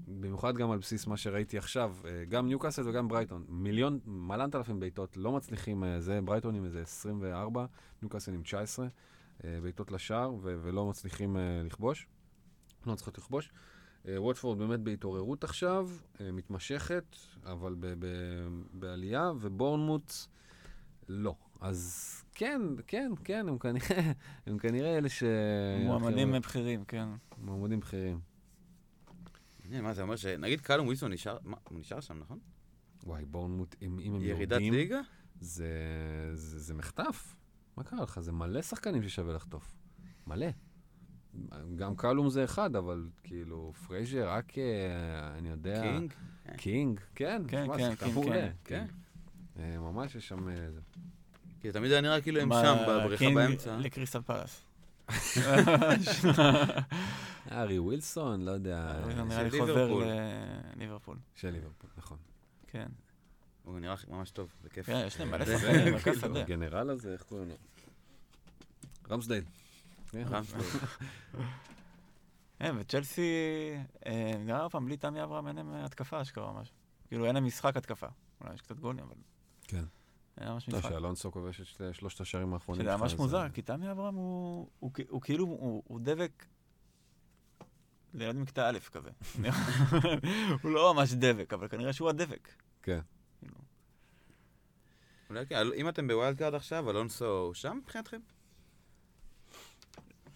[0.07, 4.79] במיוחד גם על בסיס מה שראיתי עכשיו, אה, גם ניוקאסל וגם ברייטון, מיליון, מלאנת אלפים
[4.79, 7.65] בעיטות, לא מצליחים, אה, זה, ברייטון עם איזה 24,
[8.01, 8.87] ניוקאסל עם 19.
[9.43, 12.07] אה, בעיטות לשער, ו- ולא מצליחים לכבוש.
[12.85, 13.51] לא מצליחות לכבוש.
[14.07, 15.89] אה, ווטפורד באמת בהתעוררות עכשיו,
[16.21, 20.13] אה, מתמשכת, אבל ב- ב- בעלייה, ובורנמוט
[21.09, 21.35] לא.
[21.61, 24.11] אז כן, כן, כן, הם כנראה,
[24.47, 25.23] הם כנראה אלה ש...
[25.85, 27.07] מועמדים בכירים, כן.
[27.37, 28.19] מועמדים בכירים.
[29.63, 30.25] מעניין, מה זה אומר ש...
[30.25, 32.39] נגיד קלום ווילסון נשאר, מה, הוא נשאר שם, נכון?
[33.03, 35.01] וואי, בורנמוט, אם, אם הם ירידת יורדים, ליגה?
[35.39, 35.67] זה,
[36.33, 37.35] זה, זה מחטף.
[37.77, 38.19] מה קרה לך?
[38.19, 39.75] זה מלא שחקנים ששווה לחטוף.
[40.27, 40.47] מלא.
[41.75, 45.81] גם קלום זה אחד, אבל כאילו, פרייזר, רק, אה, אני יודע...
[45.81, 46.13] קינג?
[46.57, 47.41] קינג, כן.
[47.47, 48.51] כן, כן, כן.
[48.63, 48.85] כן.
[49.59, 50.49] אה, ממש יש שם...
[50.49, 50.53] אה.
[51.61, 53.77] כי תמיד היה נראה כאילו הם שם, בבריחה קינג באמצע.
[53.77, 54.61] לקריסטל פלאס.
[57.51, 59.01] ארי ווילסון, לא יודע.
[59.05, 60.03] זה נראה לי של חוזר ליברפול.
[60.75, 61.17] לליברפול.
[61.35, 62.17] של ליברפול, נכון.
[62.67, 62.87] כן.
[63.63, 64.85] הוא נראה ממש טוב, זה כיף.
[64.85, 66.37] כן, יש להם מלא שחקנים כאילו.
[66.37, 67.55] הגנרל הזה, איך קוראים לו?
[69.09, 69.43] רמסדייל.
[70.11, 70.21] כן.
[72.59, 73.21] כן, וצ'לסי,
[74.05, 76.73] אה, נראה פעם, בלי תמי אברהם אין להם התקפה אשכרה ממש.
[77.07, 78.07] כאילו אין להם משחק התקפה.
[78.41, 79.15] אולי יש קצת גולים, אבל...
[79.63, 79.83] כן.
[80.37, 80.89] אין ממש לא, משחק.
[80.91, 82.81] שאלונסו כובש את שלושת השערים האחרונים.
[82.85, 84.67] שזה ממש מוזר, זה- כי תמי אברהם הוא,
[85.21, 86.45] כאילו, הוא, דבק
[88.13, 89.09] לילדים מכיתה א' כזה.
[90.63, 92.49] הוא לא ממש דבק, אבל כנראה שהוא הדבק.
[92.83, 92.99] כן.
[93.39, 93.55] כאילו.
[95.29, 98.19] אולי כן, אם אתם ב wild card עכשיו, אלונסו הוא שם מבחינתכם?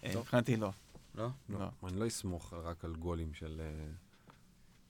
[0.05, 0.19] אה.
[0.19, 0.71] מבחינתי לא.
[1.15, 1.27] לא?
[1.49, 1.87] לא, לא.
[1.89, 3.61] אני לא אסמוך רק על גולים של...
[3.63, 3.91] אה,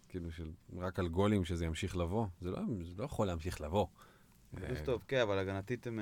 [0.09, 0.51] כאילו, של...
[0.77, 2.27] רק על גולים שזה ימשיך לבוא.
[2.41, 3.87] זה לא, זה לא יכול להמשיך לבוא.
[4.53, 5.99] לו"ז אה, טוב, כן, אבל הגנתית הם...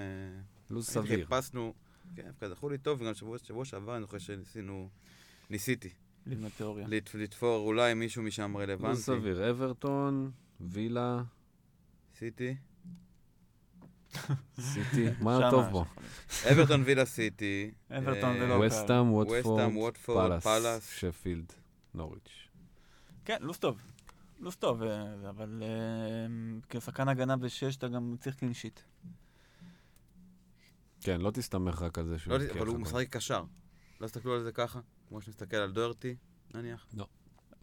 [0.69, 1.25] לו"ז סביר.
[1.25, 1.73] חיפשנו,
[2.15, 4.89] כן, דווקא זכו לי טוב, וגם שבוע שבוע שעבר אני זוכר שניסינו,
[5.49, 5.89] ניסיתי,
[6.25, 6.87] לבנות תיאוריה.
[6.87, 9.01] לת- לתפור אולי מישהו משם לו"ז רלוונטי.
[9.01, 9.49] סביר.
[9.49, 11.23] אברטון, וילה,
[12.15, 12.55] סיטי.
[14.59, 15.09] סיטי.
[15.21, 15.85] מה שמה טוב בו?
[16.51, 17.71] אברטון וילה סיטי.
[17.91, 20.89] אברטון אה, זה לא וסטאם, ווטפורד, פאלאס.
[20.89, 21.53] שפילד,
[21.93, 22.47] נוריץ'.
[23.25, 23.81] כן, לוס טוב.
[24.39, 25.67] לוס טוב, אה, אבל אה,
[26.69, 28.79] כשחקן הגנה בשש אתה גם צריך קלין שיט.
[31.01, 32.33] כן, לא תסתמך רק על זה שהוא...
[32.33, 33.43] לא, אבל הוא משחק קשר.
[34.01, 36.15] לא תסתכלו על זה ככה, כמו שנסתכל על דוורטי,
[36.53, 36.87] נניח.
[36.93, 37.05] גול.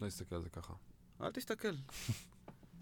[0.00, 0.72] לא אסתכל על זה ככה.
[1.20, 1.68] אל תסתכל.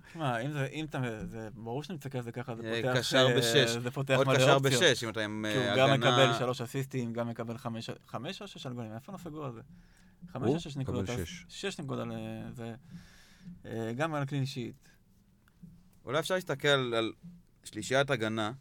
[0.08, 2.98] תשמע, אם זה, אם אתה, זה ברור שאתה מסתכל על זה ככה, זה אה, פותח...
[2.98, 3.70] קשר אה, בשש.
[3.70, 4.82] זה פותח עוד מלא קשר אופציות.
[4.82, 6.10] בשש, אם אתה עם כי הוא אה, גם הגנה...
[6.10, 8.92] מקבל שלוש אסיסטים, גם מקבל חמש, חמש או שש על גולים?
[8.94, 9.60] איפה לא סגור על זה?
[10.32, 11.06] חמש הוא או שש נקודות?
[11.48, 11.80] שש.
[11.80, 12.12] נקודות על
[12.52, 12.74] זה.
[13.96, 14.88] גם על קלין שיט.
[16.04, 17.12] אולי אפשר להסתכל על
[17.64, 18.52] שלישיית הגנה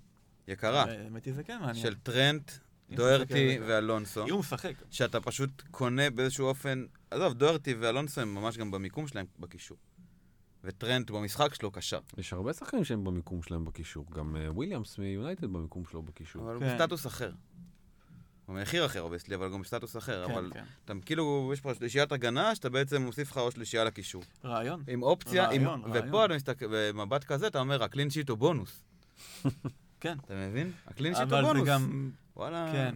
[0.48, 1.86] יקרה, האמת היא זה כן מעניין.
[1.86, 2.52] של טרנט,
[2.91, 3.60] דוארטי.
[3.68, 4.74] ואלונסו, אם הוא משחק.
[4.91, 6.86] שאתה פשוט קונה באיזשהו אופן...
[7.12, 9.78] עזוב, דוארטי ואלונסו הם ממש גם במיקום שלהם בקישור.
[10.68, 11.99] וטרנט במשחק שלו קשר.
[12.18, 14.05] יש הרבה שחקנים שהם במיקום שלהם בקישור.
[14.11, 16.43] גם אה, וויליאמס מיונייטד במיקום שלו בקישור.
[16.43, 16.78] אבל הוא כן.
[16.78, 17.32] בסטטוס אחר.
[18.47, 20.26] במחיר אחר, obviously, אבל גם בסטטוס אחר.
[20.28, 20.63] כן, אבל כן.
[20.86, 24.24] אתה כאילו, יש פה שלישיית הגנה, שאתה בעצם מוסיף לך עוד שלישייה לקישור.
[24.45, 24.84] רעיון.
[24.88, 26.07] עם אופציה, עם- רעיון, רעיון.
[26.09, 28.84] ופה אתה מסתכל, במבט כזה אתה אומר, ה clean sheet הוא בונוס.
[30.01, 30.18] כן.
[30.26, 30.72] אתה מבין?
[30.88, 31.68] הקלין שיט הוא אבל זה בונוס.
[31.68, 32.11] גם...
[32.36, 32.70] וואלה.
[32.72, 32.95] כן.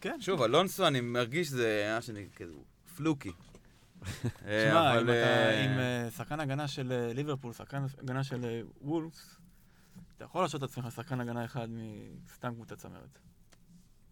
[0.00, 0.16] כן.
[0.20, 2.52] שוב, אלונסו, אני מרגיש שזה, מה שאני, כזה,
[2.96, 3.32] פלוקי.
[4.46, 8.24] אה, שמע, אבל, אם אתה אה, עם אה, שחקן הגנה של אה, ליברפול, שחקן הגנה
[8.24, 9.36] של אה, וולפס,
[10.16, 11.68] אתה יכול להרשות את עצמך שחקן הגנה אחד
[12.24, 13.18] מסתם קבוצת צמרת.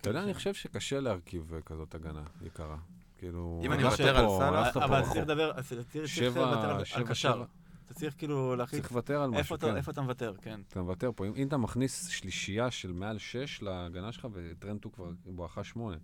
[0.00, 0.24] אתה יודע, כן.
[0.24, 2.76] אני חושב שקשה להרכיב אה, כזאת הגנה יקרה.
[3.18, 3.60] כאילו...
[3.64, 5.02] אם אני הלכת מוותר על סאלח, פה אבל.
[5.02, 7.44] צריך לדבר, צריך לוותר על- קשר.
[7.86, 9.76] אתה צריך כאילו להחליט צריך לוותר על איפה משהו, אתה- כן.
[9.76, 10.60] איפה אתה מוותר, כן.
[10.68, 11.26] אתה מוותר פה.
[11.26, 15.96] אם, אתה מכניס שלישייה של מעל שש להגנה שלך, וטרנט הוא כבר בואכה שמונה,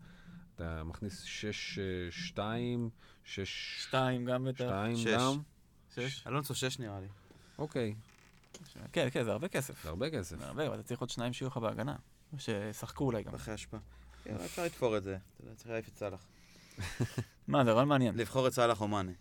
[0.54, 2.90] אתה מכניס שש, אה, שתיים,
[3.30, 4.64] שש, שתיים גם בטח.
[4.64, 5.06] שתיים שש.
[5.06, 5.40] גם,
[5.94, 6.26] שש.
[6.26, 7.08] אלונסו שש נראה לי.
[7.58, 7.94] אוקיי,
[8.92, 9.82] כן, כן, זה הרבה כסף.
[9.82, 10.38] זה הרבה כסף.
[10.38, 11.96] זה הרבה, אבל אתה צריך עוד שניים שיהיו לך בהגנה.
[12.38, 13.34] שישחקו אולי גם.
[13.34, 13.80] אחרי השפעה.
[14.24, 15.16] כן, אבל אפשר לתפור את זה.
[15.16, 16.26] אתה יודע, צריך להעיף את סאלח.
[17.48, 18.14] מה, זה רעיון מעניין.
[18.14, 19.12] לבחור את סאלח או מאנה.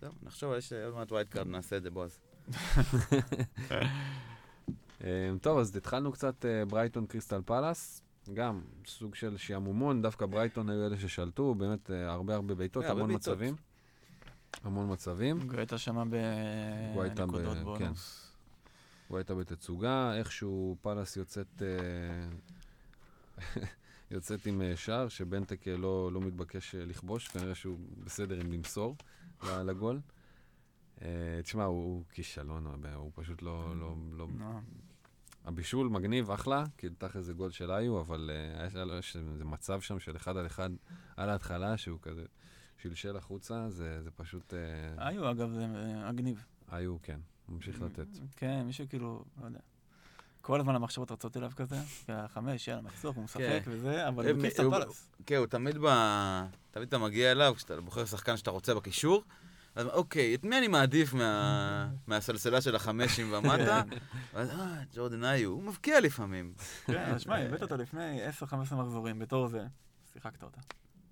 [0.00, 2.20] זהו, נחשוב, יש עוד מעט wild card, נעשה את זה, בועז.
[5.04, 8.02] אה, טוב, אז התחלנו קצת ברייטון קריסטל פלאס.
[8.34, 12.88] גם סוג של שעמומון, דווקא ברייטון היו אלה ששלטו, באמת אה, הרבה הרבה בעיטות, כן,
[12.88, 13.34] הרבה המון בעיטות.
[13.34, 13.54] מצבים.
[14.62, 15.48] המון מצבים.
[15.48, 16.04] גואטה שמה
[16.94, 17.64] גואטה ב- בנקודות כן.
[17.64, 18.32] בונוס.
[19.08, 22.28] הוא הייתה בתצוגה, איכשהו פאלאס יוצאת, אה,
[24.10, 28.52] יוצאת עם אה, שער, שבנטק אה, לא, לא מתבקש אה, לכבוש, כנראה שהוא בסדר עם
[28.52, 28.96] למסור
[29.42, 30.00] לגול.
[31.02, 34.26] אה, תשמע, הוא, הוא כישלון, הוא פשוט לא, לא, לא...
[35.46, 38.30] הבישול מגניב, אחלה, כי תכל'ס זה גול של איו, אבל
[38.60, 40.70] אה, יש לו- יש איזה מצב שם של אחד על אחד
[41.16, 42.24] על ההתחלה, שהוא כזה
[42.78, 44.54] שלשל החוצה, זה, זה פשוט...
[44.54, 46.44] אה, היו, אגב, זה אה, מגניב.
[46.72, 48.06] איו, כן, ממשיך לתת.
[48.36, 49.58] כן, מישהו כאילו, לא יודע.
[50.40, 51.76] כל הזמן המחשבות רצות אליו כזה,
[52.08, 53.62] והחמש, יאללה, נחסוך, הוא משחק כן.
[53.70, 55.08] וזה, אבל הם- הוא קריסטל הוא- פלאס.
[55.26, 55.86] כן, הוא תמיד ב...
[56.70, 59.24] תמיד אתה מגיע אליו, כשאתה בוחר שחקן שאתה רוצה בקישור,
[59.76, 61.88] אז אוקיי, את מי אני מעדיף מה...
[62.06, 63.82] מהסלסלה של החמשים ומטה?
[64.34, 66.54] ואז, אה, ג'ורדן איו, הוא מבקיע לפעמים.
[66.86, 69.66] כן, שמע, הבאת אותו לפני 10-15 מחזורים, בתור זה,
[70.12, 70.60] שיחקת אותה.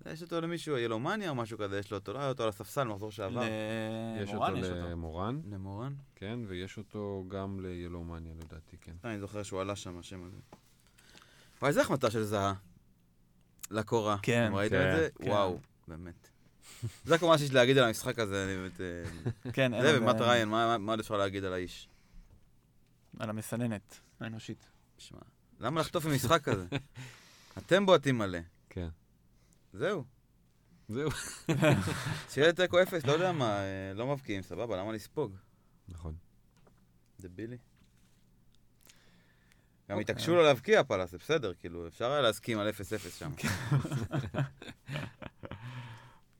[0.05, 2.83] יש אותו למישהו, ילומניה או משהו כזה, יש לו אותו, לא היה אותו על הספסל
[2.83, 3.43] מחזור שעבר.
[4.21, 4.89] יש אותו למורן יש אותו.
[4.89, 5.93] למורן, למורן?
[6.15, 8.95] כן, ויש אותו גם לילומניה לדעתי, כן.
[9.03, 10.37] אני זוכר שהוא עלה שם, השם הזה.
[11.61, 12.53] וואי, איזה החמצה של זהה.
[13.71, 14.17] לקורה.
[14.21, 15.09] כן, ראיתם כן, את זה?
[15.23, 15.29] כן.
[15.29, 16.34] וואו, באמת.
[17.05, 18.81] זה כל מה שיש להגיד על המשחק הזה, אני באמת...
[18.81, 21.89] אה, כן, אין זה ומט ריין, מה עוד אפשר להגיד על האיש?
[23.19, 24.69] על המסננת האנושית.
[24.97, 25.19] שמע,
[25.59, 26.65] למה לחטוף ממשחק כזה?
[27.57, 28.39] אתם בועטים מלא.
[28.69, 28.87] כן.
[29.73, 30.03] זהו.
[30.89, 31.09] זהו.
[32.31, 35.35] שיהיה תיקו אפס, לא יודע מה, אה, לא מבקיעים, סבבה, למה לספוג?
[35.87, 36.15] נכון.
[37.19, 37.57] דבילי.
[39.89, 40.01] גם אוקיי.
[40.01, 42.73] התעקשו לו להבקיע פלאס, זה בסדר, כאילו, אפשר היה להסכים על 0-0
[43.19, 43.31] שם.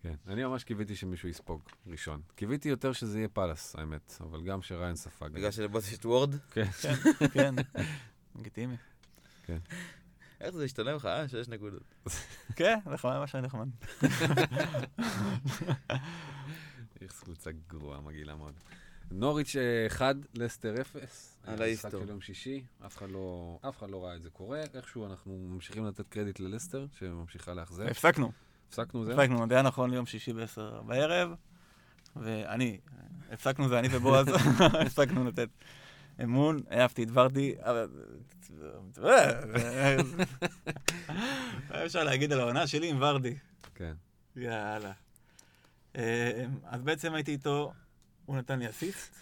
[0.06, 0.16] כן.
[0.28, 2.22] אני ממש קיוויתי שמישהו יספוג ראשון.
[2.36, 5.30] קיוויתי יותר שזה יהיה פאלאס, האמת, אבל גם שריין ספג.
[5.32, 6.66] בגלל שלבוס יש את וורד, כן.
[7.34, 7.56] כן,
[8.36, 8.76] לגיטימי.
[10.42, 11.28] איך זה השתלם לך, אה?
[11.28, 11.96] שש נקודות.
[12.56, 13.68] כן, נחמד, מה שאני נחמד.
[17.02, 18.54] איך קבוצה גרועה, מגעילה מאוד.
[19.12, 21.38] נוריץ' אה, 1, לסטר 0.
[21.44, 22.02] על משחק ההיסטור.
[22.02, 24.64] של יום שישי, אף אחד לא אף אחד לא ראה את זה קורה.
[24.74, 27.84] איכשהו אנחנו ממשיכים לתת קרדיט ללסטר, שממשיכה לאכזב.
[27.84, 28.32] הפסקנו,
[28.68, 29.14] הפסקנו זהו?
[29.14, 31.34] הפסקנו, זה היה נכון ליום שישי בעשר בערב,
[32.16, 32.78] ואני,
[33.32, 34.28] הפסקנו זה אני ובועז,
[34.82, 35.50] הפסקנו לתת
[36.24, 37.56] אמון, העפתי את ורדי.
[41.70, 43.36] מה אפשר להגיד על העונה שלי עם ורדי?
[43.76, 43.94] כן.
[44.36, 44.92] יאללה.
[45.96, 47.74] אה, אז בעצם הייתי איתו,
[48.26, 49.16] הוא נתן לי אסיסט,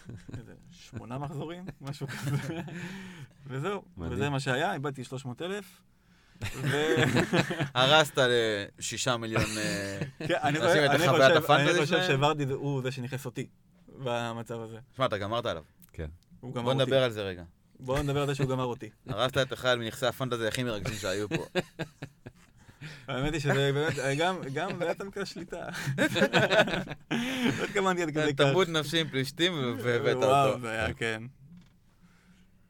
[0.70, 2.62] שמונה מחזורים, משהו כזה,
[3.46, 3.82] וזהו.
[3.98, 5.80] וזה מה שהיה, איבדתי 300 אלף.
[7.74, 8.18] הרסת
[8.78, 9.44] לשישה מיליון...
[9.58, 12.06] אה, כן, חושב- את אני החוויית חושב- הפנטזי אני חושב שלהם?
[12.06, 13.46] שוורדי זה- הוא זה שנכנס אותי
[13.88, 14.76] במצב הזה.
[14.96, 15.62] שמע, אתה גמרת עליו.
[16.40, 16.82] הוא גמר בוא אותי.
[16.84, 17.42] נדבר על זה רגע.
[17.80, 18.90] בואו נדבר על זה שהוא גמר אותי.
[19.08, 21.44] הרסת את אחד מנכסי הפנטזי הכי מרגשים שהיו פה.
[23.08, 25.66] האמת היא שזה באמת, גם, גם זה היה תמיד כזה שליטה.
[27.58, 28.36] לא התכוונתי עד כדי כך.
[28.36, 30.60] תרבות נפשי עם פלישתים והבאת וואו, אותו.
[30.60, 31.22] זה היה, כן.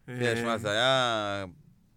[0.07, 1.45] כן, שמע, זה היה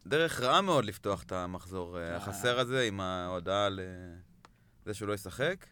[0.07, 2.15] דרך רעה מאוד לפתוח את המחזור אה, אה.
[2.17, 5.65] החסר הזה עם ההודעה לזה שהוא לא ישחק.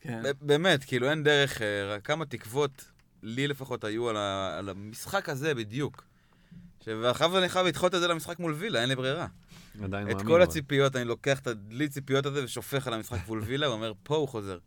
[0.00, 0.22] כן.
[0.40, 2.84] באמת, כאילו אין דרך, אה, רק כמה תקוות
[3.22, 6.04] לי לפחות היו על ה- על המשחק הזה בדיוק.
[6.86, 9.26] ואחר אני חייב לדחות את זה למשחק מול וילה, אין לי ברירה.
[9.84, 10.26] עדיין את מאמין.
[10.26, 10.42] כל אבל.
[10.42, 14.28] הציפיות, אני לוקח את הדלי ציפיות הזה ושופך על המשחק מול וילה, ואומר, פה הוא
[14.28, 14.58] חוזר.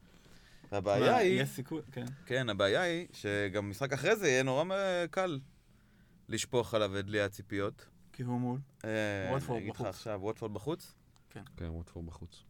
[0.71, 2.05] הבעיה היא, יש סיכוי, כן.
[2.25, 4.63] כן, הבעיה היא שגם משחק אחרי זה יהיה נורא
[5.11, 5.39] קל
[6.29, 7.85] לשפוך עליו את דלי הציפיות.
[8.13, 8.59] כי הוא מול.
[8.85, 8.89] אה,
[9.33, 9.95] ווטפורד אני אגיד לך בחוץ.
[9.95, 10.93] עכשיו, ווטפורד בחוץ?
[11.29, 12.43] כן, ווטפורד בחוץ.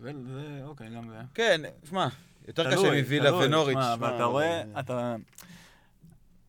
[0.00, 1.20] זה, זה, אוקיי, גם זה.
[1.34, 2.08] כן, שמע,
[2.48, 3.74] יותר קשה תלוי, מווילה תלוי, ונוריץ'.
[3.76, 5.16] שמע, אבל אתה רואה, אתה...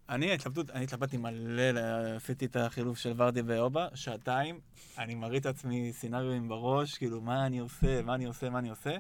[0.10, 1.80] אני התלבטות, אני התלבטתי מלא,
[2.16, 4.60] עשיתי את החילוף של ורדי ואובה, שעתיים,
[4.98, 8.98] אני מריץ לעצמי סצנריונים בראש, כאילו, מה אני עושה, מה אני עושה, מה אני עושה.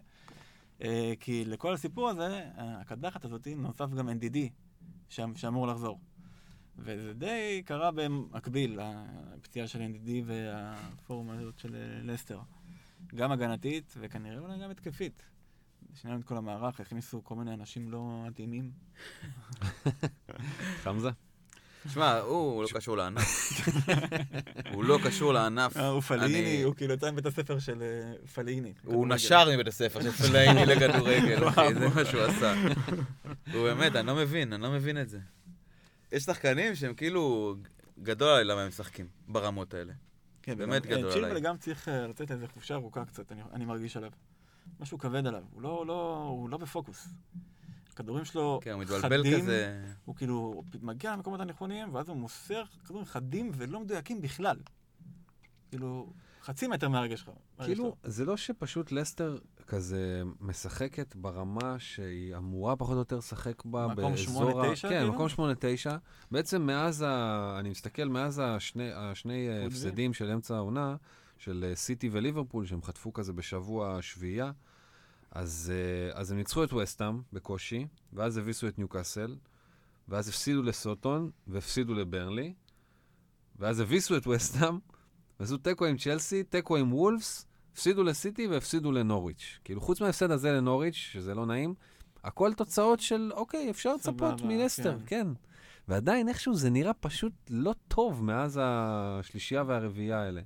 [0.81, 4.37] אה, כי לכל הסיפור הזה, הקדחת הזאת, נוסף גם NDD,
[5.09, 5.99] שאמ- שאמור לחזור.
[6.83, 12.39] וזה די קרה במקביל, הפציעה של NDD והפורום הזאת של אה, לסטר.
[13.15, 15.23] גם הגנתית, וכנראה אולי גם התקפית.
[15.95, 18.71] שינינו את כל המערך, הכניסו כל מיני אנשים לא מתאימים.
[20.83, 21.09] חמזה?
[21.93, 23.51] שמע, הוא הוא לא קשור לענף.
[24.73, 25.77] הוא לא קשור לענף.
[25.77, 28.73] אה, הוא פליני, הוא כאילו יצא מבית הספר של אה, פליני.
[28.83, 29.07] הוא.
[29.07, 32.53] נשר מבית הספר של פלאיני לכדורגל, אחי, זה מה שהוא עשה.
[33.53, 35.19] הוא באמת, אני לא מבין, אני לא מבין את זה.
[36.11, 37.55] יש שחקנים שהם כאילו,
[37.99, 39.93] גדול עליי למה הם משחקים, ברמות האלה.
[40.41, 41.41] כן, באמת וגם, אה, גדול צ'ילבל עליי.
[41.41, 44.11] גם צריך אה, לצאת לאיזה חופשה ארוכה קצת, אני- אני מרגיש עליו.
[44.79, 47.07] משהו כבד עליו, הוא לא- לא- הוא לא בפוקוס.
[47.93, 49.83] הכדורים שלו כן, הוא מתבלבל חדים, כזה.
[50.05, 54.57] הוא כאילו הוא מגיע למקומות הנכונים, ואז הוא מוסר כדורים חדים ולא מדויקים בכלל.
[55.69, 57.29] כאילו, חצי מטר מהרגש שלך.
[57.63, 57.95] כאילו, שלו.
[58.11, 59.37] זה לא שפשוט לסטר
[59.71, 64.61] כזה משחקת ברמה שהיא אמורה פחות או יותר לשחק בה מקום באזור...
[64.61, 65.13] ה- 8-9 כן, כאילו?
[65.13, 65.39] מקום 8-9.
[66.31, 67.55] בעצם מאז ה...
[67.59, 69.65] אני מסתכל, מאז השני, השני אה.
[69.65, 70.95] הפסדים של אמצע העונה,
[71.37, 74.51] של אה, סיטי וליברפול, שהם חטפו כזה בשבוע שביעייה,
[75.31, 79.35] אז, אה, אז הם ניצחו את וסטאם בקושי, ואז הביסו את ניוקאסל,
[80.07, 82.53] ואז הפסידו לסוטון, והפסידו לברנלי,
[83.59, 84.79] ואז הביסו את וסטאם,
[85.39, 89.59] ועשו תיקו עם צ'לסי, תיקו עם וולפס, הפסידו לסיטי והפסידו לנוריץ'.
[89.63, 91.73] כאילו, חוץ מההפסד הזה לנוריץ', שזה לא נעים,
[92.23, 95.05] הכל תוצאות של, אוקיי, אפשר לצפות מלסטר, כן.
[95.05, 95.27] כן.
[95.87, 100.41] ועדיין איכשהו זה נראה פשוט לא טוב מאז השלישייה והרביעייה האלה,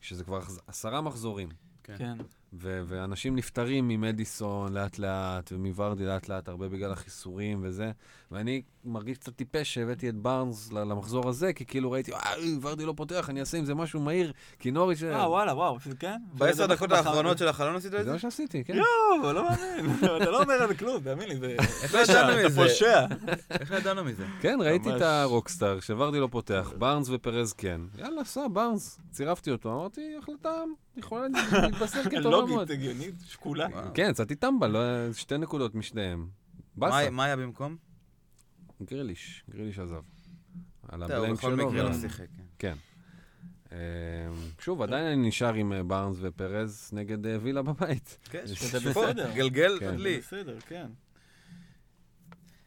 [0.00, 1.48] שזה כבר עשרה מחזורים.
[1.82, 1.94] כן.
[1.98, 2.18] כן.
[2.52, 7.92] ו- ואנשים נפטרים ממדיסון לאט-לאט, ומוורדי לאט-לאט, הרבה בגלל החיסורים וזה.
[8.30, 12.20] ואני מרגיש קצת טיפש שהבאתי את בארנס למחזור הזה, כי כאילו ראיתי, אה,
[12.62, 15.02] ורדי לא פותח, אני אעשה עם זה משהו מהיר, כי נוריץ'...
[15.02, 16.20] אה, וואלה, וואו, כן?
[16.34, 18.12] בעשר וזה דקות בחר- האחרונות של החלון עשית את זה זה?
[18.12, 18.74] מה שעשיתי, כן.
[18.74, 19.90] יואו, לא מאמין.
[20.22, 21.56] אתה לא אומר על כלום, תאמין לי, זה...
[21.82, 22.56] איך לא ידענו אתה מזה?
[22.62, 23.06] פושע.
[23.50, 24.24] איך לא ידענו מזה?
[24.40, 24.96] כן, ראיתי.
[24.96, 27.80] את הרוקסטאר, שוורדי לא פותח, בארנס ופרז כן.
[27.98, 28.98] יאללה, סע, בארנס.
[29.10, 30.62] צירפתי אותו, אמרתי, החלטה
[30.96, 31.26] יכולה
[31.62, 32.48] להתבשר כטובה מאוד.
[32.48, 33.66] לוגית, הגיונית, שקולה.
[33.94, 36.26] כן, יצאתי טמבל, לא- שתי נקודות משניהם.
[36.76, 37.89] מה היה במקום?
[38.82, 40.02] גריליש, גריליש עזב.
[40.88, 41.70] על הבלנק בכל שלו.
[41.70, 42.26] מקרה לא שיחק.
[42.58, 42.74] כן.
[43.68, 43.76] כן.
[43.76, 43.76] אמ,
[44.58, 48.18] שוב, עדיין אני נשאר עם אה, בארנס ופרז נגד אה, וילה בבית.
[48.30, 49.32] כן, זה בסדר.
[49.34, 49.94] גלגל כן.
[49.96, 50.18] לי.
[50.18, 50.86] בסדר, כן.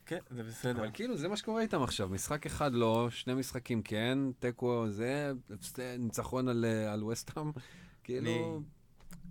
[0.05, 0.79] כן, זה בסדר.
[0.79, 2.09] אבל כאילו, זה מה שקורה איתם עכשיו.
[2.09, 5.31] משחק אחד לא, שני משחקים כן, תיקו זה,
[5.99, 7.51] ניצחון על, אה, על וסטהאם.
[8.03, 8.61] כאילו,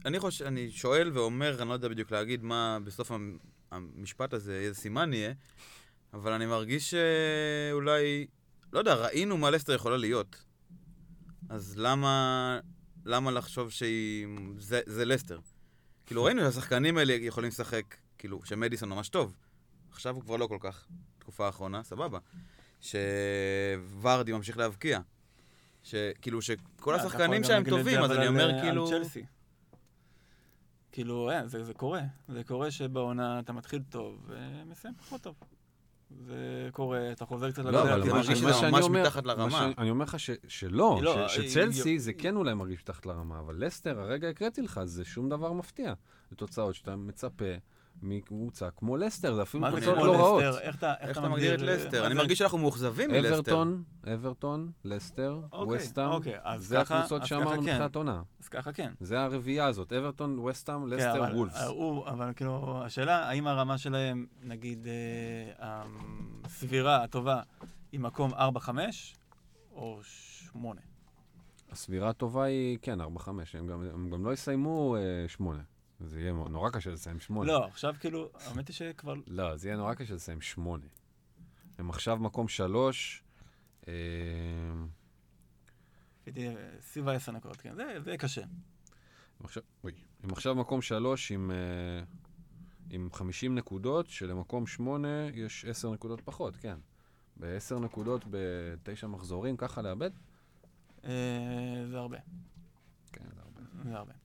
[0.05, 3.39] אני חושב, אני שואל ואומר, אני לא יודע בדיוק להגיד מה בסוף המ-
[3.70, 5.33] המשפט הזה, איזה סימן יהיה,
[6.12, 8.26] אבל אני מרגיש שאולי,
[8.72, 10.44] לא יודע, ראינו מה לסטר יכולה להיות.
[11.48, 12.60] אז למה,
[13.04, 14.26] למה לחשוב שהיא...
[14.58, 15.38] זה, זה לסטר.
[16.06, 19.34] כאילו, ראינו שהשחקנים האלה יכולים לשחק, כאילו, שמדיסון ממש טוב.
[19.90, 20.86] עכשיו הוא כבר לא כל כך,
[21.18, 22.18] תקופה האחרונה, סבבה.
[22.80, 25.00] שוורדי ממשיך להבקיע.
[25.82, 28.90] שכאילו, שכל אה, השחקנים שהם טובים, אז אני אומר אה, כאילו...
[30.92, 32.02] כאילו, אה, זה, זה קורה.
[32.28, 35.34] זה קורה שבעונה אתה מתחיל טוב ומסיים פחות טוב.
[36.20, 36.34] זה
[36.72, 37.88] קורה, אתה חוזר קצת לא, לגודל.
[37.92, 39.70] אבל אני מה מרגיש ממש אומר- מתחת מה לרמה.
[39.78, 40.16] אני אומר לך
[40.48, 44.80] שלא, לא, היא- שצ'לסי זה כן אולי מרגיש מתחת לרמה, אבל לסטר, הרגע הקראתי לך,
[44.84, 45.94] זה שום דבר מפתיע.
[46.30, 47.44] זה תוצאות שאתה מצפה
[48.03, 50.42] מקבוצה כמו לסטר, זה אפילו כמו לא רעות.
[50.61, 52.07] איך אתה איך אתה מגדיר את אה, לסטר?
[52.07, 53.34] אני מרגיש שאנחנו מאוכזבים מלסטר.
[53.34, 53.82] אברטון,
[54.14, 57.98] אברטון, לסטר, אוקיי, וסטאם, אוקיי, אז זה הקבוצות שאמרנו ככה כן.
[57.98, 58.22] עונה.
[58.42, 58.92] אז ככה כן.
[59.00, 61.62] זה הרביעייה הזאת, אברטון, וסטאם, כן, לסטר, וולפס.
[61.66, 64.86] הוא- אבל כאילו, השאלה, האם הרמה שלהם, נגיד,
[65.61, 65.82] אה,
[66.44, 67.40] הסבירה, הטובה,
[67.92, 69.14] היא מקום 4-5
[69.72, 69.98] או
[70.53, 70.80] 8?
[71.72, 73.09] הסבירה הטובה היא, כן, 4-5,
[73.55, 74.96] הם גם- הם גם לא יסיימו
[75.28, 75.61] 8.
[76.07, 77.53] זה יהיה נורא קשה לסיים 8.
[77.53, 79.14] לא, עכשיו כאילו, האמת היא שכבר...
[79.26, 80.84] לא, זה יהיה נורא קשה לסיים 8.
[81.78, 83.22] הם עכשיו מקום 3,
[86.26, 88.42] הייתי אה, סביב ה-10 נקודות, כן, זה זה קשה.
[90.22, 92.05] הם עכשיו, מקום 3 עם, אה,
[92.90, 96.78] עם 50 נקודות, שלמקום 8 יש 10 נקודות פחות, כן.
[97.36, 100.11] ב-10 נקודות בתשע מחזורים, ככה לאבד?
[101.05, 102.18] אה, זה הרבה,
[103.12, 103.61] כן, זה הרבה.
[103.84, 104.21] זה הרבה.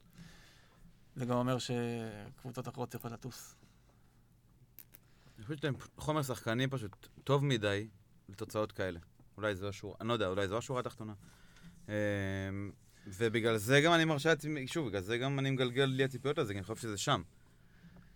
[1.18, 3.56] זה גם אומר שקבוצות אחרות צריכות לטוס.
[5.38, 7.88] אני חושב שהם חומר שחקנים פשוט טוב מדי
[8.30, 9.00] לתוצאות כאלה.
[9.38, 11.14] אולי זו השורה, אני לא יודע, אולי זו השורה התחתונה.
[11.90, 11.94] אמ,
[13.08, 16.54] ובגלל זה גם אני מרשה לעצמי, שוב, בגלל זה גם אני מגלגל לי הציפיות לזה,
[16.54, 17.22] כי אני חושב שזה שם.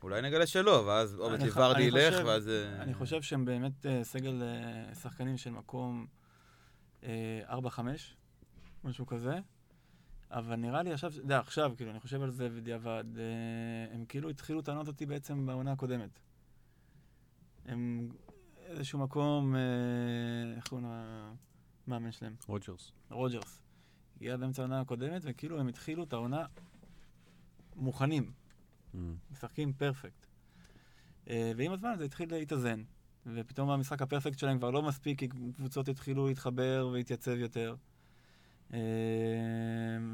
[0.04, 2.48] אולי נגלה שלא, ואז אני obviously ח- ורדי אני ילך, ואז...
[2.48, 6.08] אה, אני חושב שהם באמת אה, סגל אה, שחקנים של מקום
[7.04, 7.80] אה, 4-5,
[8.84, 9.34] משהו כזה.
[10.32, 14.06] אבל נראה לי עכשיו, אתה יודע, עכשיו, כאילו, אני חושב על זה בדיעבד, אה, הם
[14.06, 16.20] כאילו התחילו להטעות אותי בעצם בעונה הקודמת.
[17.66, 18.10] הם
[18.58, 19.62] איזשהו מקום, אה,
[20.56, 20.88] איך קוראים
[21.88, 22.36] למאמן שלהם?
[22.48, 22.92] רוג'רס.
[23.10, 23.62] רוג'רס.
[24.16, 26.46] הגיע באמצע העונה הקודמת, וכאילו הם התחילו את העונה
[27.76, 28.32] מוכנים.
[28.94, 28.98] Mm.
[29.32, 30.26] משחקים perfect.
[31.30, 32.84] אה, ועם הזמן זה התחיל להתאזן,
[33.26, 37.76] ופתאום המשחק הפרפקט שלהם כבר לא מספיק, כי קבוצות התחילו להתחבר ולהתייצב יותר.
[38.74, 38.80] אה,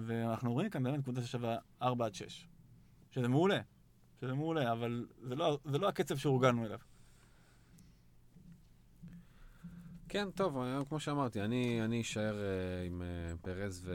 [0.05, 2.47] ואנחנו רואים כאן באמת קבוצה ששווה 4 עד 6.
[3.11, 3.59] שזה מעולה,
[4.21, 6.79] שזה מעולה, אבל זה לא, זה לא הקצב שהורגלנו אליו.
[10.09, 13.89] כן, טוב, אה, כמו שאמרתי, אני אני אשאר אה, עם אה, פרז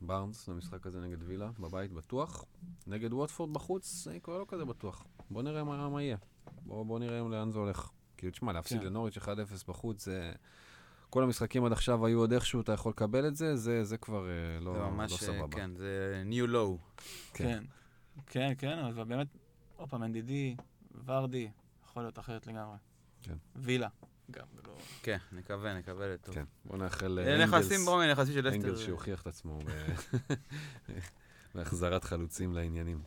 [0.00, 2.44] ובארנס במשחק הזה נגד וילה, בבית בטוח.
[2.86, 5.06] נגד ווטפורד בחוץ, אני כבר לא כזה בטוח.
[5.30, 6.16] בוא נראה מה מה יהיה.
[6.66, 7.90] בוא בוא נראה לאן זה הולך.
[8.16, 8.86] כאילו, תשמע, להפסיד כן.
[8.86, 9.28] לנוריץ' 1-0
[9.68, 10.32] בחוץ, זה...
[11.10, 14.28] כל המשחקים עד עכשיו היו עוד איכשהו, אתה יכול לקבל את זה, זה זה כבר
[14.28, 15.56] אה, לא זה לא ממש, אה, סבבה.
[15.56, 17.02] כן, זה new low.
[17.34, 17.44] כן.
[17.44, 17.64] כן,
[18.26, 19.26] כן, כן, אבל באמת,
[19.76, 20.62] עוד פעם, NDD,
[21.04, 21.48] ורדי,
[21.84, 22.76] יכול להיות אחרת לגמרי.
[23.22, 23.34] כן.
[23.56, 23.88] וילה,
[24.30, 24.72] גם, זה לא...
[25.02, 26.34] כן, נקווה, נקווה לטוב.
[26.34, 27.54] כן, בוא נאחל לאנגלס.
[27.54, 28.86] נכסים, בואו, נכסים של אנגלס לסטר.
[28.86, 29.58] שהוכיח את עצמו
[31.54, 33.02] בהחזרת חלוצים לעניינים.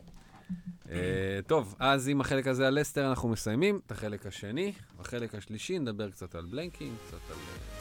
[0.90, 4.72] אה, טוב, אז עם החלק הזה על לסטר אנחנו מסיימים את החלק השני.
[4.96, 7.73] בחלק השלישי נדבר קצת על בלנקינג, קצת על...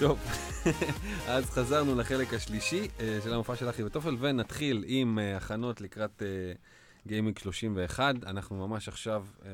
[0.00, 0.18] טוב,
[1.28, 6.22] אז חזרנו לחלק השלישי אה, של המופע של אחי וטופל, ונתחיל עם אה, הכנות לקראת
[7.06, 8.14] game week 31.
[8.26, 9.50] אנחנו ממש עכשיו, אה,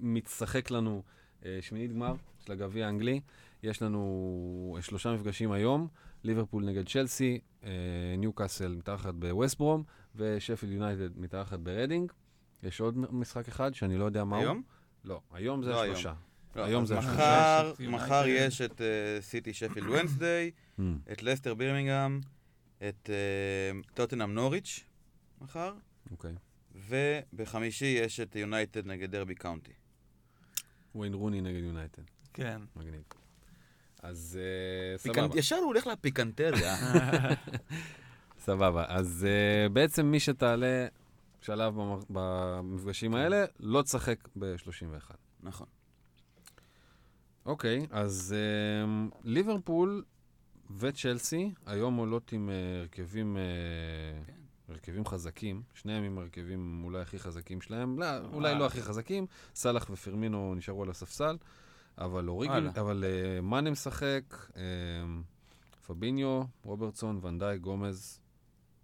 [0.00, 1.02] מתשחק לנו
[1.44, 3.20] אה, שמינית גמר של הגביע האנגלי.
[3.62, 5.88] יש לנו אה, שלושה מפגשים היום,
[6.24, 7.70] ליברפול נגד צ'לסי, אה,
[8.18, 9.82] ניו קאסל מתארחת בווסט ברום,
[10.16, 12.12] ושפילד יונייטד מתארחת ברדינג.
[12.62, 14.40] יש עוד משחק אחד שאני לא יודע מהו.
[14.40, 14.62] היום?
[15.04, 16.31] לא, היום זה לא היום.
[16.56, 17.72] לא, היום זה מחר.
[17.80, 18.86] מחר יש את אה,
[19.20, 20.50] סיטי שפילד ונסדיי,
[21.12, 22.20] את לסטר בירמינגהם,
[22.88, 24.84] את אה, טוטנאם נוריץ'
[25.40, 25.72] מחר,
[26.10, 26.32] אוקיי.
[26.74, 29.72] ובחמישי יש את יונייטד נגד דרבי קאונטי.
[30.94, 32.02] וויין רוני נגד יונייטד.
[32.32, 32.60] כן.
[32.76, 33.02] מגניב.
[34.02, 34.38] אז
[34.92, 35.38] אה, סבבה.
[35.38, 36.76] ישר הוא הולך לפיקנטריה.
[38.44, 38.84] סבבה.
[38.88, 40.86] אז uh, בעצם מי שתעלה
[41.40, 45.14] שלב במ- במפגשים האלה, לא תשחק ב-31.
[45.42, 45.66] נכון.
[47.46, 50.04] אוקיי, אז uh, ליברפול
[50.76, 54.72] וצ'לסי היום עולות עם uh, הרכבים, uh, כן.
[54.72, 58.66] הרכבים חזקים, שניהם עם הרכבים אולי הכי חזקים שלהם, לא, אולי לא.
[58.66, 61.36] הכי חזקים, סאלח ופרמינו נשארו על הספסל,
[61.98, 62.70] אבל אוריגי, וואלה.
[62.80, 64.56] אבל uh, מאנה משחק, uh,
[65.86, 68.20] פביניו, רוברטסון, ונדאי, גומז,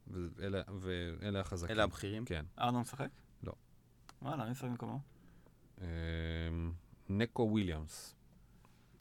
[0.07, 1.77] ואלה, ואלה החזקים.
[1.77, 2.25] אלה הבכירים.
[2.25, 2.45] כן.
[2.59, 3.09] ארנון משחק?
[3.43, 3.53] לא.
[4.23, 5.01] וואלה, מי משחק במקומו?
[5.79, 5.83] Um,
[7.09, 8.18] נקו וויליאמס.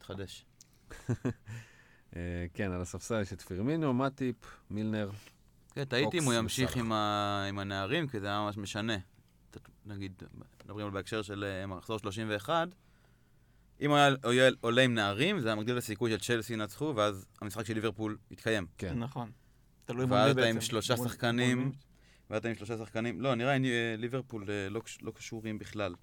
[0.08, 0.44] תחדש.
[0.90, 2.14] Uh,
[2.54, 4.36] כן, על הספסל יש את פרמינו, מאטיפ,
[4.70, 5.10] מילנר.
[5.74, 6.76] כן, תהיתי אם הוא ימשיך.
[6.76, 8.96] עם ה- עם הנערים, כי זה היה ממש משנה.
[9.86, 10.22] נגיד,
[10.64, 12.68] מדברים על בהקשר של אה, מחזור 31,
[13.80, 17.26] אם הוא היה עולה- עם נערים, זה היה מגדיל את הסיכוי של צ'לסי ינצחו, ואז
[17.42, 18.66] המשחק של ליברפול יתקיים.
[18.78, 18.98] כן.
[18.98, 19.30] נכון.
[19.84, 20.66] תלוי ואז מול מי אתה עם בעצם.
[20.66, 21.64] שלושה שחקנים.
[21.64, 21.70] מי?
[22.30, 25.94] ואתה עם שלושה שחקנים, לא, נראה לי אה, ליברפול אה, לא לא קשורים בכלל.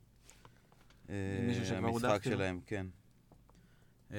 [1.10, 1.16] אה,
[1.47, 2.36] מישהו שכבר הודח, המשחק כאילו?
[2.38, 2.86] שלהם, כן.
[4.14, 4.18] אה,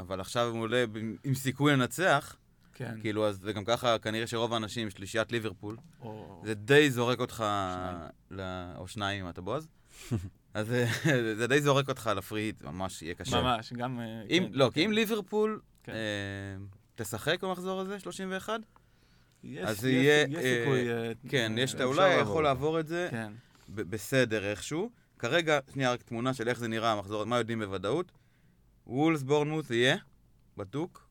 [0.00, 0.84] אבל עכשיו הוא עולה
[1.24, 2.36] עם סיכוי לנצח,
[2.74, 2.94] כן.
[3.00, 7.96] כאילו, אז וגם ככה כנראה שרוב האנשים שלישיית ליברפול, או- זה די זורק אותך, שניים.
[8.30, 8.40] ל...
[8.76, 9.68] או שניים אם אתה בועז,
[10.54, 10.86] אז אה,
[11.34, 13.42] זה די זורק אותך לפריט, ממש יהיה קשה.
[13.42, 14.00] ממש, גם...
[14.00, 14.86] אה, אם, כן, לא, כי כן.
[14.86, 15.92] אם ליברפול כן.
[15.92, 15.96] אה,
[16.94, 18.60] תשחק במחזור הזה, 31,
[19.44, 20.90] יש- אז יש- זה יהיה, יש אה, סיכוי...
[20.92, 22.44] אה, כן, אה, יש, אתה אולי יכול.
[22.44, 23.32] לעבור את זה כן.
[23.68, 24.90] ב- בסדר איכשהו.
[25.18, 28.12] כרגע, שנייה, רק תמונה של איך זה נראה המחזור, מה יודעים בוודאות.
[28.86, 29.96] וולפס בורנמוס יהיה,
[30.56, 31.08] בדוק,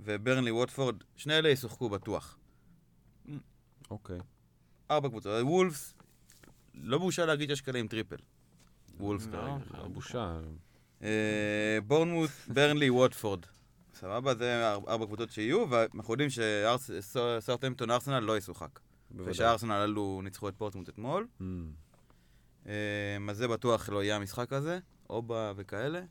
[0.00, 2.38] וברנלי ווטפורד, שני אלה ישוחקו בטוח.
[3.90, 4.18] אוקיי.
[4.90, 5.32] ארבע קבוצות.
[5.42, 5.94] וולפס,
[6.74, 8.16] לא בושה להגיד שיש כאלה עם triple.
[9.00, 9.32] וולפס לא.
[9.32, 9.78] כרגע.
[9.82, 10.40] לא בושה.
[11.02, 13.40] אה, בורנמוס, ברנלי, ווטפורד.
[13.94, 18.80] סבבה, זה אר- ארבע קבוצות שיהיו, ואנחנו יודעים שסארטמפטון ארסנל לא ישוחק.
[19.14, 21.26] ושארסנל עלו, ניצחו את פורטמוט אתמול.
[22.68, 22.74] אה,
[23.30, 24.78] אז זה בטוח לא יהיה המשחק הזה,
[25.10, 26.02] אובה וכאלה.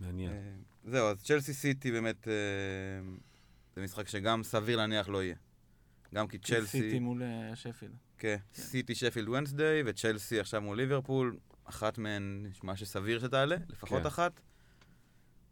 [0.00, 0.32] מעניין.
[0.32, 0.38] אה,
[0.84, 2.32] זהו, אז צ'לסי סיטי באמת, אה,
[3.76, 5.36] זה משחק שגם סביר להניח לא יהיה.
[6.14, 7.96] גם כי סיטי צ'לסי, מול אה, שפילד.
[8.18, 14.06] כן, סיטי שפילד ונסדיי, וצ'לסי עכשיו מול ליברפול, אחת מהן, מה שסביר שתעלה, לפחות כן.
[14.06, 14.40] אחת.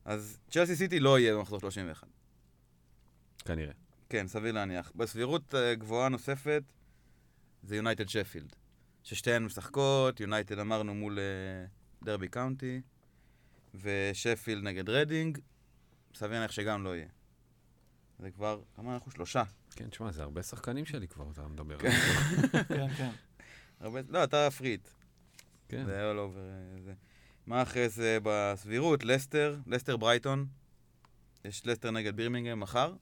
[0.04, 2.08] אז צ'לסי סיטי לא יהיה במחזור 31.
[3.44, 3.72] כנראה.
[4.08, 4.92] כן, סביר להניח.
[4.94, 6.62] בסבירות אה, גבוהה נוספת,
[7.62, 8.56] זה יונייטד שפילד.
[9.04, 11.66] ששתיהן משחקות, יונייטד אמרנו מול אה,
[12.04, 12.80] דרבי קאונטי,
[13.74, 15.38] ושפילד נגד רדינג,
[16.14, 17.08] סביר להניח שגם לא יהיה.
[18.18, 19.10] זה כבר, כמה אנחנו?
[19.10, 19.42] שלושה.
[19.70, 21.78] כן, תשמע, זה הרבה שחקנים שלי כבר, אתה מדבר.
[21.78, 21.90] כן.
[22.68, 23.10] כן, כן.
[23.80, 24.88] הרבה, לא, אתה פריט.
[25.68, 25.84] כן.
[25.84, 26.92] זה all over אה, זה.
[27.46, 29.04] מה אחרי זה בסבירות?
[29.04, 30.46] לסטר, לסטר ברייטון.
[31.44, 32.94] יש לסטר נגד בירמינגהם מחר.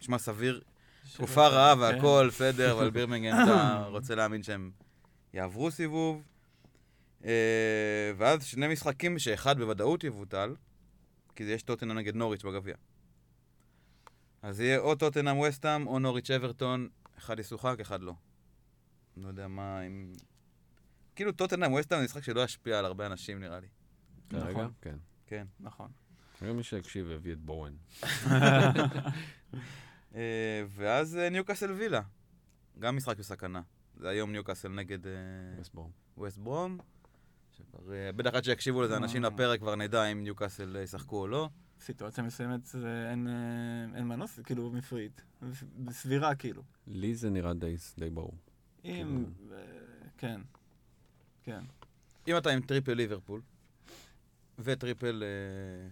[0.00, 0.60] נשמע סביר,
[1.12, 1.80] תקופה רעה כן.
[1.80, 4.70] והכל, בסדר, אבל בירמינגהם אתה רוצה להאמין שהם
[5.34, 6.22] יעברו סיבוב.
[7.24, 10.54] אה, ואז שני משחקים שאחד בוודאות יבוטל,
[11.36, 12.74] כי יש טוטנאם נגד נוריץ' בגביע.
[14.42, 16.88] אז יהיה או טוטנאם וסטאם או נוריץ' אברטון,
[17.18, 18.14] אחד ישוחק, אחד לא.
[19.16, 20.12] לא יודע מה, אם...
[21.16, 23.66] כאילו טוטנאם וסטאם זה משחק שלא ישפיע על הרבה אנשים נראה לי.
[24.30, 24.50] כרגע?
[24.50, 24.72] נכון.
[24.82, 24.96] כן.
[25.26, 25.46] כן.
[25.60, 25.88] נכון.
[26.44, 27.72] גם מי שהקשיב הביא את בואן.
[30.14, 32.00] אה, ואז אה, ניוקאסל וילה.
[32.78, 33.62] גם משחק בסכנה.
[34.04, 34.98] זה היום ניוקאסל נגד...
[36.16, 36.78] ווסט ברום.
[37.56, 39.30] שכבר, אה, בטח עד שיקשיבו לזה אנשים אה.
[39.30, 41.48] לפרק כבר נדע אם ניוקאסל אה, ישחקו או לא.
[41.80, 45.20] סיטואציה מסוימת זה אין, אה, אין מנוס, כאילו מפריט.
[45.90, 46.62] סבירה כאילו.
[46.86, 48.34] לי זה נראה די די ברור.
[48.84, 49.24] אם...
[49.52, 49.58] אה,
[50.18, 50.40] כן.
[51.42, 51.64] כן.
[52.28, 53.40] אם אתה עם triple ליברפול,
[54.58, 55.90] ו triple, אה,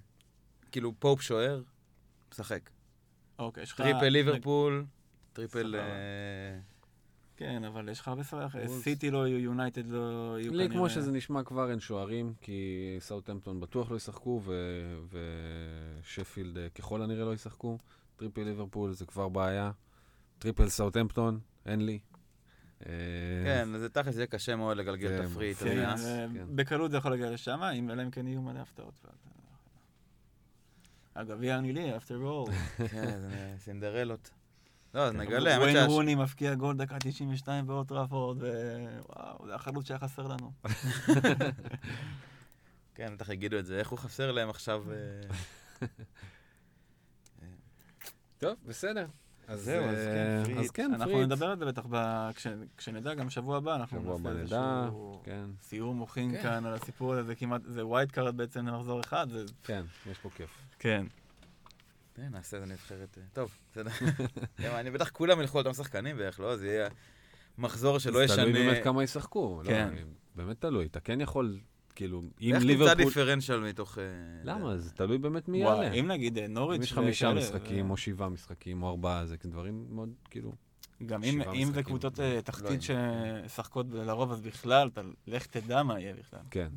[0.71, 1.63] כאילו פופ שוער,
[2.31, 2.71] משחק.
[3.39, 3.81] אוקיי, יש לך...
[3.81, 4.85] triple ליברפול,
[5.33, 5.63] triple...
[5.63, 5.79] סבבה.
[5.79, 6.72] אה,
[7.43, 8.23] כן, אבל יש לך הרבה.
[8.33, 8.83] וולפס.
[8.83, 13.61] סיטי לא יהיו, יונייטד לא יהיו לי, כמו שזה נשמע כבר, אין שוערים, כי סאוטהמפטון
[13.61, 14.43] בטוח לא ישחקו,
[16.03, 17.79] ושפילד אה, ככל הנראה לא ישחקו.
[18.17, 19.71] טריפל ליברפול זה כבר בעיה.
[20.39, 21.99] טריפל סאוטהמפטון, אין לי.
[22.87, 22.93] אה,
[23.45, 25.57] כן, זה תכל'ס יהיה קשה מאוד לגלגל זה תפריט.
[25.57, 26.45] כן, אה, כן.
[26.57, 29.01] בקלות זה יכול להגיע לשם, אם אלא אם כן יהיו מלא הפתעות.
[31.15, 32.53] הגביע הנילי, after all.
[32.93, 34.31] כן, זה סינדרלות.
[34.95, 35.89] לא, אז כן, נגלה, האמת וויין שהש...
[35.89, 40.53] רוני מפקיע גול דקה 92 באוטראפורד, ווואו, זה החלוץ שהיה חסר לנו.
[42.95, 44.85] כן, בטח יגידו את זה, איך הוא חסר להם עכשיו...
[44.93, 44.97] אה,
[48.39, 49.07] טוב, בסדר.
[49.49, 50.59] אז זהו, אז כן, אה, free hit.
[50.59, 51.27] אז כן, אנחנו free hit.
[51.27, 52.47] נדבר על זה בטח ב- כש-
[52.77, 56.43] כשנדע, גם שבוע הבא, אנחנו שבוע הבא נעשה נדע, איזשהו כן, סיעור מוחין כן.
[56.43, 59.45] כאן על הסיפור הזה, זה כמעט, זה wild card בעצם למחזור אחד, זה...
[59.65, 60.51] כן, יש פה כיף.
[60.79, 61.07] כן.
[62.23, 63.19] כן, נעשה את הנבחרת.
[63.19, 63.91] אה, טוב, בסדר.
[64.81, 66.57] אני בטח כולם ילכו על אותם שחקנים בערך, לא?
[66.57, 66.89] זה יהיה
[67.59, 68.37] מחזור שלא ישנה...
[68.37, 69.61] תלוי באמת כמה ישחקו.
[69.65, 69.95] לא, כן.
[70.35, 70.87] באמת תלוי.
[70.87, 71.59] אתה כן יכול,
[71.95, 73.05] כאילו, אם איך נמצא ליברפול...
[73.05, 73.99] דיפרנציאל מתוך...
[73.99, 74.05] אה,
[74.45, 74.79] למה?
[74.79, 74.91] זה?
[74.91, 75.93] תלוי באמת מי יעלה.
[75.93, 80.09] אם נגיד נוריץ' אם יש חמישה משחקים, או שבעה משחקים, או ארבעה, זה דברים מאוד,
[80.31, 80.53] כאילו...
[81.07, 81.83] גם אם, אם זה.
[81.83, 82.81] קבוצות לא תחתית.
[82.83, 86.41] ששחקות לרוב, אז בכלל, אתה לך תדע מה יהיה בכלל.
[86.51, 86.69] כן.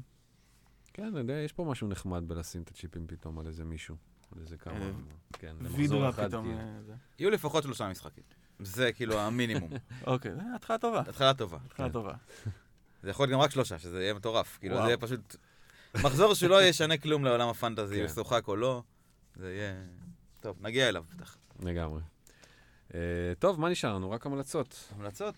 [0.94, 3.96] כן, אני יודע, יש פה משהו נחמד בלשים את הצ'יפים פתאום על איזה מישהו.
[4.42, 4.76] איזה כמה...
[4.76, 4.92] אה,
[5.34, 6.34] כן, למחזור אחד.
[6.34, 6.42] אה.
[7.20, 8.24] יהיו לפחות שלושה משחקים.
[8.60, 9.70] זה כאילו המינימום.
[10.08, 11.00] אוקיי, זה התחלה טובה.
[11.00, 11.58] התחלה טובה.
[11.66, 11.94] התחלה כן.
[11.94, 12.14] טובה.
[13.04, 14.58] זה יכול להיות גם רק שלושה, שזה יהיה מטורף.
[14.60, 14.82] כאילו, זה.
[14.82, 15.36] יהיה פשוט...
[16.04, 18.02] מחזור שלא ישנה כלום לעולם ה fantasy, כן.
[18.02, 18.84] הוא ישוחק או לא.
[19.36, 19.74] זה יהיה...
[20.42, 21.38] טוב, נגיע אליו בטח.
[21.60, 22.02] לגמרי.
[22.94, 23.00] אה,
[23.40, 24.12] טוב, מה נשאר לנו?
[24.12, 24.90] רק המלצות.
[24.96, 25.36] המלצות?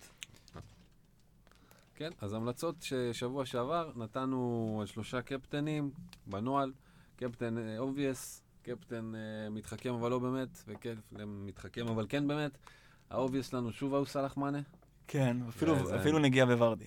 [1.94, 5.90] כן, אז המלצות ששבוע שעבר נתנו על שלושה קפטנים
[6.26, 6.72] בנוהל,
[7.16, 9.20] קפטן obvious, קפטן אה,
[9.50, 10.94] מתחכם אבל לא באמת, וקפטן
[11.24, 12.58] מתחכם אבל כן באמת.
[13.10, 14.58] ה obvious שלנו שוב ההוא סאלח מאנה,
[15.06, 16.84] כן, אפילו- זה- אפילו נגיע בוורדי.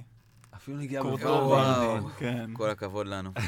[0.56, 1.48] אפילו נגיע קורטו וואו.
[1.50, 2.50] וורדי, כן.
[2.54, 3.32] כל הכבוד לנו.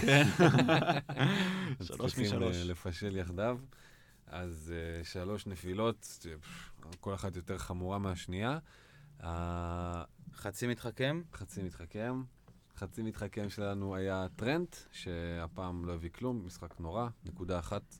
[1.81, 2.55] שלוש צריכים משלוש.
[2.57, 3.59] ל- לפשל יחדיו.
[4.27, 6.25] אז אה, שלוש נפילות,
[6.99, 8.59] כל אחת יותר חמורה מהשנייה.
[9.23, 10.03] ה-
[10.35, 11.21] חצי מתחכם?
[11.33, 12.23] חצי מתחכם.
[12.77, 17.95] חצי מתחכם שלנו היה טרנט, שהפעם לא הביא כלום, משחק נורא, נקודה אחת.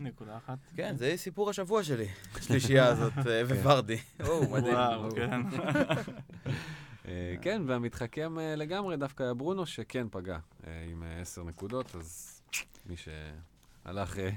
[0.00, 0.58] נקודה אחת.
[0.76, 2.06] כן, זה סיפור השבוע שלי.
[2.34, 3.98] השלישייה הזאת, אה, וורדי.
[4.28, 4.74] או, מדהים.
[4.74, 5.40] וואו, כן.
[7.08, 11.94] אה, כן, והמתחכם אה, לגמרי דווקא היה ברונו, שכן פגע אה, עם אה, עשר נקודות,
[11.94, 12.40] אז
[12.86, 14.30] מי שהלך אה,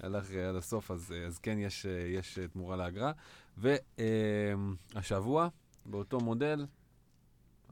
[0.00, 3.12] הלך אה, עד הסוף, אז אה, אז כן, יש, אה, יש אה, תמורה לאגרה.
[3.58, 5.48] והשבוע,
[5.86, 6.66] באותו מודל,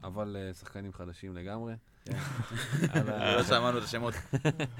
[0.03, 1.73] אבל אה, שחקנים חדשים לגמרי.
[2.05, 2.17] כן.
[3.35, 4.13] לא שמענו את השמות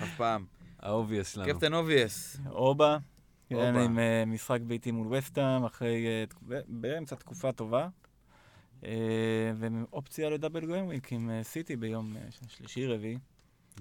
[0.04, 0.46] אף פעם.
[0.84, 1.54] ה obvious שלנו.
[1.54, 2.38] קפטן obvious.
[2.50, 2.98] אובה.
[3.48, 3.84] כן, אובה.
[3.84, 6.06] עם אה, משחק ביתי מול ווסטהאם, אחרי...
[6.48, 7.88] ב- באמצע תקופה טובה.
[8.86, 8.92] אה,
[9.56, 12.16] ועם אופציה ל double game week עם סיטי ביום
[12.48, 13.18] שלישי-רביעי.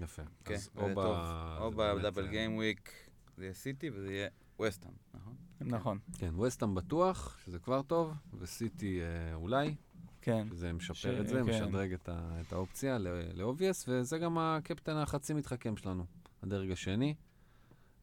[0.00, 0.22] יפה.
[0.44, 0.94] כן, אז אובה...
[1.02, 1.16] טוב.
[1.16, 2.92] זה אובה באמת, ב double אה, game week,
[3.36, 5.34] זה יהיה סיטי וזה יהיה ווסטהאם, נכון?
[5.60, 9.00] נכון, כן, ווסטהאם בטוח, שזה כבר טוב, וסיטי
[9.34, 9.74] אולי,
[10.22, 10.46] כן.
[10.50, 11.50] שזה משפר ש- את זה, כן.
[11.50, 12.98] משדרג את, ה, את האופציה
[13.34, 16.04] ל obvious, וזה גם הקפטן החצי מתחכם שלנו,
[16.42, 17.14] הדרג השני.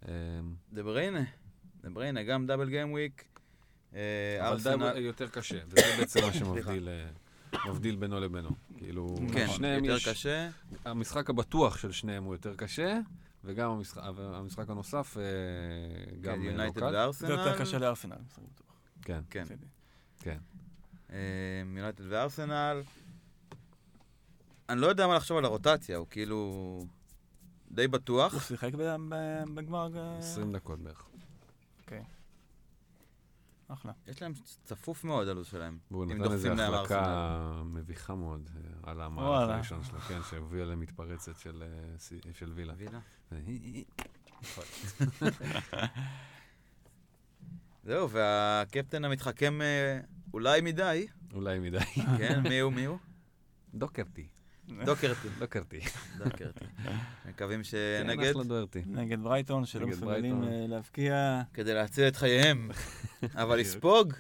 [0.08, 0.14] אה,
[0.74, 1.24] דה בריינה.
[1.82, 3.26] דה בריינה, גם double game week.
[3.96, 4.58] אה, אבל
[4.94, 8.50] די יותר קשה, וזה בעצם מה שמבדיל אה, מבדיל בינו לבינו.
[8.78, 10.08] כאילו, כן, שניהם יותר יש...
[10.08, 10.50] קשה.
[10.86, 13.00] המשחק הבטוח של שניהם הוא יותר קשה,
[13.44, 15.24] וגם המשחק, המשחק הנוסף אה,
[16.22, 16.92] גם כן, לא יונייטד קל.
[16.92, 17.30] זה וארסנל.
[17.30, 18.68] יותר קשה לארסנל, משחק בטוח.
[19.02, 19.44] כן, כן.
[20.20, 20.38] כן.
[21.76, 22.82] יונייטד וארסנל.
[24.70, 26.86] אני לא יודע מה לחשוב על הרוטציה, הוא כאילו
[27.72, 28.34] די בטוח.
[28.34, 29.98] הוא שיחק ב- ב- בגמר...
[29.98, 31.06] אה, 20 דקות בערך.
[33.70, 33.92] אחלה.
[34.08, 34.34] יש להם
[34.64, 35.78] צפוף מאוד הלו"ז שלהם.
[35.92, 36.16] והוא נתן
[36.58, 39.50] להם החלקה מביכה מאוד אה, על המהלך.
[39.50, 41.68] הראשון שלו, כן, שהוביל למתפרצת של, אה,
[42.56, 42.74] וילה.
[42.78, 43.00] וילה.
[47.84, 50.00] זהו, והקפטן המתחכם אה,
[50.34, 51.80] אולי מדי, אולי מדי.
[52.18, 52.74] כן, מי הוא?
[52.74, 52.98] מי הוא?
[53.74, 54.28] דוקרטי.
[54.86, 55.28] דוקרטי.
[55.40, 55.80] דוקרטי.
[56.18, 56.66] דוקרטי.
[57.30, 58.82] מקווים כן, שנגד, אחלה דוורטי.
[58.86, 60.44] נגד ברייטון, שלא מסוגלים.
[60.44, 61.42] אה, להבקיע.
[61.54, 62.72] כדי להציל את חייהם.
[63.42, 64.14] אבל לספוג,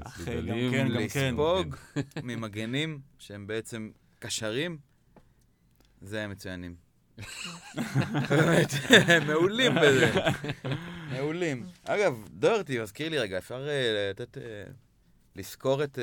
[0.00, 1.76] אחי, גם מסוגלים כן, לספוג
[2.22, 4.78] ממגנים שהם בעצם קשרים,
[6.00, 6.74] זה הם מצוינים.
[8.30, 10.12] באמת, הם מעולים בזה.
[11.12, 11.66] מעולים.
[11.84, 14.42] אגב, דורטי, מזכיר לי רגע, אפשר אה, לתת, אה,
[15.36, 15.98] לזכור את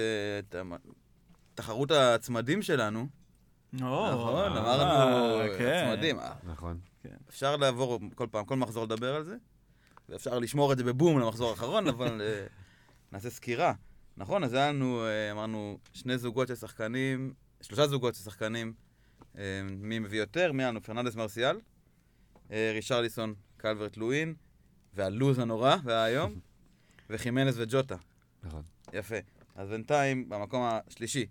[1.56, 3.07] תחרות הצמדים שלנו.
[3.73, 5.85] נכון, אה, אמרנו כן.
[5.95, 6.19] צמדים.
[6.19, 6.80] אה, נכון.
[7.30, 9.35] אפשר לעבור כל פעם, כל מחזור לדבר על זה,
[10.10, 12.45] ואפשר לשמור את זה בבום למחזור האחרון, אבל אה,
[13.11, 13.73] נעשה סקירה.
[14.18, 18.73] נכון, אז היה לנו, אה, אמרנו, שני זוגות של שחקנים, שלושה זוגות של שחקנים,
[19.38, 20.81] אה, מי מביא יותר, מי היה לנו?
[20.81, 21.60] פרננדס מרסיאל,
[22.52, 24.34] אה, רישרליסון, קלברט לואין,
[24.94, 26.39] והלוז הנורא, והיום,
[27.10, 27.95] וחימנס וג'וטה.
[28.44, 28.61] נכון.
[28.94, 29.15] יפה.
[29.56, 31.26] אז בינתיים, במקום השלישי,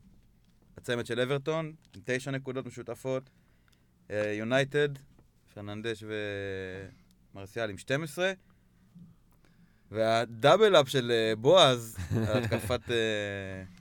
[0.77, 3.31] הצמד של אברטון, עם תשע נקודות משותפות,
[4.11, 4.89] אה, יונייטד,
[5.55, 6.05] פרננדש
[7.35, 8.33] ומרסיאל עם 12,
[9.91, 11.97] והדאבל אפ של אה, בועז,
[12.29, 12.97] על התקפת אה,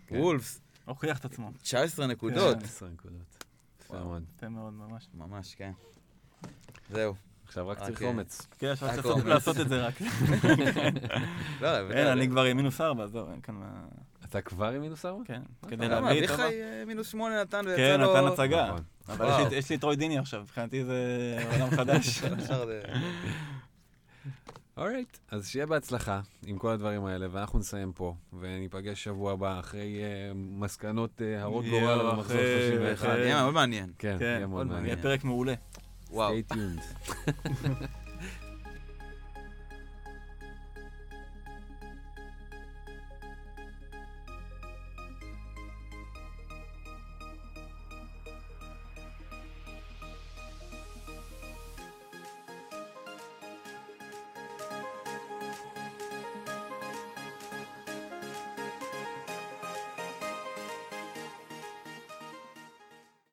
[0.08, 0.16] כן.
[0.16, 1.52] וולפס, הוכיח את עצמו.
[1.62, 2.58] 19 נקודות.
[2.60, 3.44] 12 נקודות.
[3.82, 4.00] יפה.
[4.00, 4.24] מאוד.
[4.38, 5.08] יפה מאוד, ממש.
[5.14, 5.72] ממש, כן.
[6.90, 7.14] זהו.
[7.46, 8.48] עכשיו רק צריך אה, אומץ.
[8.60, 9.94] כן, אפשר רק לעשות- את זה רק.
[11.62, 13.86] לא, אין, אני כבר עם מינוס ארבע, זהו, אין כאן מה...
[14.38, 15.24] אתה כבר עם מינוס ארבע?
[15.26, 16.08] כן, כדי למה?
[16.14, 16.62] להביא את אביחי.
[16.62, 18.14] אה, מינוס שמונה נתן ויצא כן, לו...
[18.16, 18.66] נתן הצגה.
[18.68, 18.82] נכון.
[19.10, 19.52] אבל יש.
[19.52, 20.98] לי- יש לי את רוי דיני עכשיו, מבחינתי זה
[21.54, 22.22] עולם חדש.
[24.78, 30.00] אורייט, אז שיהיה בהצלחה עם כל הדברים האלה, ואנחנו נסיים פה, וניפגש שבוע הבא אחרי
[30.04, 32.38] אה, מסקנות אה, הרות גורל אחרי-
[32.70, 32.94] 31.
[33.10, 33.90] אחרי- יהיה מאוד מעניין.
[34.00, 34.86] כן, כן, יהיה מאוד מעניין.
[34.86, 35.54] יהיה פרק מעולה.
[36.12, 36.34] וואו.